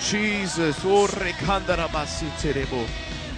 Jesus, 0.00 0.76
oh 0.84 1.06
rekandara 1.06 1.88
basiterebo. 1.88 2.86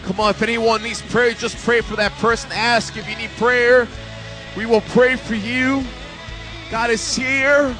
Come 0.06 0.20
on, 0.20 0.30
if 0.30 0.40
anyone 0.40 0.84
needs 0.84 1.02
prayer, 1.02 1.32
just 1.32 1.56
pray 1.64 1.80
for 1.80 1.96
that 1.96 2.12
person. 2.12 2.48
Ask 2.52 2.96
if 2.96 3.10
you 3.10 3.16
need 3.16 3.30
prayer. 3.30 3.88
We 4.56 4.64
will 4.64 4.80
pray 4.82 5.16
for 5.16 5.34
you. 5.34 5.84
God 6.70 6.90
is 6.90 7.16
here. 7.16 7.76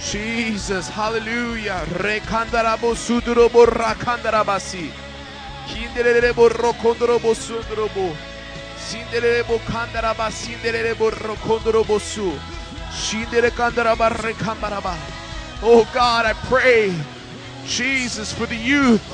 Jesus, 0.00 0.88
hallelujah. 0.88 1.84
Oh 15.60 15.90
God, 15.92 16.24
I 16.24 16.32
pray, 16.46 16.94
Jesus, 17.68 18.32
for 18.32 18.46
the 18.46 18.56
youth 18.56 19.04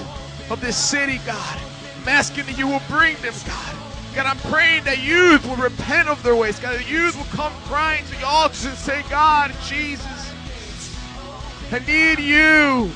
of 0.50 0.60
this 0.60 0.76
city, 0.76 1.20
God. 1.26 1.60
I'm 2.00 2.08
asking 2.08 2.46
that 2.46 2.56
you 2.56 2.68
will 2.68 2.82
bring 2.88 3.16
them, 3.16 3.34
God. 3.46 3.76
God, 4.14 4.26
I'm 4.26 4.38
praying 4.50 4.84
that 4.84 5.02
youth 5.02 5.44
will 5.46 5.56
repent 5.56 6.08
of 6.08 6.22
their 6.22 6.36
ways. 6.36 6.60
God, 6.60 6.78
the 6.78 6.84
youth 6.84 7.16
will 7.16 7.36
come 7.36 7.52
crying 7.64 8.04
to 8.04 8.10
the 8.12 8.24
altar 8.24 8.68
and 8.68 8.78
say, 8.78 9.02
God, 9.10 9.52
Jesus, 9.64 10.32
I 11.72 11.80
need 11.80 12.20
you. 12.20 12.92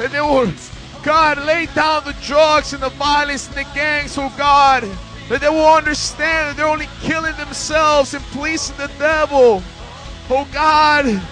And 0.00 0.12
they 0.12 0.20
will, 0.20 0.52
God, 1.04 1.38
lay 1.44 1.66
down 1.66 2.04
the 2.04 2.16
drugs 2.22 2.72
and 2.72 2.82
the 2.82 2.88
violence 2.90 3.46
and 3.46 3.56
the 3.56 3.66
gangs, 3.74 4.18
oh 4.18 4.32
God. 4.36 4.82
That 5.28 5.40
they 5.40 5.48
will 5.48 5.74
understand 5.74 6.48
that 6.48 6.56
they're 6.56 6.66
only 6.66 6.88
killing 7.00 7.36
themselves 7.36 8.14
and 8.14 8.24
pleasing 8.26 8.76
the 8.76 8.90
devil. 8.98 9.62
Oh 10.30 10.48
God. 10.52 11.22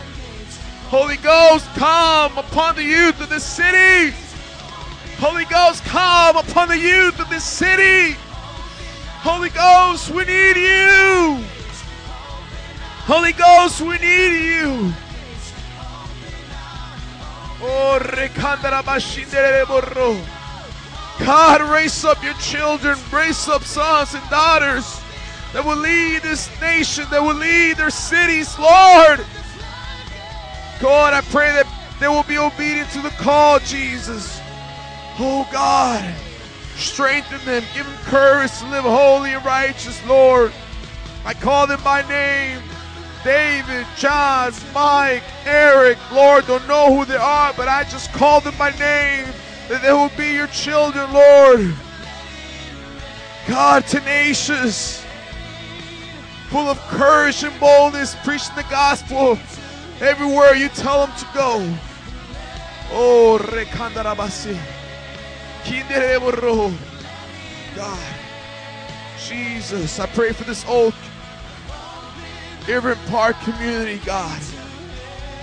Holy 0.89 1.17
Ghost, 1.17 1.67
come 1.75 2.39
upon 2.39 2.77
the 2.77 2.85
youth 2.85 3.21
of 3.21 3.29
this 3.29 3.45
city. 3.45 4.15
Holy 5.19 5.45
Ghost, 5.47 5.83
come 5.85 6.37
upon 6.37 6.69
the 6.69 6.79
youth 6.79 7.19
of 7.19 7.29
this 7.29 7.43
city. 7.43 8.17
Holy 9.21 9.51
Ghost, 9.51 10.11
we 10.11 10.25
need 10.25 10.57
you. 10.57 11.43
Holy 13.07 13.33
Ghost, 13.33 13.81
we 13.81 13.99
need 13.99 14.45
you. 14.47 14.93
Oh, 17.61 17.99
God, 21.19 21.61
raise 21.63 22.05
up 22.05 22.23
your 22.23 22.35
children, 22.35 22.97
raise 23.13 23.49
up 23.49 23.65
sons 23.65 24.15
and 24.15 24.31
daughters 24.31 25.01
that 25.53 25.65
will 25.65 25.77
lead 25.77 26.23
this 26.23 26.49
nation, 26.61 27.07
that 27.11 27.23
will 27.23 27.35
lead 27.35 27.77
their 27.77 27.91
cities, 27.91 28.57
Lord. 28.59 29.25
God, 30.81 31.15
I 31.15 31.21
pray 31.23 31.51
that 31.53 31.67
they 32.01 32.09
will 32.09 32.25
be 32.25 32.39
obedient 32.39 32.91
to 32.91 33.01
the 33.01 33.11
call, 33.11 33.59
Jesus. 33.61 34.41
Oh 35.19 35.49
God, 35.51 36.15
strengthen 36.77 37.43
them, 37.47 37.63
give 37.75 37.87
them 37.87 37.97
courage 38.05 38.53
to 38.59 38.67
live 38.69 38.85
holy 38.85 39.33
and 39.33 39.45
righteous, 39.45 40.05
Lord. 40.07 40.53
I 41.25 41.35
call 41.35 41.67
them 41.67 41.83
by 41.83 42.07
name. 42.09 42.63
David, 43.25 43.87
John, 43.97 44.53
Mike, 44.73 45.25
Eric, 45.45 45.99
Lord, 46.13 46.47
don't 46.47 46.69
know 46.69 46.95
who 46.95 47.05
they 47.05 47.17
are, 47.17 47.53
but 47.57 47.67
I 47.67 47.83
just 47.85 48.13
call 48.13 48.41
them 48.41 48.55
by 48.57 48.71
name 48.71 49.27
that 49.69 49.83
they 49.83 49.93
will 49.93 50.13
be 50.17 50.35
your 50.35 50.47
children, 50.49 51.13
Lord. 51.13 51.75
God, 53.49 53.85
tenacious, 53.87 55.05
full 56.51 56.69
of 56.69 56.79
courage 56.83 57.43
and 57.43 57.59
boldness, 57.59 58.15
preaching 58.23 58.55
the 58.55 58.67
gospel 58.71 59.37
everywhere 60.01 60.55
you 60.55 60.69
tell 60.69 61.07
them 61.07 61.17
to 61.17 61.27
go. 61.35 61.77
Oh, 62.93 63.39
rekandarabasi. 63.43 64.59
Kindereborro. 65.65 66.73
God, 67.75 68.15
Jesus, 69.19 69.99
I 69.99 70.07
pray 70.07 70.33
for 70.33 70.45
this 70.45 70.65
old 70.67 70.95
Irving 72.69 72.99
Park 73.09 73.37
community, 73.41 74.01
God. 74.05 74.41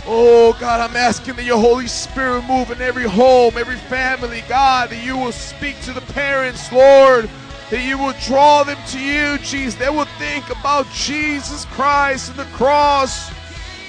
Oh, 0.05 0.55
God, 0.59 0.81
I'm 0.81 0.97
asking 0.97 1.35
that 1.35 1.45
your 1.45 1.59
Holy 1.59 1.87
Spirit 1.87 2.43
move 2.45 2.71
in 2.71 2.81
every 2.81 3.07
home, 3.07 3.57
every 3.57 3.77
family, 3.77 4.43
God, 4.49 4.89
that 4.89 5.03
you 5.03 5.15
will 5.15 5.31
speak 5.31 5.79
to 5.81 5.93
the 5.93 6.01
parents, 6.01 6.71
Lord, 6.71 7.29
that 7.69 7.83
you 7.85 7.97
will 7.97 8.13
draw 8.25 8.63
them 8.63 8.77
to 8.89 8.99
you, 8.99 9.37
Jesus. 9.37 9.75
They 9.75 9.89
will 9.89 10.07
think 10.19 10.49
about 10.49 10.89
Jesus 10.91 11.65
Christ 11.65 12.31
and 12.31 12.39
the 12.39 12.45
cross. 12.55 13.31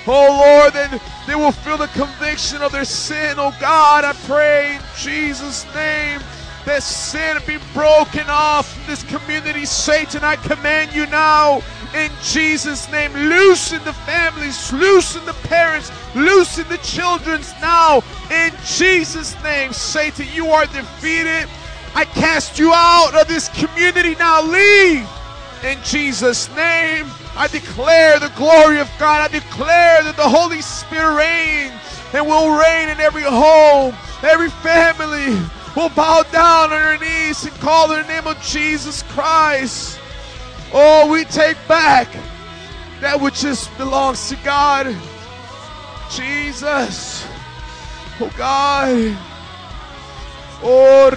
Oh, 0.07 0.61
Lord, 0.61 0.75
then 0.75 1.01
they 1.27 1.35
will 1.35 1.53
feel 1.53 1.79
the 1.79 1.87
conviction 1.89 2.61
of 2.61 2.73
their 2.73 2.85
sin. 2.85 3.37
Oh, 3.39 3.57
God, 3.61 4.05
I 4.05 4.13
pray 4.27 4.77
in 4.77 4.83
Jesus' 4.97 5.65
name 5.75 6.21
that 6.67 6.83
sin 6.83 7.39
be 7.47 7.59
broken 7.73 8.25
off 8.29 8.73
from 8.73 8.87
this 8.87 9.03
community. 9.05 9.65
Satan, 9.65 10.25
I 10.25 10.37
command 10.37 10.95
you 10.95 11.07
now 11.07 11.63
in 11.95 12.11
Jesus' 12.23 12.91
name. 12.91 13.13
Loosen 13.13 13.83
the 13.85 13.93
families, 13.93 14.73
loosen 14.73 15.25
the 15.25 15.35
parents, 15.49 15.91
loosen 16.15 16.67
the 16.69 16.79
children's 16.79 17.53
now 17.61 18.03
in 18.31 18.53
Jesus' 18.67 19.41
name. 19.43 19.73
Satan, 19.73 20.27
you 20.33 20.49
are 20.49 20.67
defeated. 20.67 21.49
I 21.95 22.05
cast 22.05 22.59
you 22.59 22.73
out 22.75 23.15
of 23.15 23.29
this 23.29 23.49
community 23.51 24.15
now. 24.17 24.43
Leave 24.43 25.09
in 25.63 25.79
Jesus' 25.85 26.55
name. 26.57 27.07
I 27.37 27.49
declare 27.49 28.21
the 28.21 28.33
glory 28.37 28.81
of 28.81 28.91
God. 28.99 29.23
I 29.23 29.29
declare 29.29 30.03
that 30.05 30.17
the 30.17 30.29
Holy 30.29 30.63
Spirit 30.63 31.17
reigns 31.17 31.73
and 32.13 32.27
will 32.27 32.57
reign 32.57 32.89
in 32.89 33.01
every 33.01 33.23
home, 33.23 33.95
every 34.23 34.51
family 34.51 35.35
will 35.75 35.89
bow 35.91 36.23
down 36.31 36.73
on 36.73 36.99
their 36.99 36.99
knees 36.99 37.45
and 37.45 37.53
call 37.55 37.89
the 37.89 38.03
name 38.05 38.27
of 38.27 38.41
Jesus 38.41 39.03
Christ. 39.03 39.99
Oh, 40.73 41.11
we 41.11 41.25
take 41.25 41.57
back 41.67 42.09
that 43.01 43.21
which 43.21 43.41
just 43.41 43.77
belongs 43.77 44.29
to 44.29 44.37
God. 44.45 44.95
Jesus. 46.11 47.27
Oh 48.21 48.33
God. 48.37 49.17
Oh, 50.63 51.11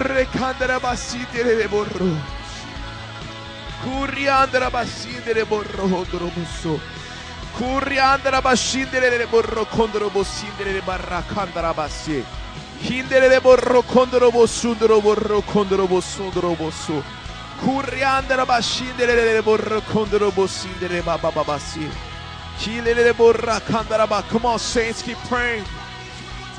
Come 24.28 24.46
on, 24.46 24.58
saints, 24.58 25.02
keep 25.02 25.18
praying. 25.28 25.64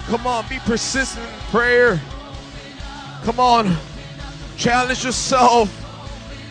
Come 0.07 0.27
on, 0.27 0.45
be 0.49 0.59
persistent 0.65 1.25
in 1.25 1.39
prayer. 1.51 2.01
Come 3.23 3.39
on, 3.39 3.77
challenge 4.57 5.05
yourself. 5.05 5.88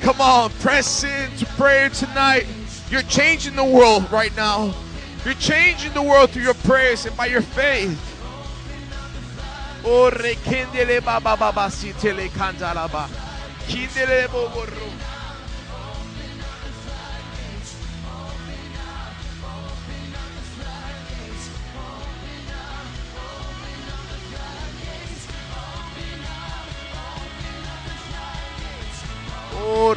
Come 0.01 0.20
on, 0.20 0.51
press 0.61 1.05
into 1.05 1.46
prayer 1.57 1.88
tonight. 1.90 2.46
You're 2.90 3.03
changing 3.03 3.57
the 3.57 3.64
world 3.64 4.11
right 4.11 4.34
now. 4.36 4.74
You're 5.24 5.34
changing 5.34 5.92
the 5.92 6.03
world 6.03 6.30
through 6.30 6.42
your 6.42 6.55
prayers 6.55 7.05
and 7.07 7.16
by 7.16 7.26
your 7.26 7.42
faith. 7.42 7.99
O 9.84 10.11
rekendele 10.11 11.05
baba 11.05 11.36
baba 11.36 11.70
si 11.70 11.92
tele. 11.92 12.28
Kindele. 13.68 14.28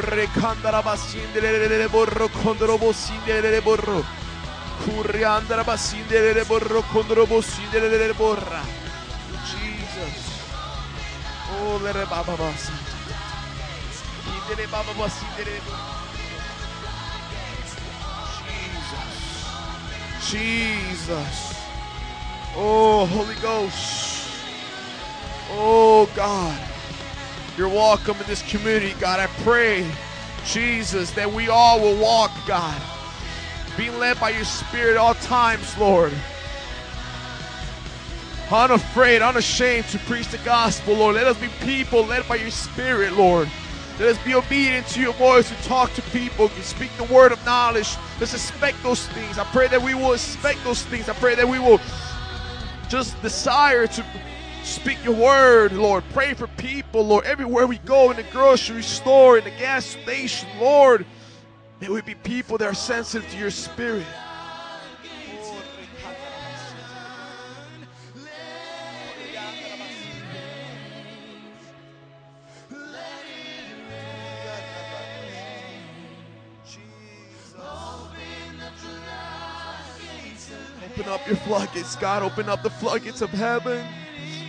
O 0.01 0.03
rekandara 0.03 0.81
basindele 0.81 1.87
borro 1.87 2.27
kondro 2.29 2.77
bosindele 2.77 3.61
borro. 3.61 4.03
Borro 4.85 5.19
borra. 8.17 8.63
Jesus. 9.45 10.17
Oh, 11.53 11.77
it 11.85 12.09
baba 12.09 12.35
basi. 12.35 12.73
Kindele 14.25 14.67
baba 14.71 14.93
basi 14.97 15.25
dele 15.37 15.61
Jesus. 18.41 20.31
Jesus. 20.31 21.37
Oh, 22.55 23.05
Holy 23.05 23.35
Ghost. 23.35 24.25
Oh, 25.51 26.09
God. 26.15 26.70
You're 27.57 27.67
welcome 27.67 28.17
in 28.17 28.27
this 28.27 28.41
community, 28.49 28.95
God. 28.99 29.19
I 29.19 29.27
pray, 29.43 29.85
Jesus, 30.45 31.11
that 31.11 31.31
we 31.31 31.49
all 31.49 31.81
will 31.81 31.97
walk, 32.01 32.31
God, 32.47 32.81
being 33.75 33.97
led 33.99 34.19
by 34.21 34.29
your 34.29 34.45
Spirit 34.45 34.95
all 34.95 35.15
times, 35.15 35.77
Lord. 35.77 36.13
Unafraid, 38.49 39.21
unashamed 39.21 39.85
to 39.87 39.99
preach 39.99 40.29
the 40.29 40.37
gospel, 40.39 40.95
Lord. 40.95 41.15
Let 41.15 41.27
us 41.27 41.37
be 41.37 41.49
people 41.59 42.05
led 42.05 42.25
by 42.27 42.35
your 42.35 42.51
Spirit, 42.51 43.13
Lord. 43.13 43.49
Let 43.99 44.15
us 44.15 44.25
be 44.25 44.33
obedient 44.33 44.87
to 44.87 45.01
your 45.01 45.13
voice 45.13 45.49
to 45.49 45.55
talk 45.67 45.93
to 45.95 46.01
people, 46.03 46.47
to 46.47 46.63
speak 46.63 46.89
the 46.97 47.03
word 47.13 47.33
of 47.33 47.45
knowledge. 47.45 47.89
Let's 48.19 48.33
expect 48.33 48.81
those 48.81 49.05
things. 49.09 49.37
I 49.37 49.43
pray 49.45 49.67
that 49.67 49.81
we 49.81 49.93
will 49.93 50.13
expect 50.13 50.63
those 50.63 50.83
things. 50.83 51.09
I 51.09 51.13
pray 51.13 51.35
that 51.35 51.47
we 51.47 51.59
will 51.59 51.81
just 52.87 53.21
desire 53.21 53.87
to 53.87 54.05
Speak 54.63 55.03
your 55.03 55.15
word, 55.15 55.73
Lord. 55.73 56.03
Pray 56.13 56.33
for 56.33 56.47
people, 56.47 57.05
Lord. 57.05 57.25
Everywhere 57.25 57.67
we 57.67 57.79
go, 57.79 58.11
in 58.11 58.17
the 58.17 58.23
grocery 58.23 58.83
store, 58.83 59.37
in 59.37 59.43
the 59.43 59.51
gas 59.51 59.85
station, 59.85 60.47
Lord, 60.59 61.05
may 61.79 61.89
we 61.89 62.01
be 62.01 62.15
people 62.15 62.57
that 62.59 62.67
are 62.67 62.73
sensitive 62.73 63.29
to 63.31 63.37
your 63.37 63.51
spirit. 63.51 64.05
Open 80.83 81.07
up 81.07 81.25
your 81.27 81.37
floodgates, 81.37 81.95
God. 81.95 82.21
Open 82.21 82.49
up 82.49 82.63
the 82.63 82.69
floodgates 82.69 83.21
of 83.21 83.29
heaven 83.31 83.85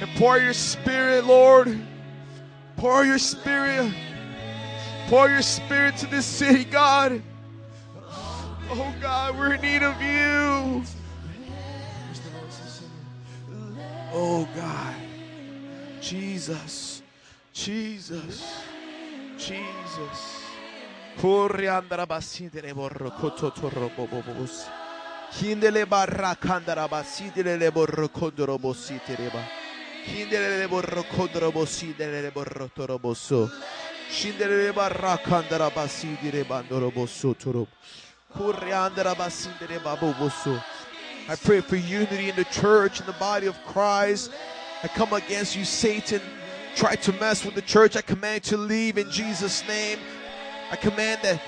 and 0.03 0.11
pour 0.17 0.37
your 0.39 0.53
spirit, 0.53 1.25
Lord. 1.25 1.79
Pour 2.77 3.05
your 3.05 3.19
spirit. 3.19 3.95
Pour 5.07 5.29
your 5.29 5.43
spirit 5.43 5.97
to 5.99 6.07
this 6.09 6.27
city, 6.27 6.65
God. 6.65 7.23
Oh, 8.71 8.95
God, 9.01 9.39
we're 9.39 9.55
in 9.55 9.61
need 9.61 9.83
of 9.85 10.01
you. 10.03 10.83
Oh, 14.13 14.49
God. 14.57 14.95
Jesus. 16.01 17.03
Jesus. 17.53 18.43
Jesus. 19.39 20.43
Corre 21.21 21.69
andara 21.69 22.07
borro 22.07 23.11
kototoro 23.21 23.91
bobobos. 23.95 24.67
Hindele 25.39 25.87
barra 25.89 26.35
kandara 26.35 26.89
basidere 26.89 27.71
borro 27.71 28.09
kondoro 28.09 28.59
bositere 28.59 29.31
ba. 29.33 29.62
Borro 30.69 31.05
borro 32.33 32.71
toro 32.75 32.99
boso. 32.99 33.51
Shindele 34.11 34.75
barra 34.75 35.19
kandara. 35.19 35.71
I 41.29 41.37
pray 41.37 41.61
for 41.61 41.77
unity 41.77 42.29
in 42.29 42.37
the 42.37 42.45
church, 42.45 43.01
in 43.01 43.07
the 43.07 43.13
body 43.13 43.47
of 43.47 43.57
Christ. 43.67 44.33
I 44.83 44.89
come 44.89 45.13
against 45.13 45.55
you, 45.55 45.65
Satan. 45.65 46.21
Try 46.75 46.97
to 46.97 47.13
mess 47.13 47.45
with 47.45 47.55
the 47.55 47.63
church. 47.63 47.97
I 47.97 48.01
command 48.01 48.51
you 48.51 48.57
to 48.57 48.63
leave 48.63 48.99
in 48.99 49.11
Jesus' 49.11 49.67
name. 49.69 49.99
I 50.71 50.77
command 50.77 51.21
that 51.23 51.41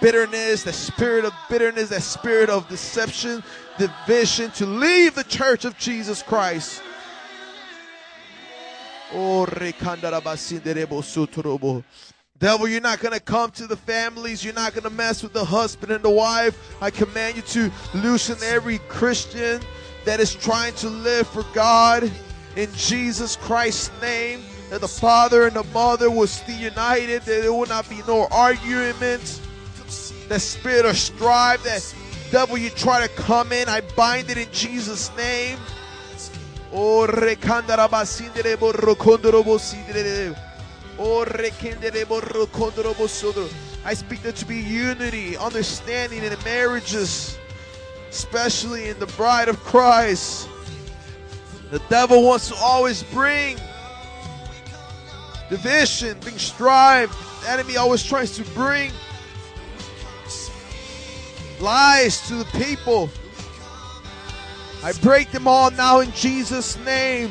bitterness, 0.00 0.62
that 0.62 0.74
spirit 0.74 1.24
of 1.24 1.34
bitterness, 1.50 1.90
that 1.90 2.02
spirit 2.02 2.48
of 2.48 2.68
deception, 2.68 3.42
division 3.76 4.50
to 4.52 4.66
leave 4.66 5.14
the 5.14 5.24
church 5.24 5.64
of 5.64 5.76
Jesus 5.76 6.22
Christ. 6.22 6.82
Oh, 9.12 9.46
rekandarabasindere. 9.46 10.86
Devil, 12.38 12.68
you're 12.68 12.80
not 12.80 13.00
going 13.00 13.14
to 13.14 13.20
come 13.20 13.50
to 13.52 13.66
the 13.66 13.76
families. 13.76 14.44
You're 14.44 14.54
not 14.54 14.72
going 14.72 14.84
to 14.84 14.90
mess 14.90 15.22
with 15.22 15.32
the 15.32 15.44
husband 15.44 15.90
and 15.90 16.04
the 16.04 16.10
wife. 16.10 16.76
I 16.80 16.90
command 16.90 17.36
you 17.36 17.42
to 17.42 17.72
loosen 17.94 18.36
every 18.44 18.78
Christian 18.88 19.60
that 20.04 20.20
is 20.20 20.34
trying 20.34 20.74
to 20.74 20.88
live 20.88 21.26
for 21.26 21.44
God 21.52 22.10
in 22.54 22.72
Jesus 22.74 23.34
Christ's 23.36 23.90
name. 24.00 24.40
That 24.70 24.82
the 24.82 24.88
father 24.88 25.46
and 25.46 25.56
the 25.56 25.64
mother 25.64 26.10
will 26.10 26.26
stay 26.26 26.56
united. 26.56 27.22
That 27.22 27.42
there 27.42 27.52
will 27.52 27.66
not 27.66 27.88
be 27.88 28.02
no 28.06 28.28
arguments. 28.30 29.40
That 30.28 30.40
spirit 30.40 30.84
of 30.84 30.96
strife, 30.96 31.64
that 31.64 31.94
devil, 32.30 32.58
you 32.58 32.68
try 32.70 33.04
to 33.04 33.12
come 33.14 33.50
in. 33.52 33.68
I 33.68 33.80
bind 33.96 34.30
it 34.30 34.36
in 34.36 34.48
Jesus' 34.52 35.10
name. 35.16 35.58
Oh, 36.72 37.06
rekandarabasindere 37.06 38.56
borokondorobosidere. 38.56 40.36
Oh, 40.98 41.24
rekendere 41.24 42.04
borokondorobosodoro. 42.04 43.48
I 43.84 43.94
speak 43.94 44.22
there 44.22 44.32
to 44.32 44.44
be 44.44 44.56
unity, 44.56 45.36
understanding 45.36 46.22
in 46.22 46.36
marriages, 46.44 47.38
especially 48.10 48.90
in 48.90 48.98
the 48.98 49.06
bride 49.16 49.48
of 49.48 49.58
Christ. 49.64 50.48
The 51.70 51.80
devil 51.88 52.22
wants 52.22 52.48
to 52.48 52.56
always 52.56 53.02
bring 53.02 53.58
division, 55.48 56.18
bring 56.20 56.38
strife. 56.38 57.10
The 57.42 57.50
enemy 57.50 57.76
always 57.76 58.02
tries 58.02 58.36
to 58.36 58.44
bring 58.52 58.90
lies 61.60 62.26
to 62.28 62.34
the 62.34 62.44
people. 62.58 63.10
I 64.82 64.92
break 64.92 65.30
them 65.30 65.48
all 65.48 65.70
now 65.70 66.00
in 66.00 66.12
Jesus' 66.12 66.78
name. 66.84 67.30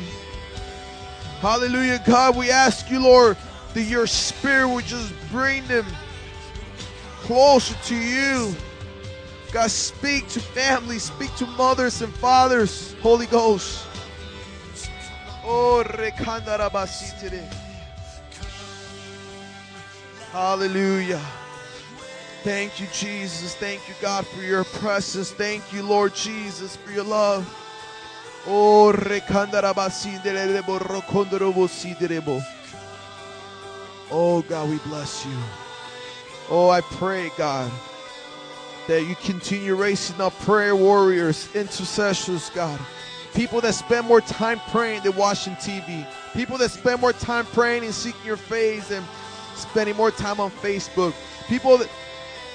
Hallelujah, 1.40 2.02
God. 2.06 2.36
We 2.36 2.50
ask 2.50 2.90
you, 2.90 3.00
Lord, 3.00 3.36
that 3.74 3.82
your 3.84 4.06
spirit 4.06 4.68
would 4.68 4.84
just 4.84 5.14
bring 5.30 5.66
them 5.66 5.86
closer 7.20 7.74
to 7.86 7.94
you. 7.96 8.54
God, 9.52 9.70
speak 9.70 10.28
to 10.28 10.40
families, 10.40 11.04
speak 11.04 11.34
to 11.36 11.46
mothers 11.46 12.02
and 12.02 12.12
fathers, 12.14 12.94
Holy 13.00 13.26
Ghost. 13.26 13.86
Oh. 15.44 15.82
Hallelujah. 20.32 21.20
Thank 22.48 22.80
you, 22.80 22.86
Jesus. 22.94 23.54
Thank 23.54 23.86
you, 23.90 23.94
God, 24.00 24.26
for 24.26 24.40
your 24.40 24.64
presence. 24.64 25.32
Thank 25.32 25.70
you, 25.70 25.82
Lord 25.82 26.14
Jesus, 26.14 26.76
for 26.76 26.90
your 26.90 27.04
love. 27.04 27.46
Oh. 28.46 28.92
Oh, 34.10 34.40
God, 34.48 34.70
we 34.70 34.78
bless 34.78 35.26
you. 35.26 35.36
Oh, 36.48 36.70
I 36.70 36.80
pray, 36.80 37.30
God, 37.36 37.70
that 38.86 39.02
you 39.02 39.14
continue 39.16 39.74
raising 39.74 40.18
up 40.18 40.32
prayer 40.40 40.74
warriors, 40.74 41.54
intercessors, 41.54 42.48
God. 42.54 42.80
People 43.34 43.60
that 43.60 43.74
spend 43.74 44.06
more 44.06 44.22
time 44.22 44.58
praying 44.70 45.02
than 45.02 45.14
watching 45.16 45.52
TV. 45.56 46.06
People 46.32 46.56
that 46.56 46.70
spend 46.70 47.02
more 47.02 47.12
time 47.12 47.44
praying 47.44 47.84
and 47.84 47.92
seeking 47.92 48.24
your 48.24 48.38
face 48.38 48.90
and 48.90 49.04
spending 49.54 49.96
more 49.96 50.10
time 50.10 50.40
on 50.40 50.50
Facebook. 50.50 51.12
People 51.46 51.76
that, 51.76 51.90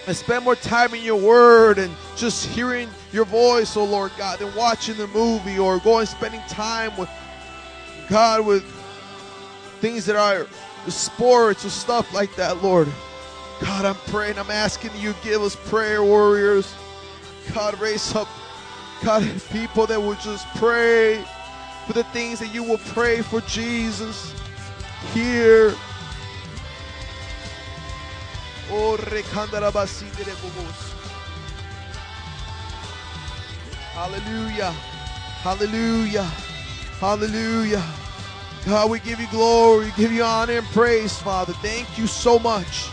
that 0.05 0.15
spend 0.15 0.43
more 0.43 0.55
time 0.55 0.93
in 0.93 1.03
your 1.03 1.15
word 1.15 1.77
and 1.77 1.93
just 2.15 2.45
hearing 2.47 2.89
your 3.11 3.25
voice, 3.25 3.77
oh 3.77 3.85
Lord 3.85 4.11
God, 4.17 4.39
than 4.39 4.53
watching 4.55 4.97
the 4.97 5.07
movie 5.07 5.57
or 5.57 5.79
going 5.79 6.05
spending 6.05 6.41
time 6.49 6.95
with 6.97 7.09
God 8.09 8.45
with 8.45 8.63
things 9.79 10.05
that 10.05 10.15
are 10.15 10.47
sports 10.89 11.65
or 11.65 11.69
stuff 11.69 12.13
like 12.13 12.35
that, 12.35 12.61
Lord. 12.63 12.87
God, 13.61 13.85
I'm 13.85 13.95
praying, 14.11 14.37
I'm 14.37 14.51
asking 14.51 14.91
you, 14.97 15.13
give 15.23 15.41
us 15.41 15.55
prayer 15.55 16.03
warriors. 16.03 16.73
God, 17.53 17.79
raise 17.79 18.13
up, 18.15 18.27
God, 19.03 19.23
people 19.51 19.85
that 19.87 20.01
will 20.01 20.15
just 20.15 20.47
pray 20.55 21.23
for 21.87 21.93
the 21.93 22.03
things 22.05 22.39
that 22.39 22.53
you 22.53 22.63
will 22.63 22.77
pray 22.77 23.21
for 23.21 23.41
Jesus 23.41 24.33
here. 25.13 25.73
Oh. 28.69 28.97
Hallelujah. 33.93 34.71
Hallelujah. 35.43 36.23
Hallelujah. 36.99 37.83
God, 38.65 38.89
we 38.89 38.99
give 38.99 39.19
you 39.19 39.27
glory, 39.27 39.85
we 39.85 39.91
give 39.97 40.11
you 40.11 40.23
honor 40.23 40.53
and 40.53 40.67
praise, 40.67 41.17
Father. 41.19 41.51
Thank 41.61 41.97
you 41.97 42.07
so 42.07 42.39
much 42.39 42.87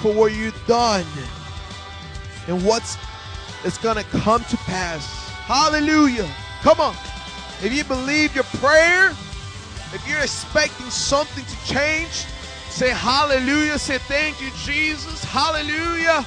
for 0.00 0.12
what 0.12 0.32
you've 0.32 0.66
done 0.66 1.04
and 2.48 2.64
what's 2.64 2.96
it's 3.64 3.78
gonna 3.78 4.04
come 4.04 4.42
to 4.44 4.56
pass. 4.58 5.06
Hallelujah. 5.44 6.28
Come 6.62 6.80
on. 6.80 6.96
If 7.62 7.72
you 7.72 7.84
believe 7.84 8.34
your 8.34 8.44
prayer, 8.44 9.10
if 9.92 10.02
you're 10.08 10.20
expecting 10.20 10.88
something 10.88 11.44
to 11.44 11.66
change, 11.66 12.24
say 12.76 12.90
hallelujah. 12.90 13.78
Say 13.78 13.96
thank 13.96 14.38
you, 14.38 14.50
Jesus. 14.58 15.24
Hallelujah. 15.24 16.26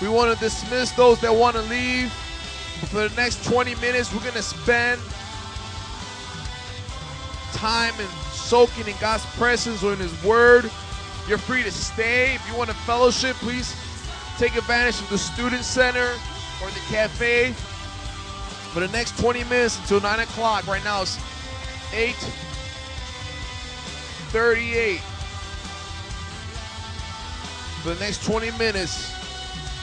We 0.00 0.08
want 0.08 0.32
to 0.32 0.40
dismiss 0.42 0.92
those 0.92 1.20
that 1.20 1.34
want 1.34 1.56
to 1.56 1.62
leave. 1.62 2.10
For 2.88 3.08
the 3.08 3.14
next 3.14 3.44
20 3.44 3.74
minutes, 3.76 4.12
we're 4.12 4.22
going 4.22 4.32
to 4.32 4.42
spend 4.42 5.02
time 7.52 7.92
and 7.98 8.08
soaking 8.32 8.88
in 8.88 8.94
God's 9.02 9.26
presence 9.36 9.82
or 9.82 9.92
in 9.92 9.98
His 9.98 10.24
Word. 10.24 10.70
You're 11.28 11.36
free 11.36 11.62
to 11.62 11.70
stay. 11.70 12.34
If 12.34 12.48
you 12.50 12.56
want 12.56 12.70
to 12.70 12.76
fellowship, 12.76 13.36
please 13.36 13.76
take 14.38 14.56
advantage 14.56 14.98
of 15.00 15.10
the 15.10 15.18
Student 15.18 15.62
Center 15.62 16.10
or 16.62 16.70
the 16.70 16.80
cafe. 16.88 17.52
For 18.72 18.80
the 18.80 18.88
next 18.88 19.18
20 19.18 19.44
minutes 19.44 19.78
until 19.78 20.00
9 20.00 20.20
o'clock, 20.20 20.66
right 20.66 20.82
now 20.84 21.02
it's 21.02 21.18
8.38. 24.34 24.98
For 27.82 27.94
the 27.94 28.00
next 28.00 28.24
20 28.24 28.50
minutes, 28.58 29.12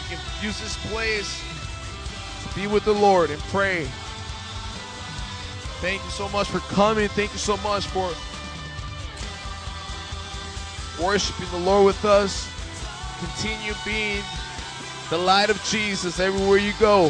you 0.10 0.18
can 0.18 0.46
use 0.46 0.60
this 0.60 0.76
place 0.88 1.42
to 2.44 2.56
be 2.56 2.68
with 2.68 2.84
the 2.84 2.92
Lord 2.92 3.30
and 3.30 3.42
pray. 3.44 3.86
Thank 5.80 6.04
you 6.04 6.10
so 6.10 6.28
much 6.30 6.50
for 6.50 6.60
coming. 6.74 7.08
Thank 7.08 7.32
you 7.32 7.40
so 7.40 7.56
much 7.58 7.88
for 7.88 8.12
worshiping 11.02 11.48
the 11.52 11.66
Lord 11.66 11.86
with 11.86 12.04
us. 12.04 12.50
Continue 13.20 13.74
being 13.86 14.22
the 15.10 15.18
light 15.18 15.50
of 15.50 15.64
Jesus 15.64 16.20
everywhere 16.20 16.58
you 16.58 16.74
go. 16.78 17.10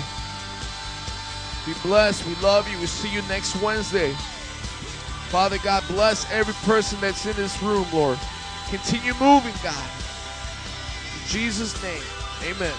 Be 1.66 1.74
blessed. 1.82 2.24
We 2.28 2.36
love 2.36 2.70
you. 2.70 2.78
We'll 2.78 2.88
see 2.88 3.12
you 3.12 3.24
next 3.24 3.60
Wednesday. 3.64 4.16
Father 5.32 5.60
God, 5.60 5.82
bless 5.88 6.30
every 6.30 6.54
person 6.66 7.00
that's 7.00 7.26
in 7.26 7.34
this 7.38 7.64
room, 7.64 7.88
Lord. 7.94 8.20
Continue 8.68 9.14
moving, 9.14 9.54
God. 9.64 9.90
In 11.16 11.28
Jesus' 11.30 11.82
name, 11.82 12.04
amen. 12.44 12.74